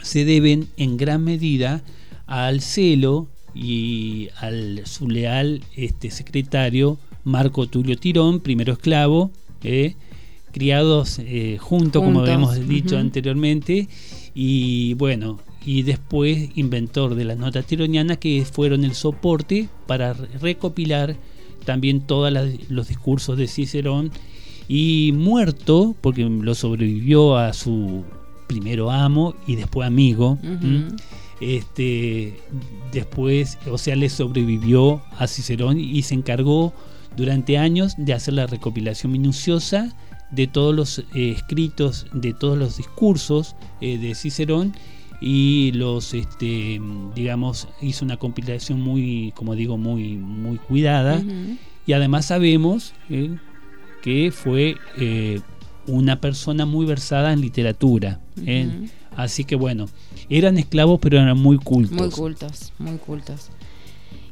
se 0.00 0.24
deben 0.24 0.68
en 0.76 0.96
gran 0.96 1.24
medida 1.24 1.82
al 2.26 2.60
celo 2.60 3.28
y 3.54 4.28
al 4.40 4.82
su 4.86 5.08
leal 5.08 5.62
este, 5.76 6.10
secretario 6.10 6.98
Marco 7.24 7.66
Tulio 7.66 7.96
Tirón, 7.96 8.40
primero 8.40 8.74
esclavo, 8.74 9.30
eh, 9.62 9.94
criados 10.52 11.18
eh, 11.20 11.58
juntos, 11.60 12.02
como 12.02 12.20
habíamos 12.20 12.68
dicho 12.68 12.98
anteriormente, 12.98 13.88
y 14.34 14.94
bueno, 14.94 15.40
y 15.64 15.82
después 15.82 16.50
inventor 16.56 17.14
de 17.14 17.24
la 17.24 17.34
nota 17.34 17.62
tironiana 17.62 18.16
que 18.16 18.44
fueron 18.44 18.84
el 18.84 18.94
soporte 18.94 19.68
para 19.86 20.12
recopilar 20.12 21.16
también 21.64 22.02
todos 22.02 22.32
los 22.68 22.88
discursos 22.88 23.38
de 23.38 23.48
Cicerón 23.48 24.10
y 24.68 25.12
muerto, 25.14 25.94
porque 26.00 26.24
lo 26.24 26.54
sobrevivió 26.54 27.36
a 27.36 27.52
su 27.52 28.04
primero 28.46 28.90
amo 28.90 29.34
y 29.46 29.56
después 29.56 29.86
amigo, 29.86 30.38
este, 31.40 32.38
después, 32.92 33.58
o 33.70 33.78
sea, 33.78 33.96
le 33.96 34.08
sobrevivió 34.08 35.02
a 35.18 35.26
Cicerón 35.26 35.78
y 35.78 36.02
se 36.02 36.14
encargó 36.14 36.72
durante 37.16 37.58
años 37.58 37.94
de 37.96 38.12
hacer 38.12 38.34
la 38.34 38.46
recopilación 38.46 39.12
minuciosa 39.12 39.94
de 40.30 40.46
todos 40.46 40.74
los 40.74 40.98
eh, 41.14 41.30
escritos, 41.30 42.06
de 42.12 42.32
todos 42.32 42.58
los 42.58 42.76
discursos 42.76 43.56
eh, 43.80 43.98
de 43.98 44.14
Cicerón 44.14 44.74
y 45.20 45.72
los 45.72 46.12
este 46.12 46.80
digamos 47.14 47.68
hizo 47.80 48.04
una 48.04 48.16
compilación 48.16 48.80
muy 48.80 49.32
como 49.36 49.54
digo 49.54 49.78
muy 49.78 50.16
muy 50.16 50.58
cuidada. 50.58 51.22
Y 51.86 51.92
además 51.92 52.26
sabemos 52.26 52.94
eh, 53.10 53.36
que 54.02 54.32
fue 54.32 54.76
una 55.86 56.20
persona 56.20 56.66
muy 56.66 56.86
versada 56.86 57.32
en 57.32 57.40
literatura 57.40 58.20
así 59.16 59.44
que 59.44 59.54
bueno 59.54 59.86
eran 60.28 60.58
esclavos 60.58 60.98
pero 61.00 61.18
eran 61.18 61.38
muy 61.38 61.58
cultos 61.58 61.98
muy 61.98 62.10
cultos 62.10 62.72
muy 62.78 62.96
cultos 62.98 63.50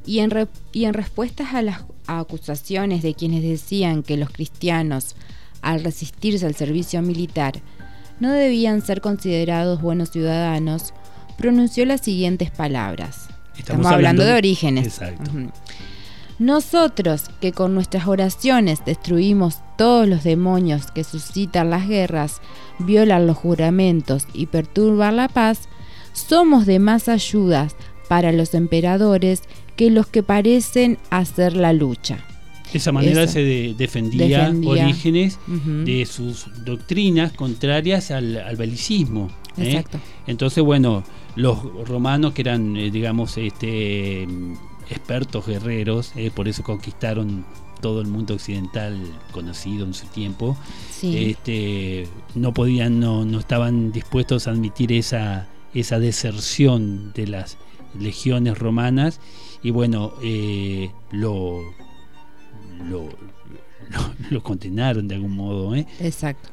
y 0.05 0.19
en, 0.19 0.49
y 0.73 0.85
en 0.85 0.95
respuestas 0.95 1.55
a 1.55 1.63
las 1.63 1.85
acusaciones 2.07 3.03
de 3.03 3.15
quienes 3.15 3.43
decían 3.43 4.03
que 4.03 4.17
los 4.17 4.31
cristianos 4.31 5.15
al 5.63 5.83
resistirse 5.83 6.45
al 6.45 6.55
servicio 6.55 7.01
militar, 7.01 7.55
no 8.21 8.31
debían 8.33 8.83
ser 8.83 9.01
considerados 9.01 9.81
buenos 9.81 10.11
ciudadanos, 10.11 10.93
pronunció 11.39 11.87
las 11.87 12.03
siguientes 12.03 12.51
palabras. 12.51 13.29
Estamos, 13.57 13.87
hablando, 13.87 14.25
de 14.25 14.35
orígenes. 14.35 15.01
Nosotros, 16.39 17.31
que 17.41 17.53
con 17.53 17.75
nuestras 17.75 18.07
oraciones 18.09 18.85
destruimos 18.85 19.59
todos 19.79 20.09
los 20.09 20.25
demonios 20.25 20.91
que 20.91 21.05
suscitan 21.05 21.71
las 21.71 21.87
guerras, 21.87 22.41
violan 22.81 23.27
los 23.27 23.37
juramentos 23.37 24.27
y 24.33 24.47
perturban 24.47 25.17
la 25.17 25.29
paz, 25.29 25.69
somos 26.13 26.67
de 26.67 26.79
más 26.79 27.09
ayudas 27.09 27.77
para 28.09 28.33
los 28.33 28.55
emperadores 28.55 29.43
que 29.77 29.91
los 29.91 30.07
que 30.07 30.23
parecen 30.23 30.99
hacer 31.11 31.57
la 31.57 31.73
lucha. 31.73 32.19
De 32.73 32.79
esa 32.79 32.93
manera 32.93 33.27
se 33.27 33.75
defendía, 33.77 34.51
Orígenes 34.65 35.39
de 35.47 36.07
sus 36.07 36.47
doctrinas 36.65 37.33
contrarias 37.33 38.11
al, 38.11 38.57
belicismo. 38.57 39.31
¿eh? 39.59 39.67
Exacto. 39.67 40.01
Entonces, 40.27 40.65
bueno, 40.65 41.05
los 41.37 41.63
romanos 41.87 42.33
que 42.33 42.43
eran, 42.43 42.77
eh, 42.77 42.91
digamos, 42.91 43.37
este, 43.37 44.27
expertos 44.89 45.47
guerreros, 45.47 46.13
eh, 46.17 46.31
por 46.35 46.49
eso 46.49 46.63
conquistaron 46.63 47.45
todo 47.83 48.01
el 48.01 48.07
mundo 48.07 48.35
occidental 48.35 48.97
conocido 49.33 49.85
en 49.85 49.93
su 49.93 50.07
tiempo, 50.07 50.57
este, 51.03 52.07
no 52.35 52.55
podían, 52.55 53.01
no, 53.01 53.25
no 53.25 53.41
estaban 53.41 53.91
dispuestos 53.91 54.47
a 54.47 54.53
admitir 54.53 54.93
esa, 54.93 55.49
esa 55.75 55.99
deserción 55.99 57.13
de 57.13 57.27
las 57.27 57.57
legiones 57.99 58.59
romanas 58.59 59.21
y 59.63 59.71
bueno, 59.71 60.15
lo 61.11 61.61
lo, 62.89 63.09
lo, 64.31 64.43
condenaron 64.43 65.09
de 65.09 65.15
algún 65.17 65.37
modo. 65.37 65.75
¿eh? 65.75 65.87
Exacto. 66.01 66.51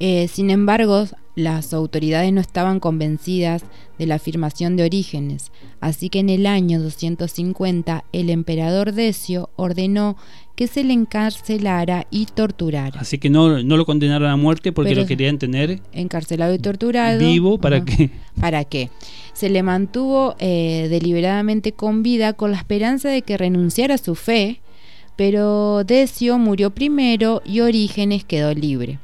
Eh, 0.00 0.28
sin 0.28 0.50
embargo, 0.50 1.06
las 1.36 1.72
autoridades 1.72 2.32
no 2.32 2.40
estaban 2.40 2.80
convencidas 2.80 3.62
de 3.98 4.06
la 4.06 4.16
afirmación 4.16 4.76
de 4.76 4.84
Orígenes, 4.84 5.52
así 5.80 6.08
que 6.08 6.18
en 6.18 6.30
el 6.30 6.46
año 6.46 6.80
250 6.80 8.04
el 8.12 8.30
emperador 8.30 8.92
Decio 8.92 9.50
ordenó 9.54 10.16
que 10.54 10.66
se 10.66 10.84
le 10.84 10.92
encarcelara 10.92 12.06
y 12.10 12.26
torturara. 12.26 13.00
Así 13.00 13.18
que 13.18 13.30
no, 13.30 13.62
no 13.62 13.76
lo 13.76 13.84
condenaron 13.84 14.30
a 14.30 14.36
muerte 14.36 14.72
porque 14.72 14.94
lo 14.94 15.06
querían 15.06 15.38
tener 15.38 15.80
encarcelado 15.92 16.54
y 16.54 16.58
torturado. 16.58 17.18
Vivo, 17.18 17.58
¿para 17.58 17.84
qué? 17.84 18.10
¿Para 18.40 18.64
qué? 18.64 18.90
Se 19.32 19.48
le 19.48 19.62
mantuvo 19.62 20.36
eh, 20.38 20.86
deliberadamente 20.90 21.72
con 21.72 22.02
vida 22.02 22.34
con 22.34 22.52
la 22.52 22.58
esperanza 22.58 23.08
de 23.08 23.22
que 23.22 23.36
renunciara 23.36 23.96
a 23.96 23.98
su 23.98 24.14
fe 24.14 24.60
pero 25.16 25.84
Decio 25.84 26.38
murió 26.38 26.70
primero 26.70 27.42
y 27.44 27.60
Orígenes 27.60 28.24
quedó 28.24 28.52
libre. 28.52 28.98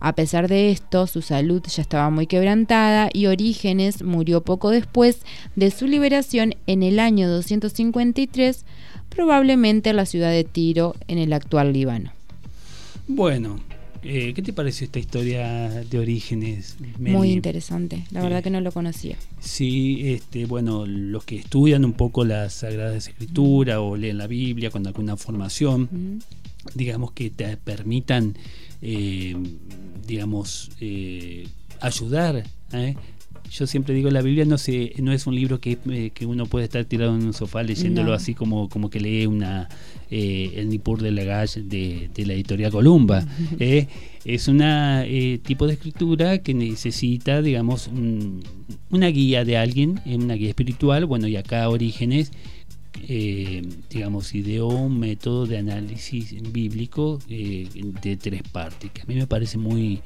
A 0.00 0.14
pesar 0.14 0.46
de 0.46 0.70
esto, 0.70 1.08
su 1.08 1.22
salud 1.22 1.62
ya 1.66 1.82
estaba 1.82 2.08
muy 2.10 2.28
quebrantada 2.28 3.08
y 3.12 3.26
Orígenes 3.26 4.04
murió 4.04 4.42
poco 4.42 4.70
después 4.70 5.22
de 5.56 5.72
su 5.72 5.88
liberación 5.88 6.54
en 6.66 6.84
el 6.84 7.00
año 7.00 7.28
253, 7.28 8.64
probablemente 9.18 9.90
en 9.90 9.96
la 9.96 10.06
ciudad 10.06 10.30
de 10.30 10.44
Tiro, 10.44 10.94
en 11.08 11.18
el 11.18 11.32
actual 11.32 11.72
Líbano. 11.72 12.12
Bueno, 13.08 13.58
eh, 14.04 14.32
¿Qué 14.32 14.42
te 14.42 14.52
parece 14.52 14.84
esta 14.84 15.00
historia 15.00 15.68
de 15.68 15.98
orígenes? 15.98 16.76
Muy 17.00 17.32
interesante, 17.32 18.04
la 18.12 18.22
verdad 18.22 18.38
eh, 18.38 18.42
que 18.44 18.50
no 18.50 18.60
lo 18.60 18.70
conocía. 18.70 19.16
Sí, 19.40 20.12
este, 20.12 20.46
bueno, 20.46 20.86
los 20.86 21.24
que 21.24 21.34
estudian 21.34 21.84
un 21.84 21.94
poco 21.94 22.24
las 22.24 22.52
Sagradas 22.54 23.08
Escrituras 23.08 23.78
o 23.80 23.96
leen 23.96 24.18
la 24.18 24.28
Biblia 24.28 24.70
con 24.70 24.86
alguna 24.86 25.16
formación, 25.16 26.22
digamos 26.76 27.10
que 27.10 27.30
te 27.30 27.56
permitan, 27.56 28.36
eh, 28.82 29.34
digamos, 30.06 30.70
ayudar 31.80 32.44
yo 33.50 33.66
siempre 33.66 33.94
digo, 33.94 34.10
la 34.10 34.22
Biblia 34.22 34.44
no 34.44 34.58
se, 34.58 34.92
no 34.98 35.12
es 35.12 35.26
un 35.26 35.34
libro 35.34 35.60
que, 35.60 35.78
que 36.14 36.26
uno 36.26 36.46
puede 36.46 36.64
estar 36.64 36.84
tirado 36.84 37.16
en 37.16 37.24
un 37.24 37.32
sofá 37.32 37.62
leyéndolo 37.62 38.12
así 38.12 38.34
como, 38.34 38.68
como 38.68 38.90
que 38.90 39.00
lee 39.00 39.26
una 39.26 39.68
eh, 40.10 40.52
el 40.56 40.70
Nippur 40.70 41.02
de 41.02 41.10
la 41.10 41.44
de, 41.46 42.10
de 42.14 42.26
la 42.26 42.32
editorial 42.32 42.72
Columba. 42.72 43.24
Eh, 43.60 43.86
es 44.24 44.48
un 44.48 44.60
eh, 44.62 45.38
tipo 45.42 45.66
de 45.66 45.74
escritura 45.74 46.38
que 46.38 46.54
necesita, 46.54 47.42
digamos, 47.42 47.90
una 48.90 49.06
guía 49.08 49.44
de 49.44 49.56
alguien, 49.56 50.00
una 50.06 50.34
guía 50.34 50.48
espiritual. 50.48 51.06
Bueno, 51.06 51.28
y 51.28 51.36
acá 51.36 51.68
Orígenes, 51.68 52.32
digamos, 53.90 54.34
ideó 54.34 54.68
un 54.68 54.98
método 54.98 55.46
de 55.46 55.58
análisis 55.58 56.34
bíblico 56.52 57.18
de 57.28 58.18
tres 58.20 58.42
partes, 58.50 58.90
que 58.90 59.02
a 59.02 59.04
mí 59.06 59.14
me 59.14 59.26
parece 59.26 59.56
muy 59.58 60.00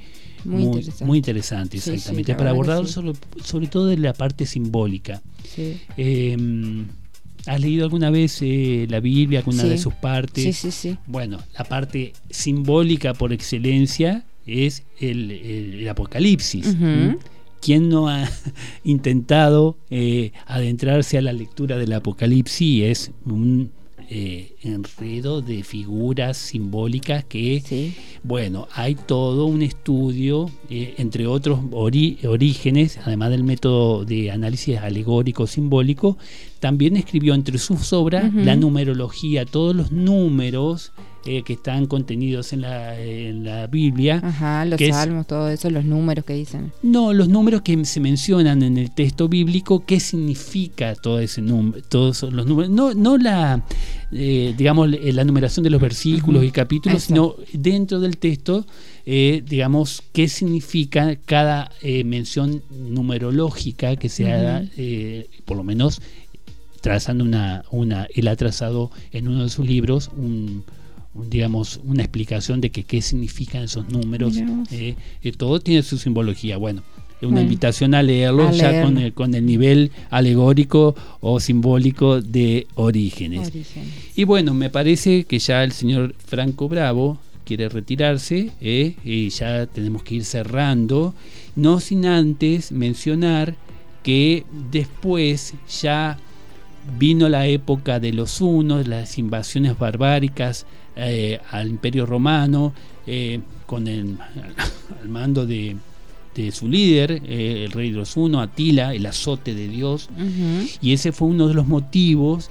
muy, 0.45 1.19
interesante. 1.19 1.77
exactamente, 1.77 2.35
para 2.35 2.51
abordar 2.51 2.87
sobre, 2.87 3.13
sobre, 3.45 3.67
todo 3.67 3.87
de 3.87 3.99
la 3.99 4.13
parte 4.13 4.47
simbólica. 4.47 5.23
Eh, 5.97 6.37
¿Has 7.47 7.61
leído 7.61 7.85
alguna 7.85 8.11
vez 8.11 8.39
eh, 8.41 8.87
la 8.89 9.01
Biblia, 9.01 9.41
alguna 9.41 9.65
de 9.65 9.79
sus 9.79 9.95
partes? 9.95 10.45
Sí, 10.45 10.53
sí, 10.53 10.71
sí. 10.71 10.99
Bueno, 11.07 11.41
la 11.59 11.65
parte 11.65 12.13
simbólica 12.31 13.15
por 13.15 13.33
excelencia 13.33 14.25
es 14.47 14.85
el, 15.01 15.87
Apocalipsis. 15.89 16.77
¿Quién 17.61 17.89
no 17.89 18.09
ha 18.09 18.29
intentado 18.85 19.77
eh, 19.91 20.33
adentrarse 20.47 21.19
a 21.19 21.23
la 21.23 21.33
lectura 21.33 21.79
del 21.79 21.93
Apocalipsis? 21.93 22.85
Es 22.85 23.11
un 23.25 23.71
eh, 24.15 24.57
enredo 24.63 25.41
de 25.41 25.65
figuras 25.65 26.37
simbólicas 26.37 27.25
que, 27.25 27.95
bueno, 28.23 28.69
hay 28.75 28.95
todo 28.95 29.47
un 29.47 29.63
estudio, 29.63 30.51
eh, 30.69 30.93
entre 30.99 31.27
otros 31.27 31.61
orígenes, 31.73 32.99
además 33.07 33.31
del 33.31 33.43
método 33.43 34.05
de 34.05 34.31
análisis 34.31 34.77
alegórico 34.77 35.47
simbólico, 35.47 36.19
también 36.61 36.99
escribió 36.99 37.33
entre 37.33 37.57
sus 37.57 37.95
obras 37.95 38.35
la 38.35 38.55
numerología, 38.55 39.47
todos 39.47 39.75
los 39.75 39.93
números 39.93 40.93
eh, 41.25 41.43
que 41.45 41.53
están 41.53 41.87
contenidos 41.87 42.53
en 42.53 42.63
la, 42.63 42.99
en 42.99 43.45
la 43.45 43.69
Biblia. 43.69 44.21
Ajá, 44.25 44.65
los 44.65 44.81
salmos, 44.81 45.27
todo 45.27 45.49
eso, 45.49 45.71
los 45.71 45.85
números 45.85 46.25
que 46.25 46.35
dicen. 46.35 46.73
No, 46.83 47.13
los 47.13 47.29
números 47.29 47.63
que 47.63 47.85
se 47.85 48.01
mencionan 48.01 48.63
en 48.63 48.77
el 48.77 48.91
texto 48.91 49.29
bíblico, 49.29 49.85
qué 49.87 50.01
significa 50.01 50.95
todo 50.95 51.21
ese 51.21 51.41
número, 51.41 51.83
todos 51.89 52.23
los 52.25 52.47
números. 52.47 52.71
No, 52.71 52.93
no 52.95 53.19
la, 53.19 53.65
eh, 54.11 54.53
digamos, 54.57 54.91
la 54.91 55.25
numeración 55.25 55.63
de 55.63 55.71
los 55.71 55.81
versículos 55.81 56.45
y 56.45 56.51
capítulos, 56.51 57.05
sino 57.05 57.37
dentro 57.53 58.01
del 58.01 58.17
texto, 58.17 58.67
eh, 59.07 59.45
digamos, 59.47 60.03
qué 60.13 60.27
significa 60.29 61.17
cada 61.25 61.71
mención 62.05 62.63
numerológica 62.71 63.95
que 63.95 64.09
se 64.09 64.33
haga, 64.33 64.65
por 65.45 65.57
lo 65.57 65.63
menos 65.63 66.01
trazando 66.83 67.23
una, 67.23 67.65
una, 67.71 68.09
él 68.13 68.29
ha 68.29 68.37
trazado 68.37 68.91
en 69.13 69.29
uno 69.29 69.45
de 69.45 69.49
sus 69.49 69.65
libros 69.65 70.11
un 70.17 70.65
digamos, 71.15 71.81
una 71.85 72.03
explicación 72.03 72.61
de 72.61 72.71
que 72.71 72.85
qué 72.85 73.03
significan 73.03 73.65
esos 73.65 73.89
números. 73.89 74.37
Eh, 74.71 74.97
eh, 75.23 75.33
todo 75.33 75.61
tiene 75.61 75.83
su 75.83 75.99
simbología. 75.99 76.57
Bueno, 76.57 76.83
una 77.27 77.43
invitación 77.43 77.95
a 77.95 78.03
leerlo 78.03 78.51
ya 78.53 78.83
con 78.83 78.99
el, 78.99 79.13
con 79.13 79.35
el 79.35 79.47
nivel 79.47 79.93
alegórico 80.11 80.95
o 81.21 81.39
simbólico 81.41 82.21
de 82.21 82.67
orígenes. 82.75 83.53
Y 84.17 84.25
bueno, 84.25 84.55
me 84.55 84.71
parece 84.71 85.25
que 85.25 85.39
ya 85.39 85.63
el 85.63 85.73
señor 85.73 86.15
Franco 86.25 86.69
Bravo 86.69 87.19
quiere 87.45 87.69
retirarse 87.69 88.51
eh, 88.61 88.95
y 89.05 89.29
ya 89.31 89.67
tenemos 89.67 90.03
que 90.03 90.17
ir 90.17 90.25
cerrando, 90.25 91.15
no 91.57 91.81
sin 91.81 92.07
antes 92.07 92.73
mencionar 92.73 93.57
que 94.03 94.45
después 94.71 95.55
ya 95.81 96.19
vino 96.99 97.29
la 97.29 97.47
época 97.47 98.01
de 98.01 98.13
los 98.13 98.41
hunos, 98.41 98.89
las 98.89 99.19
invasiones 99.19 99.79
barbáricas 99.79 100.67
eh, 100.97 101.41
al 101.51 101.69
Imperio 101.69 102.07
Romano, 102.07 102.73
eh, 103.07 103.41
con 103.67 103.89
el 103.89 104.19
al 105.01 105.09
mando 105.09 105.47
de, 105.47 105.77
su 106.53 106.69
líder, 106.69 107.23
eh, 107.25 107.65
el 107.65 107.73
rey 107.73 107.91
de 107.91 107.99
los 107.99 108.17
hunos, 108.17 108.43
Atila, 108.43 108.95
el 108.95 109.07
azote 109.07 109.55
de 109.55 109.69
Dios, 109.69 110.09
y 110.81 110.93
ese 110.93 111.13
fue 111.13 111.29
uno 111.29 111.49
de 111.49 111.55
los 111.55 111.67
motivos 111.67 112.51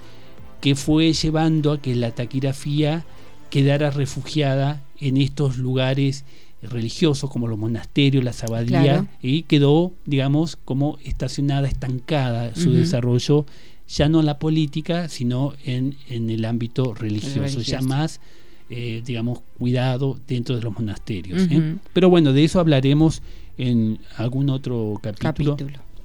que 0.59 0.75
fue 0.75 1.13
llevando 1.13 1.71
a 1.71 1.81
que 1.81 1.95
la 1.95 2.11
taquigrafía 2.11 3.03
quedara 3.49 3.89
refugiada 3.89 4.83
en 4.99 5.17
estos 5.17 5.57
lugares 5.57 6.23
religiosos 6.61 7.29
como 7.29 7.47
los 7.47 7.57
monasterios, 7.57 8.23
las 8.23 8.43
abadías, 8.43 9.05
y 9.21 9.43
quedó, 9.43 9.91
digamos, 10.05 10.57
como 10.63 10.99
estacionada, 11.03 11.67
estancada 11.67 12.53
su 12.55 12.71
desarrollo, 12.71 13.45
ya 13.91 14.09
no 14.09 14.21
en 14.21 14.25
la 14.25 14.39
política, 14.39 15.09
sino 15.09 15.53
en, 15.65 15.95
en 16.09 16.29
el 16.29 16.45
ámbito 16.45 16.93
religioso, 16.93 17.61
ya 17.61 17.81
más, 17.81 18.21
eh, 18.69 19.01
digamos, 19.05 19.41
cuidado 19.59 20.17
dentro 20.27 20.55
de 20.55 20.61
los 20.61 20.73
monasterios. 20.73 21.47
¿eh? 21.51 21.75
Pero 21.93 22.09
bueno, 22.09 22.31
de 22.31 22.43
eso 22.43 22.59
hablaremos 22.59 23.21
en 23.57 23.99
algún 24.17 24.49
otro 24.49 24.99
capítulo 25.01 25.57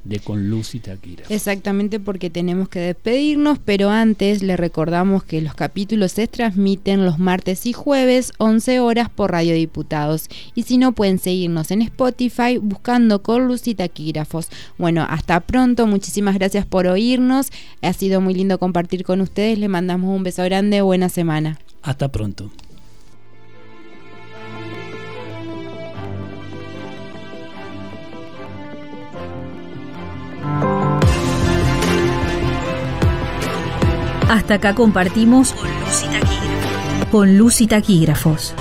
de 0.08 0.20
Con 0.20 0.48
Luz 0.48 0.74
y 0.74 0.80
Taquígrafos. 0.80 1.30
Exactamente 1.30 2.00
porque 2.00 2.30
tenemos 2.30 2.68
que 2.68 2.80
despedirnos, 2.80 3.58
pero 3.58 3.90
antes 3.90 4.42
le 4.42 4.56
recordamos 4.56 5.24
que 5.24 5.40
los 5.40 5.54
capítulos 5.54 6.12
se 6.12 6.26
transmiten 6.26 7.04
los 7.04 7.18
martes 7.18 7.66
y 7.66 7.72
jueves 7.72 8.32
11 8.38 8.80
horas 8.80 9.10
por 9.10 9.32
Radio 9.32 9.54
Diputados 9.54 10.28
y 10.54 10.62
si 10.62 10.78
no 10.78 10.92
pueden 10.92 11.18
seguirnos 11.18 11.70
en 11.70 11.82
Spotify 11.82 12.58
buscando 12.58 13.22
Con 13.22 13.46
Luz 13.46 13.66
y 13.66 13.74
Taquígrafos. 13.74 14.48
Bueno, 14.78 15.06
hasta 15.08 15.40
pronto, 15.40 15.86
muchísimas 15.86 16.34
gracias 16.36 16.66
por 16.66 16.86
oírnos, 16.86 17.50
ha 17.82 17.92
sido 17.92 18.20
muy 18.20 18.34
lindo 18.34 18.58
compartir 18.58 19.04
con 19.04 19.20
ustedes, 19.20 19.58
le 19.58 19.68
mandamos 19.68 20.14
un 20.14 20.22
beso 20.22 20.42
grande, 20.44 20.82
buena 20.82 21.08
semana. 21.08 21.58
Hasta 21.82 22.08
pronto. 22.08 22.50
Hasta 34.28 34.54
acá 34.54 34.74
compartimos 34.74 35.54
con 37.10 37.38
luz 37.38 37.60
y 37.60 37.66
taquígrafos. 37.66 38.54